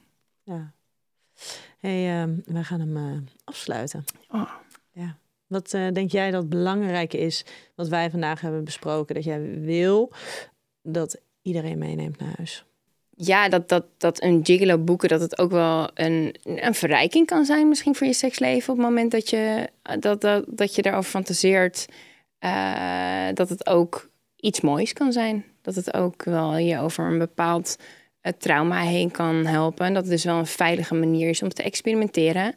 Ja. 0.43 0.73
hey, 1.77 2.21
ehm, 2.21 2.35
wij 2.45 2.63
gaan 2.63 2.79
hem 2.79 2.97
eh, 2.97 3.17
afsluiten. 3.43 4.03
Oh. 4.29 4.51
Ja. 4.91 5.17
Wat 5.47 5.73
eh, 5.73 5.91
denk 5.93 6.11
jij 6.11 6.31
dat 6.31 6.49
belangrijk 6.49 7.13
is, 7.13 7.45
wat 7.75 7.87
wij 7.87 8.09
vandaag 8.09 8.41
hebben 8.41 8.63
besproken, 8.63 9.15
dat 9.15 9.23
jij 9.23 9.59
wil 9.59 10.11
dat 10.81 11.21
iedereen 11.41 11.77
meeneemt 11.77 12.19
naar 12.19 12.33
huis? 12.37 12.65
Ja, 13.19 13.49
dat, 13.49 13.69
dat, 13.69 13.85
dat 13.97 14.23
een 14.23 14.39
gigolo 14.43 14.77
boeken, 14.77 15.09
dat 15.09 15.21
het 15.21 15.39
ook 15.39 15.51
wel 15.51 15.89
een, 15.93 16.35
een 16.43 16.73
verrijking 16.73 17.25
kan 17.25 17.45
zijn 17.45 17.67
misschien 17.67 17.95
voor 17.95 18.07
je 18.07 18.13
seksleven. 18.13 18.69
Op 18.69 18.77
het 18.77 18.85
moment 18.85 19.11
dat 19.11 19.29
je, 19.29 19.69
dat, 19.99 20.21
dat, 20.21 20.45
dat 20.47 20.75
je 20.75 20.81
daarover 20.81 21.09
fantaseert, 21.09 21.85
eh, 22.39 23.27
dat 23.33 23.49
het 23.49 23.67
ook 23.67 24.09
iets 24.35 24.61
moois 24.61 24.93
kan 24.93 25.11
zijn. 25.11 25.45
Dat 25.61 25.75
het 25.75 25.93
ook 25.93 26.23
wel 26.23 26.57
je 26.57 26.79
over 26.79 27.05
een 27.05 27.17
bepaald 27.17 27.77
eh, 28.21 28.33
trauma 28.37 28.81
heen 28.81 29.11
kan 29.11 29.45
helpen. 29.45 29.85
En 29.85 29.93
dat 29.93 30.03
het 30.03 30.11
dus 30.11 30.23
wel 30.23 30.37
een 30.37 30.45
veilige 30.45 30.95
manier 30.95 31.29
is 31.29 31.41
om 31.41 31.49
te 31.49 31.63
experimenteren. 31.63 32.53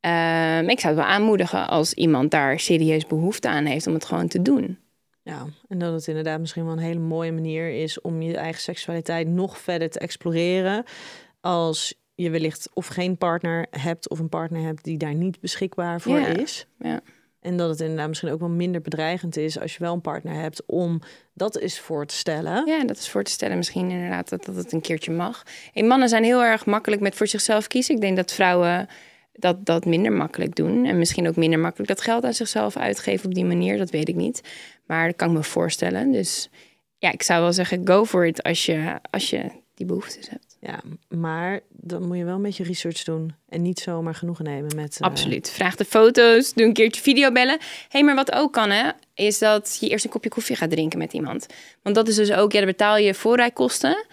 Ehm, 0.00 0.68
ik 0.68 0.80
zou 0.80 0.94
het 0.94 1.04
wel 1.04 1.12
aanmoedigen 1.12 1.68
als 1.68 1.94
iemand 1.94 2.30
daar 2.30 2.60
serieus 2.60 3.06
behoefte 3.06 3.48
aan 3.48 3.64
heeft 3.64 3.86
om 3.86 3.94
het 3.94 4.04
gewoon 4.04 4.28
te 4.28 4.42
doen. 4.42 4.78
Ja, 5.24 5.46
en 5.68 5.78
dat 5.78 5.92
het 5.92 6.06
inderdaad 6.08 6.40
misschien 6.40 6.64
wel 6.64 6.72
een 6.72 6.78
hele 6.78 7.00
mooie 7.00 7.32
manier 7.32 7.82
is 7.82 8.00
om 8.00 8.22
je 8.22 8.36
eigen 8.36 8.60
seksualiteit 8.62 9.26
nog 9.28 9.58
verder 9.58 9.90
te 9.90 9.98
exploreren. 9.98 10.84
Als 11.40 11.94
je 12.14 12.30
wellicht 12.30 12.68
of 12.72 12.86
geen 12.86 13.18
partner 13.18 13.66
hebt 13.70 14.08
of 14.08 14.18
een 14.18 14.28
partner 14.28 14.62
hebt 14.62 14.84
die 14.84 14.96
daar 14.98 15.14
niet 15.14 15.40
beschikbaar 15.40 16.00
voor 16.00 16.18
Ja, 16.18 16.26
is. 16.26 16.66
ja. 16.78 17.00
En 17.40 17.56
dat 17.56 17.70
het 17.70 17.80
inderdaad 17.80 18.08
misschien 18.08 18.30
ook 18.30 18.40
wel 18.40 18.48
minder 18.48 18.80
bedreigend 18.80 19.36
is 19.36 19.60
als 19.60 19.72
je 19.72 19.78
wel 19.78 19.92
een 19.92 20.00
partner 20.00 20.34
hebt 20.34 20.62
om 20.66 21.00
dat 21.34 21.56
eens 21.56 21.78
voor 21.78 22.06
te 22.06 22.14
stellen. 22.14 22.66
Ja, 22.66 22.84
dat 22.84 22.96
is 22.96 23.08
voor 23.08 23.22
te 23.22 23.30
stellen 23.30 23.56
misschien 23.56 23.90
inderdaad 23.90 24.28
dat, 24.28 24.44
dat 24.44 24.54
het 24.54 24.72
een 24.72 24.80
keertje 24.80 25.12
mag. 25.12 25.42
En 25.72 25.86
mannen 25.86 26.08
zijn 26.08 26.24
heel 26.24 26.42
erg 26.42 26.66
makkelijk 26.66 27.02
met 27.02 27.14
voor 27.14 27.26
zichzelf 27.26 27.66
kiezen. 27.66 27.94
Ik 27.94 28.00
denk 28.00 28.16
dat 28.16 28.32
vrouwen 28.32 28.88
dat, 29.38 29.66
dat 29.66 29.84
minder 29.84 30.12
makkelijk 30.12 30.54
doen. 30.56 30.84
En 30.84 30.98
misschien 30.98 31.28
ook 31.28 31.36
minder 31.36 31.58
makkelijk 31.58 31.88
dat 31.88 32.00
geld 32.00 32.24
aan 32.24 32.34
zichzelf 32.34 32.76
uitgeven 32.76 33.26
op 33.26 33.34
die 33.34 33.44
manier. 33.44 33.78
Dat 33.78 33.90
weet 33.90 34.08
ik 34.08 34.14
niet. 34.14 34.40
Maar 34.86 35.06
dat 35.06 35.16
kan 35.16 35.28
ik 35.28 35.34
me 35.36 35.42
voorstellen. 35.42 36.12
Dus 36.12 36.48
ja, 36.98 37.12
ik 37.12 37.22
zou 37.22 37.42
wel 37.42 37.52
zeggen, 37.52 37.86
go 37.86 38.04
for 38.04 38.26
it 38.26 38.42
als 38.42 38.66
je, 38.66 38.98
als 39.10 39.30
je 39.30 39.50
die 39.74 39.86
behoeftes 39.86 40.30
hebt. 40.30 40.56
Ja, 40.60 40.80
maar 41.08 41.60
dan 41.70 42.06
moet 42.06 42.16
je 42.16 42.24
wel 42.24 42.34
een 42.34 42.42
beetje 42.42 42.64
research 42.64 43.02
doen 43.04 43.34
en 43.48 43.62
niet 43.62 43.80
zomaar 43.80 44.14
genoegen 44.14 44.44
nemen 44.44 44.74
met. 44.76 44.96
eh, 45.00 45.06
Absoluut. 45.06 45.50
Vraag 45.50 45.76
de 45.76 45.84
foto's, 45.84 46.52
doe 46.52 46.64
een 46.66 46.72
keertje 46.72 47.02
videobellen. 47.02 47.58
Hé, 47.58 47.66
hey, 47.88 48.02
maar 48.04 48.14
wat 48.14 48.32
ook 48.32 48.52
kan, 48.52 48.70
hè, 48.70 48.90
is 49.14 49.38
dat 49.38 49.76
je 49.80 49.88
eerst 49.88 50.04
een 50.04 50.10
kopje 50.10 50.30
koffie 50.30 50.56
gaat 50.56 50.70
drinken 50.70 50.98
met 50.98 51.12
iemand. 51.12 51.46
Want 51.82 51.94
dat 51.94 52.08
is 52.08 52.14
dus 52.14 52.32
ook, 52.32 52.52
ja, 52.52 52.58
dan 52.58 52.68
betaal 52.68 52.96
je 52.96 53.14
voorrijkosten. 53.14 54.04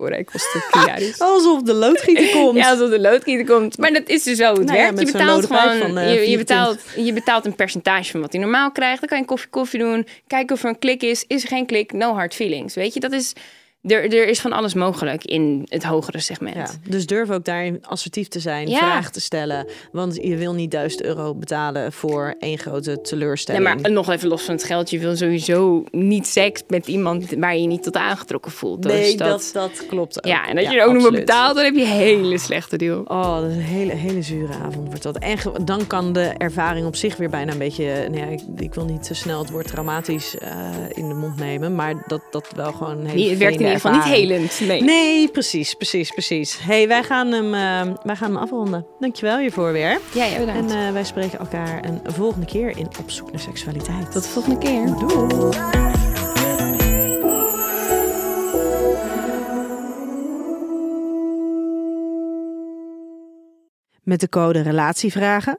Voorrijkosten, 0.00 0.62
Kiaris. 0.70 1.18
Alsof 1.18 1.62
de 1.62 1.74
loodgieter 1.74 2.30
komt. 2.36 2.56
Ja, 2.56 2.70
alsof 2.70 2.90
de 2.90 3.00
loodgieter 3.00 3.46
komt. 3.54 3.78
Maar 3.78 3.92
dat 3.92 4.08
is 4.08 4.22
dus 4.22 4.36
zo 4.38 4.52
het 4.52 4.64
Nou 4.64 4.78
werkt. 4.78 4.98
je 5.00 5.04
betaalt 5.12 5.46
gewoon, 5.46 5.78
van, 5.78 5.98
eh, 5.98 6.14
je, 6.14 6.20
je, 6.20 6.26
4 6.26 6.38
betaalt, 6.38 6.78
je 6.96 7.12
betaalt 7.12 7.46
een 7.46 7.54
percentage 7.54 8.10
van 8.10 8.20
wat 8.20 8.32
hij 8.32 8.40
normaal 8.40 8.70
krijgt. 8.72 9.00
Dan 9.00 9.08
kan 9.08 9.18
je 9.18 9.24
koffie 9.24 9.50
koffie 9.50 9.78
doen. 9.78 10.06
Kijken 10.26 10.56
of 10.56 10.62
er 10.62 10.68
een 10.68 10.78
klik 10.78 11.02
is. 11.02 11.24
Is 11.26 11.42
er 11.42 11.48
geen 11.48 11.66
klik? 11.66 11.92
No 11.92 12.14
hard 12.14 12.34
feelings. 12.34 12.74
Weet 12.74 12.94
je, 12.94 13.00
dat 13.00 13.12
is... 13.12 13.32
Er, 13.82 14.14
er 14.14 14.28
is 14.28 14.40
van 14.40 14.52
alles 14.52 14.74
mogelijk 14.74 15.24
in 15.24 15.62
het 15.68 15.84
hogere 15.84 16.20
segment. 16.20 16.54
Ja, 16.56 16.90
dus 16.90 17.06
durf 17.06 17.30
ook 17.30 17.44
daarin 17.44 17.78
assertief 17.82 18.28
te 18.28 18.40
zijn, 18.40 18.68
Ja. 18.68 18.76
vragen 18.78 19.12
te 19.12 19.20
stellen. 19.20 19.66
Want 19.92 20.16
je 20.22 20.36
wil 20.36 20.52
niet 20.54 20.70
1000 20.70 21.02
euro 21.02 21.34
betalen 21.34 21.92
voor 21.92 22.34
één 22.38 22.58
grote 22.58 22.90
Nee, 22.90 23.00
teleurstelling. 23.00 23.64
maar 23.64 23.90
nog 23.90 24.10
even 24.10 24.28
los 24.28 24.42
van 24.42 24.54
het 24.54 24.64
geld. 24.64 24.90
Je 24.90 24.98
wil 24.98 25.16
sowieso 25.16 25.84
niet 25.90 26.26
seks 26.26 26.62
met 26.68 26.86
iemand 26.88 27.30
waar 27.38 27.54
je 27.54 27.60
je 27.60 27.66
niet 27.66 27.82
tot 27.82 27.96
aangetrokken 27.96 28.50
voelt. 28.52 28.82
Dus 28.82 28.92
nee, 28.92 29.16
dat, 29.16 29.28
dat, 29.28 29.50
dat 29.52 29.86
klopt 29.86 30.18
ook. 30.18 30.24
Ja, 30.32 30.48
en 30.48 30.56
dat 30.56 30.64
je 30.70 30.78
er 30.80 30.86
ook 30.86 30.92
nog 30.92 31.02
maar 31.02 31.10
betaalt, 31.12 31.54
dan 31.56 31.64
heb 31.64 31.74
je 31.74 31.80
een 31.80 31.86
hele 31.86 32.38
slechte 32.38 32.76
deal. 32.76 33.02
Oh, 33.06 33.40
dat 33.40 33.50
is 33.50 33.56
een 33.56 33.62
hele, 33.62 33.92
hele 33.94 34.22
zure 34.22 34.52
avond 34.52 34.86
wordt 34.86 35.02
dat. 35.02 35.18
En 35.18 35.38
dan 35.64 35.86
kan 35.86 36.12
de 36.12 36.32
ervaring 36.38 36.86
op 36.86 36.96
zich 36.96 37.16
weer 37.16 37.30
bijna 37.30 37.52
een 37.52 37.58
beetje... 37.58 38.08
Nou 38.10 38.16
ja, 38.20 38.26
ik, 38.26 38.40
ik 38.56 38.74
wil 38.74 38.84
niet 38.84 39.02
te 39.02 39.14
snel 39.14 39.38
het 39.38 39.50
woord 39.50 39.66
traumatisch 39.66 40.38
eh, 40.38 40.50
in 40.88 41.08
de 41.08 41.14
mond 41.14 41.36
nemen. 41.36 41.74
Maar 41.74 42.04
dat 42.06 42.20
dat 42.30 42.46
wel 42.56 42.72
gewoon 42.72 42.98
een 42.98 43.06
hele 43.06 43.18
Nee, 43.20 43.28
het 43.30 43.38
werkt 43.38 43.58
ieder 43.72 43.90
geval 43.90 43.92
niet 43.92 44.18
helend. 44.18 44.60
Nee. 44.60 44.82
Nee, 44.82 45.28
precies, 45.28 45.74
precies, 45.74 46.10
precies. 46.10 46.58
hey, 46.60 46.88
wij 46.88 47.02
gaan 47.02 47.32
hem, 47.32 47.54
eh, 47.54 47.94
wij 48.02 48.16
gaan 48.16 48.32
hem 48.32 48.36
afronden. 48.36 48.86
Dankjewel 48.98 49.38
hiervoor 49.38 49.72
weer. 49.72 50.00
Ja, 50.14 50.24
ja, 50.24 50.38
bedankt. 50.38 50.72
En 50.72 50.86
eh, 50.86 50.92
wij 50.92 51.04
spreken 51.04 51.38
elkaar 51.38 51.84
een 51.84 52.00
volgende 52.12 52.46
keer 52.46 52.76
in 52.76 52.86
Op 53.00 53.10
zoek 53.10 53.30
naar 53.30 53.40
seksualiteit. 53.40 54.12
Tot 54.12 54.22
de 54.22 54.28
volgende 54.28 54.58
keer. 54.58 54.86
Doei. 54.86 55.58
Met 64.02 64.20
de 64.20 64.28
code 64.28 64.60
Relatievragen 64.60 65.58